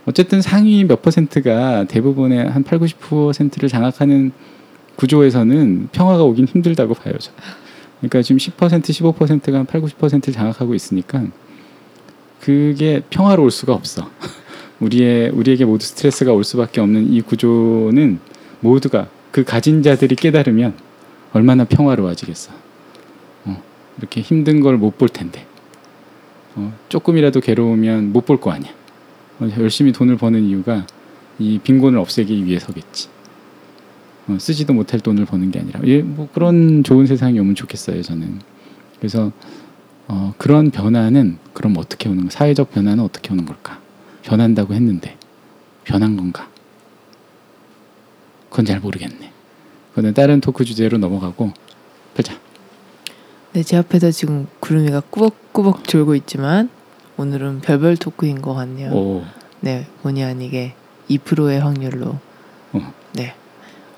어쨌든 0.06 0.40
상위 0.40 0.84
몇 0.84 1.02
퍼센트가 1.02 1.84
대부분의 1.84 2.50
한 2.50 2.62
8, 2.62 2.78
90%를 2.78 3.68
장악하는 3.68 4.32
구조에서는 4.96 5.88
평화가 5.92 6.22
오긴 6.24 6.46
힘들다고 6.46 6.94
봐요. 6.94 7.14
저. 7.18 7.32
그러니까 8.00 8.22
지금 8.22 8.38
10%, 8.38 8.56
15%가 8.82 9.58
한 9.58 9.66
8, 9.66 9.80
90%를 9.80 10.34
장악하고 10.34 10.74
있으니까 10.74 11.24
그게 12.40 13.02
평화로울 13.10 13.50
수가 13.50 13.72
없어. 13.72 14.10
우리의 14.80 15.30
우리에게 15.30 15.64
모두 15.64 15.86
스트레스가 15.86 16.32
올 16.32 16.44
수밖에 16.44 16.80
없는 16.80 17.12
이 17.12 17.22
구조는 17.22 18.18
모두가 18.60 19.08
그 19.30 19.44
가진 19.44 19.82
자들이 19.82 20.16
깨달으면 20.16 20.74
얼마나 21.32 21.64
평화로워지겠어. 21.64 22.52
어, 23.46 23.62
이렇게 23.98 24.20
힘든 24.20 24.60
걸 24.60 24.76
못 24.76 24.98
볼 24.98 25.08
텐데. 25.08 25.46
어, 26.56 26.72
조금이라도 26.88 27.40
괴로우면 27.40 28.12
못 28.12 28.26
볼 28.26 28.36
거 28.38 28.50
아니야. 28.52 28.70
어, 29.40 29.48
열심히 29.58 29.92
돈을 29.92 30.16
버는 30.16 30.44
이유가 30.44 30.86
이 31.38 31.58
빈곤을 31.62 31.98
없애기 31.98 32.44
위해서겠지. 32.44 33.08
어, 34.28 34.36
쓰지도 34.38 34.72
못할 34.72 35.00
돈을 35.00 35.26
버는 35.26 35.50
게 35.50 35.60
아니라 35.60 35.80
예, 35.84 36.00
뭐 36.02 36.28
그런 36.32 36.82
좋은 36.82 37.06
세상이 37.06 37.38
오면 37.38 37.54
좋겠어요 37.54 38.02
저는. 38.02 38.40
그래서 38.98 39.32
어, 40.08 40.34
그런 40.38 40.70
변화는 40.70 41.38
그럼 41.52 41.74
어떻게 41.76 42.08
오는 42.08 42.24
거? 42.24 42.30
사회적 42.30 42.72
변화는 42.72 43.02
어떻게 43.02 43.32
오는 43.32 43.44
걸까? 43.44 43.80
변한다고 44.22 44.74
했는데 44.74 45.16
변한 45.84 46.16
건가? 46.16 46.48
그건 48.48 48.64
잘 48.64 48.80
모르겠네. 48.80 49.32
그거는 49.90 50.14
다른 50.14 50.40
토크 50.40 50.64
주제로 50.64 50.98
넘어가고 50.98 51.52
보자. 52.14 52.34
네, 53.52 53.62
제 53.62 53.76
앞에서 53.76 54.10
지금 54.10 54.46
구름이가 54.60 55.00
꾸벅꾸벅 55.10 55.86
졸고 55.86 56.14
있지만 56.16 56.70
오늘은 57.16 57.60
별별 57.60 57.96
토크인 57.96 58.42
것 58.42 58.54
같네요. 58.54 58.90
오, 58.90 59.24
네, 59.60 59.86
본의 60.02 60.24
아니게 60.24 60.74
2%의 61.08 61.60
확률로 61.60 62.18
어. 62.72 62.92
네. 63.12 63.34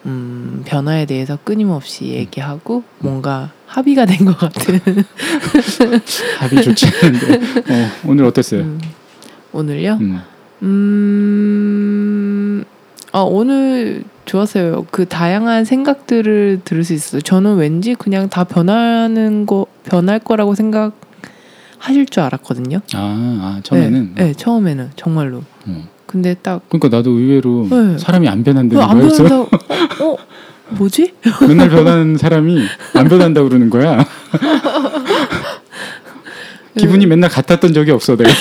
음, 0.07 0.63
변화에 0.67 1.05
대해서 1.05 1.39
끊임없이 1.45 2.07
얘기하고 2.07 2.83
뭔가 2.99 3.51
합의가 3.67 4.07
된 4.07 4.27
것 4.27 4.39
같은 4.39 4.81
합이 6.39 6.63
좋지 6.63 6.87
않은데 7.03 7.35
어, 7.73 7.91
오늘 8.07 8.25
어땠어요? 8.25 8.63
음, 8.63 8.81
오늘요? 9.53 9.99
음. 10.01 10.21
음, 10.63 12.65
아, 13.13 13.21
오늘 13.21 14.05
좋았어요. 14.25 14.87
그 14.91 15.07
다양한 15.07 15.65
생각들을 15.65 16.63
들을 16.65 16.85
수 16.85 16.93
있어요. 16.95 17.21
저는 17.21 17.57
왠지 17.57 17.95
그냥 17.95 18.29
다 18.29 18.45
변하는 18.45 19.47
거, 19.47 19.67
변할 19.85 20.19
거라고 20.19 20.55
생각 20.55 20.93
하실 21.79 22.07
줄 22.07 22.23
알았거든요. 22.23 22.81
아, 22.95 23.59
아 23.59 23.61
처음에는 23.63 24.13
네, 24.15 24.25
네, 24.27 24.35
처음에는 24.35 24.91
정말로. 24.97 25.43
어. 25.67 25.89
근데 26.07 26.35
딱 26.35 26.63
그러니까 26.69 26.97
나도 26.97 27.11
의외로 27.11 27.67
네. 27.69 27.99
사람이 27.99 28.29
안 28.29 28.43
변한다는 28.45 28.83
안. 28.83 28.99
그래서 29.01 29.25
변한다. 29.25 29.57
어, 30.05 30.13
어, 30.13 30.17
뭐지? 30.71 31.15
맨날 31.49 31.69
변하는 31.69 32.17
사람이 32.17 32.63
안 32.95 33.09
변한다 33.09 33.43
고 33.43 33.49
그러는 33.49 33.71
거야. 33.71 34.05
기분이 36.79 37.07
맨날 37.07 37.31
같았던 37.31 37.73
적이 37.73 37.93
없어 37.93 38.17
내가. 38.17 38.31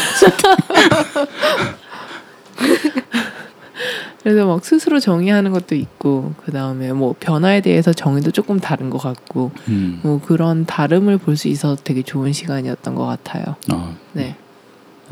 그래서 4.23 4.45
막 4.47 4.65
스스로 4.65 4.99
정의하는 4.99 5.51
것도 5.51 5.75
있고 5.75 6.33
그 6.43 6.51
다음에 6.51 6.91
뭐 6.93 7.13
변화에 7.19 7.61
대해서 7.61 7.93
정의도 7.93 8.31
조금 8.31 8.59
다른 8.59 8.89
것 8.89 8.97
같고 8.97 9.51
음. 9.67 9.99
뭐 10.01 10.19
그런 10.19 10.65
다름을 10.65 11.19
볼 11.19 11.35
수 11.37 11.47
있어서 11.47 11.79
되게 11.83 12.01
좋은 12.01 12.33
시간이었던 12.33 12.95
것 12.95 13.05
같아요. 13.05 13.43
어, 13.71 13.95
네. 14.13 14.35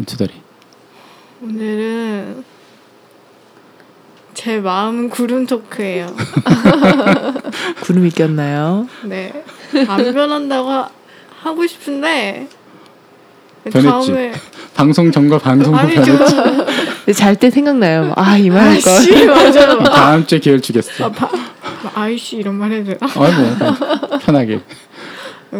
두다리. 0.05 0.31
오늘은 1.43 2.43
제 4.33 4.59
마음은 4.59 5.09
구름 5.09 5.45
토크예요. 5.45 6.07
구름이 7.83 8.11
꼈나요? 8.11 8.87
네. 9.03 9.43
안 9.87 10.13
변한다고 10.13 10.69
하, 10.69 10.89
하고 11.41 11.67
싶은데 11.67 12.47
변했지. 13.65 13.87
다음에 13.87 14.31
방송 14.73 15.11
전과 15.11 15.37
방송 15.39 15.73
후 15.73 15.79
아니죠. 15.79 16.17
변했지. 16.17 17.13
잘때 17.13 17.49
생각나요. 17.49 18.13
아 18.15 18.37
이 18.37 18.49
말할 18.49 18.79
걸. 18.79 18.93
아씨 18.93 19.25
맞아. 19.25 19.77
다음 19.83 20.25
주에 20.25 20.39
기회를 20.39 20.61
주겠어. 20.61 21.05
아, 21.05 21.11
바, 21.11 21.29
아이씨 21.93 22.37
이런 22.37 22.55
말 22.55 22.71
해도 22.71 22.93
되나? 22.97 23.11
아이고 23.15 24.19
편하게. 24.21 24.61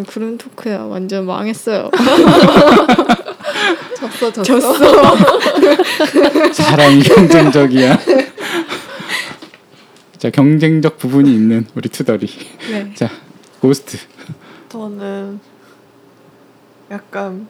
구름 0.08 0.38
토크야 0.38 0.84
완전 0.84 1.26
망했어요. 1.26 1.90
졌어 3.96 4.32
졌어. 4.32 4.42
졌어. 4.42 5.16
사람이 6.52 7.02
경쟁적이야. 7.02 7.98
자 10.18 10.30
경쟁적 10.30 10.98
부분이 10.98 11.32
있는 11.32 11.66
우리 11.74 11.88
투덜이. 11.88 12.26
네. 12.70 12.92
자 12.94 13.10
고스트. 13.60 13.98
저는 14.68 15.40
약간 16.90 17.48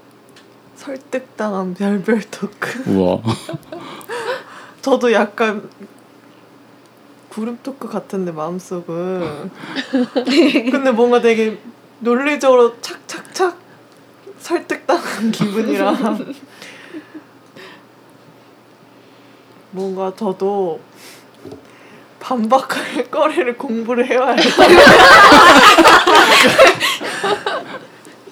설득당한 0.76 1.74
별별 1.74 2.22
토크. 2.30 2.90
우와. 2.90 3.22
저도 4.82 5.12
약간 5.12 5.68
구름 7.30 7.58
토크 7.62 7.88
같은데 7.88 8.30
마음속은. 8.32 9.50
근데 10.70 10.90
뭔가 10.92 11.20
되게 11.20 11.58
논리적으로 12.00 12.80
착착착 12.80 13.63
설득당한 14.44 15.30
기분이라 15.32 15.96
뭔가 19.70 20.12
저도 20.14 20.78
반박할 22.20 23.10
거리를 23.10 23.56
공부를 23.56 24.06
해와야 24.06 24.36
돼. 24.36 24.42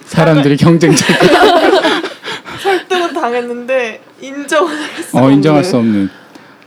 사람들이 0.04 0.56
경쟁자. 0.58 1.06
설득은 2.62 3.14
당했는데 3.14 4.02
인정을 4.20 4.70
할수 4.70 5.16
어 5.16 5.20
없는. 5.22 5.34
인정할 5.36 5.64
수 5.64 5.76
없는. 5.78 6.10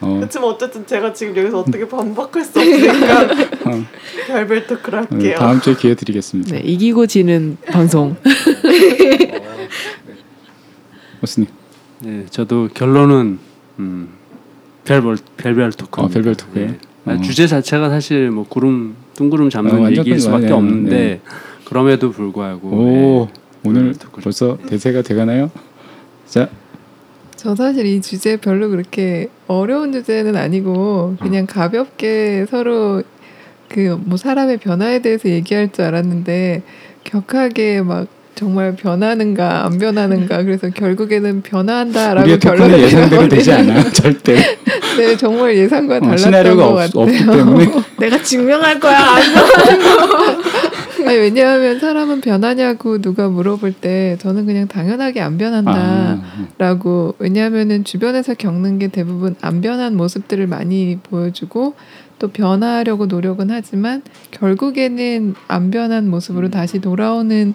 어, 0.01 0.15
그렇지만 0.17 0.49
어쨌든 0.49 0.85
제가 0.87 1.13
지금 1.13 1.37
여기서 1.37 1.59
어떻게 1.59 1.87
반박할 1.87 2.43
수 2.43 2.59
없으니까 2.59 3.21
어, 3.71 3.85
별별 4.27 4.67
토크를 4.67 4.99
어, 4.99 5.07
할게요. 5.09 5.35
다음 5.39 5.61
주에 5.61 5.75
기회 5.75 5.93
드리겠습니다. 5.95 6.55
네, 6.55 6.61
이기고 6.63 7.05
지는 7.07 7.57
방송. 7.71 8.15
오스님. 11.23 11.47
네, 12.01 12.25
저도 12.29 12.69
결론은 12.73 13.39
음, 13.79 14.09
별별 14.83 15.17
별별 15.37 15.71
토크. 15.73 16.01
어, 16.01 16.07
별별 16.07 16.35
토크예요? 16.35 16.73
어. 17.05 17.21
주제 17.23 17.47
자체가 17.47 17.89
사실 17.89 18.31
뭐 18.31 18.45
구름 18.47 18.95
뚱구름 19.13 19.49
잡는 19.49 19.85
어, 19.85 19.89
얘기일 19.91 20.19
수밖에 20.19 20.47
네, 20.47 20.51
없는데 20.51 20.89
네. 20.89 21.21
그럼에도 21.65 22.11
불구하고 22.11 22.67
오 22.67 23.27
네. 23.27 23.69
오늘 23.69 23.93
벌써 24.21 24.57
대세가 24.67 25.01
돼가나요? 25.01 25.51
자 26.27 26.49
저 27.37 27.53
사실 27.53 27.85
이 27.85 28.01
주제 28.01 28.37
별로 28.37 28.69
그렇게 28.69 29.29
어려운 29.45 29.91
주제는 29.91 30.35
아니고 30.35 31.15
그냥 31.21 31.45
가볍게 31.45 32.45
서로 32.49 33.03
그 33.69 33.97
뭐 34.03 34.17
사람의 34.17 34.57
변화에 34.57 34.99
대해서 35.03 35.29
얘기할 35.29 35.71
줄 35.71 35.85
알았는데 35.85 36.63
격하게 37.03 37.81
막 37.83 38.07
정말 38.35 38.75
변하는가 38.75 39.65
안 39.65 39.77
변하는가 39.77 40.43
그래서 40.43 40.69
결국에는 40.69 41.41
변화한다라고 41.41 42.23
우리의 42.23 42.39
결론을 42.39 42.79
예상대로 42.81 43.29
되지 43.29 43.51
않아 43.53 43.91
절대. 43.91 44.35
네 44.97 45.17
정말 45.17 45.55
예상과 45.57 45.97
어, 45.97 45.99
달랐던 45.99 46.17
시나리오가 46.17 46.63
것 46.67 46.71
없, 46.71 46.75
같아요. 46.75 47.03
없기 47.03 47.17
때문에 47.25 47.67
내가 47.99 48.21
증명할 48.21 48.79
거야. 48.79 49.15
아니, 51.05 51.17
왜냐하면 51.17 51.79
사람은 51.79 52.21
변하냐고 52.21 52.99
누가 53.01 53.29
물어볼 53.29 53.73
때 53.73 54.17
저는 54.19 54.45
그냥 54.45 54.67
당연하게 54.67 55.21
안 55.21 55.37
변한다. 55.37 55.73
아, 55.73 56.21
라고 56.57 57.15
왜냐하면은 57.19 57.83
주변에서 57.83 58.33
겪는 58.33 58.79
게 58.79 58.87
대부분 58.87 59.35
안 59.41 59.61
변한 59.61 59.95
모습들을 59.95 60.45
많이 60.47 60.97
보여주고 61.03 61.75
또 62.17 62.27
변화하려고 62.29 63.05
노력은 63.05 63.49
하지만 63.51 64.01
결국에는 64.31 65.35
안 65.47 65.71
변한 65.71 66.09
모습으로 66.09 66.49
다시 66.49 66.79
돌아오는 66.79 67.53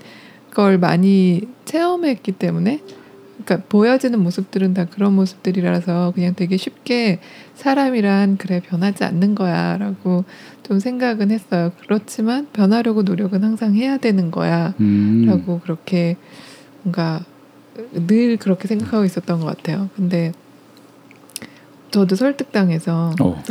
걸 0.55 0.79
많이 0.79 1.43
체험했기 1.65 2.33
때문에 2.33 2.81
그러니까 3.45 3.69
보여지는 3.69 4.21
모습들은 4.21 4.75
다 4.75 4.85
그런 4.85 5.15
모습들이라서 5.15 6.13
그냥 6.15 6.35
되게 6.35 6.57
쉽게 6.57 7.21
사람이란 7.55 8.37
그래 8.37 8.61
변하지 8.61 9.05
않는 9.05 9.35
거야라고 9.35 10.25
좀 10.63 10.79
생각은 10.79 11.31
했어요. 11.31 11.73
그렇지만 11.81 12.47
변하려고 12.53 13.03
노력은 13.03 13.43
항상 13.43 13.75
해야 13.75 13.97
되는 13.97 14.31
거야. 14.31 14.75
음. 14.81 15.25
라고 15.27 15.61
그렇게 15.61 16.17
뭔가 16.83 17.25
늘 17.93 18.37
그렇게 18.37 18.69
생각하고 18.69 19.05
있었던 19.05 19.41
것 19.41 19.47
같아요. 19.47 19.89
근데 19.97 20.33
저도 21.91 22.15
설득당해서 22.17 23.15
어. 23.21 23.43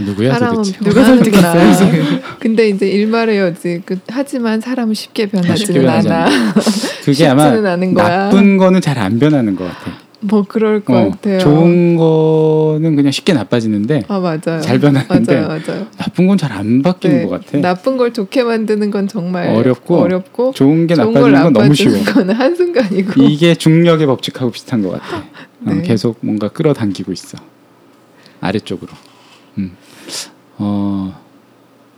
누구야 0.00 0.32
사람은 0.34 0.56
도대체? 0.62 0.78
누가. 0.84 1.04
설득했어요? 1.04 2.20
근데 2.40 2.68
이제 2.68 2.88
일말의 2.88 3.38
여지. 3.38 3.80
그, 3.84 3.98
하지만 4.08 4.60
사람은 4.60 4.94
쉽게 4.94 5.24
쉽게 5.26 5.36
변하지는 5.42 5.80
변하지 5.82 6.08
않아. 6.08 6.28
그게 7.04 7.26
아마. 7.28 7.50
나쁜 7.50 8.56
거는 8.56 8.80
잘 8.80 8.98
안 8.98 9.18
변하는 9.18 9.54
것 9.56 9.64
같아. 9.64 9.92
뭐 10.20 10.42
그럴 10.48 10.80
것 10.80 10.94
어, 10.96 11.10
같아요. 11.10 11.38
좋은 11.38 11.96
거는 11.96 12.96
그냥 12.96 13.12
쉽게 13.12 13.34
나빠지는데 13.34 14.04
아 14.08 14.18
맞아요. 14.18 14.58
잘 14.62 14.78
변하는데 14.80 15.34
맞아요, 15.42 15.48
맞아요. 15.66 15.86
나쁜 15.98 16.26
건 16.26 16.38
잘 16.38 16.50
안 16.52 16.80
바뀌는 16.80 17.18
네, 17.18 17.24
것 17.26 17.44
같아. 17.44 17.58
나쁜 17.60 17.98
걸 17.98 18.14
좋게 18.14 18.42
만드는 18.42 18.90
건 18.90 19.06
정말 19.06 19.48
어렵고 19.50 19.98
어렵고 19.98 20.52
좋은 20.54 20.86
게 20.86 20.94
좋은 20.94 21.12
걸 21.12 21.30
나빠지는 21.32 21.42
건 21.42 21.52
너무 21.52 21.74
쉬워. 21.74 22.02
거는 22.14 22.34
한 22.34 22.56
순간이고. 22.56 23.22
이게 23.22 23.54
중력의 23.54 24.06
법칙하고 24.06 24.50
비슷한 24.50 24.82
것 24.82 24.92
같아. 24.92 25.24
어, 25.66 25.70
네. 25.72 25.82
계속 25.82 26.18
뭔가 26.20 26.48
끌어당기고 26.48 27.12
있어. 27.12 27.38
아래쪽으로. 28.40 28.92
음. 29.58 29.76
어 30.58 31.18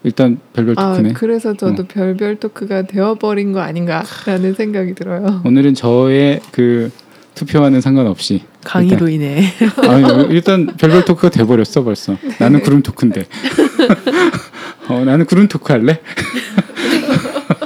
일단 0.04 0.38
별별 0.52 0.74
아, 0.78 0.92
토크네. 0.92 1.12
그래서 1.14 1.54
저도 1.54 1.82
어. 1.82 1.86
별별 1.88 2.36
토크가 2.36 2.82
되어버린 2.82 3.52
거 3.52 3.60
아닌가라는 3.60 4.54
생각이 4.54 4.94
들어요. 4.94 5.42
오늘은 5.44 5.74
저의 5.74 6.40
그 6.52 6.90
투표와는 7.34 7.80
상관없이 7.80 8.44
강의로 8.64 9.08
인해 9.08 9.52
아니, 9.88 10.34
일단 10.34 10.66
별별 10.78 11.04
토크가 11.04 11.30
돼버렸어 11.30 11.82
벌써. 11.84 12.16
나는 12.38 12.60
구름 12.60 12.82
토크인데. 12.82 13.26
어, 14.88 15.04
나는 15.04 15.26
구름 15.26 15.48
토크 15.48 15.72
할래? 15.72 16.00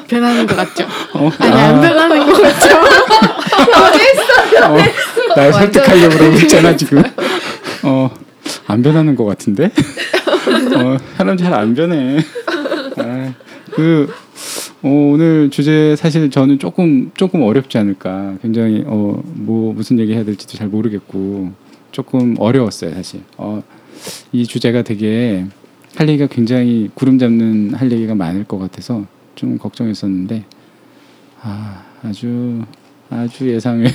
변하는 0.09 0.47
것 0.47 0.57
같죠? 0.57 0.85
어, 1.15 1.31
아니 1.39 1.53
안 1.53 1.81
변하는 1.81 2.27
것 2.27 2.43
같죠? 2.43 2.77
어, 4.65 4.79
날 5.37 5.53
설득하려고 5.53 6.17
그러고 6.19 6.37
있잖아 6.41 6.77
지금. 6.77 7.03
어, 7.85 8.11
안 8.67 8.83
변하는 8.83 9.15
것 9.17 9.25
같은데? 9.25 9.65
어, 10.77 10.97
사람 11.17 11.37
잘 11.37 11.53
안 11.53 11.75
변해. 11.75 12.19
아, 12.97 13.35
그 13.73 14.09
어, 14.83 14.89
오늘 15.13 15.51
주제 15.51 15.95
사실 15.97 16.31
저는 16.31 16.59
조금 16.59 17.11
조금 17.17 17.43
어렵지 17.43 17.79
않을까. 17.79 18.35
굉장히 18.43 18.83
어, 18.87 19.23
뭐 19.25 19.73
무슨 19.75 19.99
얘기 19.99 20.15
해야 20.15 20.25
될지도 20.25 20.57
잘 20.59 20.69
모르겠고 20.69 21.53
조금 21.93 22.37
어려웠어요 22.39 22.95
사실. 22.95 23.21
어, 23.37 23.63
이 24.33 24.47
주제가 24.47 24.83
되게 24.83 25.45
할 25.97 26.09
얘기가 26.09 26.27
굉장히 26.29 26.89
구름 26.95 27.19
잡는 27.19 27.75
할 27.75 27.91
얘기가 27.93 28.15
많을 28.15 28.45
것 28.45 28.59
같아서 28.59 29.05
좀 29.35 29.59
걱정했었는데 29.59 30.45
아, 31.43 31.83
아주 32.03 32.63
아주 33.11 33.49
예상외로 33.49 33.93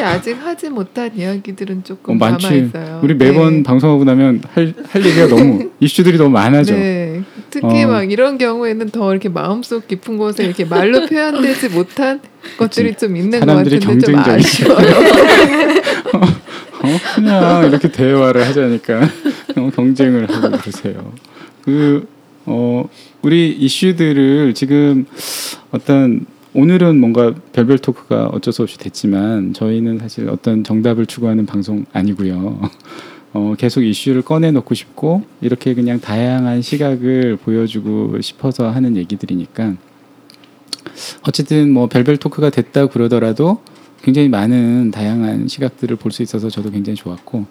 근데 0.00 0.02
아직 0.02 0.32
하지 0.32 0.68
못한 0.70 1.10
이야기들은 1.16 1.78
어, 1.78 1.82
조금 1.84 2.18
많지. 2.18 2.46
남아 2.46 2.56
있어요. 2.56 3.00
우리 3.02 3.14
매번 3.14 3.58
네. 3.58 3.62
방송하고 3.62 4.04
나면 4.04 4.42
할, 4.52 4.74
할 4.88 5.04
얘기가 5.04 5.28
너무 5.28 5.70
이슈들이 5.78 6.16
너무 6.18 6.30
많아져. 6.30 6.74
네. 6.74 7.22
특히 7.50 7.84
어. 7.84 7.88
막 7.88 8.10
이런 8.10 8.38
경우에는 8.38 8.90
더 8.90 9.12
이렇게 9.12 9.28
마음속 9.28 9.86
깊은 9.86 10.16
곳에 10.16 10.44
이렇게 10.44 10.64
말로 10.64 11.06
표현되지 11.08 11.68
못한 11.70 12.20
것들이 12.56 12.94
좀 12.96 13.16
있는 13.16 13.40
것 13.40 13.46
같은데 13.46 13.78
좀 13.78 13.98
경쟁적이죠. 14.00 14.30
아쉬워요. 14.30 14.78
어, 16.82 16.88
그냥 17.14 17.66
이렇게 17.66 17.90
대화를 17.90 18.46
하자니까 18.46 19.00
어, 19.56 19.70
경쟁을 19.74 20.30
하고 20.30 20.56
그러세요. 20.56 21.12
그 21.62 22.08
어, 22.46 22.88
우리 23.22 23.50
이슈들을 23.50 24.54
지금 24.54 25.06
어떤 25.70 26.26
오늘은 26.52 26.98
뭔가 26.98 27.32
별별 27.52 27.78
토크가 27.78 28.26
어쩔 28.28 28.52
수 28.52 28.62
없이 28.62 28.76
됐지만 28.76 29.54
저희는 29.54 29.98
사실 29.98 30.28
어떤 30.28 30.64
정답을 30.64 31.06
추구하는 31.06 31.46
방송 31.46 31.84
아니고요. 31.92 32.60
어, 33.32 33.54
계속 33.56 33.82
이슈를 33.82 34.22
꺼내놓고 34.22 34.74
싶고 34.74 35.22
이렇게 35.40 35.74
그냥 35.74 36.00
다양한 36.00 36.62
시각을 36.62 37.36
보여주고 37.36 38.20
싶어서 38.20 38.68
하는 38.68 38.96
얘기들이니까 38.96 39.74
어쨌든 41.22 41.70
뭐 41.72 41.86
별별 41.86 42.16
토크가 42.16 42.50
됐다 42.50 42.88
그러더라도 42.88 43.62
굉장히 44.02 44.28
많은 44.28 44.90
다양한 44.90 45.46
시각들을 45.46 45.96
볼 45.96 46.10
수 46.10 46.22
있어서 46.24 46.50
저도 46.50 46.70
굉장히 46.72 46.96
좋았고 46.96 47.46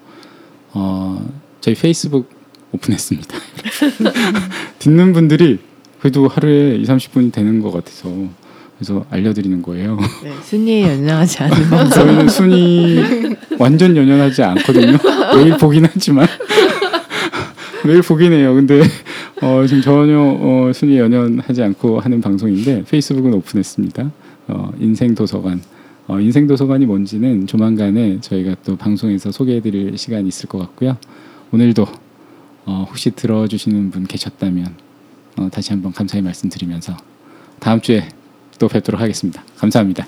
어, 0.74 1.26
저희 1.62 1.74
페이스북 1.74 2.28
오픈했습니다. 2.72 3.34
듣는 4.78 5.14
분들이 5.14 5.58
그래도 6.00 6.28
하루에 6.28 6.76
2, 6.76 6.84
30분이 6.84 7.32
되는 7.32 7.60
것 7.60 7.70
같아서 7.70 8.10
그래서 8.80 9.04
알려드리는 9.10 9.60
거예요. 9.60 9.98
네, 10.24 10.32
순위에 10.42 10.82
연연하지 10.84 11.42
않은 11.42 11.68
방송. 11.68 11.90
저희는 11.90 12.28
순위 12.30 12.98
완전 13.58 13.94
연연하지 13.94 14.42
않거든요. 14.42 14.96
매일 15.36 15.58
보긴 15.58 15.84
하지만 15.84 16.26
매일 17.84 18.00
보긴 18.00 18.32
해요. 18.32 18.54
근데 18.54 18.80
어, 19.42 19.66
지금 19.66 19.82
전혀 19.82 20.18
어, 20.18 20.72
순위 20.74 20.98
연연하지 20.98 21.62
않고 21.62 22.00
하는 22.00 22.22
방송인데 22.22 22.84
페이스북은 22.88 23.34
오픈했습니다. 23.34 24.10
어, 24.48 24.72
인생 24.80 25.14
도서관. 25.14 25.60
어, 26.06 26.18
인생 26.18 26.46
도서관이 26.46 26.86
뭔지는 26.86 27.46
조만간에 27.46 28.18
저희가 28.22 28.56
또 28.64 28.76
방송에서 28.76 29.30
소개해드릴 29.30 29.98
시간이 29.98 30.26
있을 30.28 30.48
것 30.48 30.56
같고요. 30.58 30.96
오늘도 31.52 31.86
어, 32.64 32.86
혹시 32.88 33.10
들어주시는 33.10 33.90
분 33.90 34.06
계셨다면 34.06 34.74
어, 35.36 35.48
다시 35.52 35.70
한번 35.70 35.92
감사의 35.92 36.22
말씀드리면서 36.22 36.96
다음 37.58 37.82
주에 37.82 38.08
또 38.60 38.68
뵙도록 38.68 39.00
하겠습니다. 39.00 39.42
감사합니다. 39.56 40.06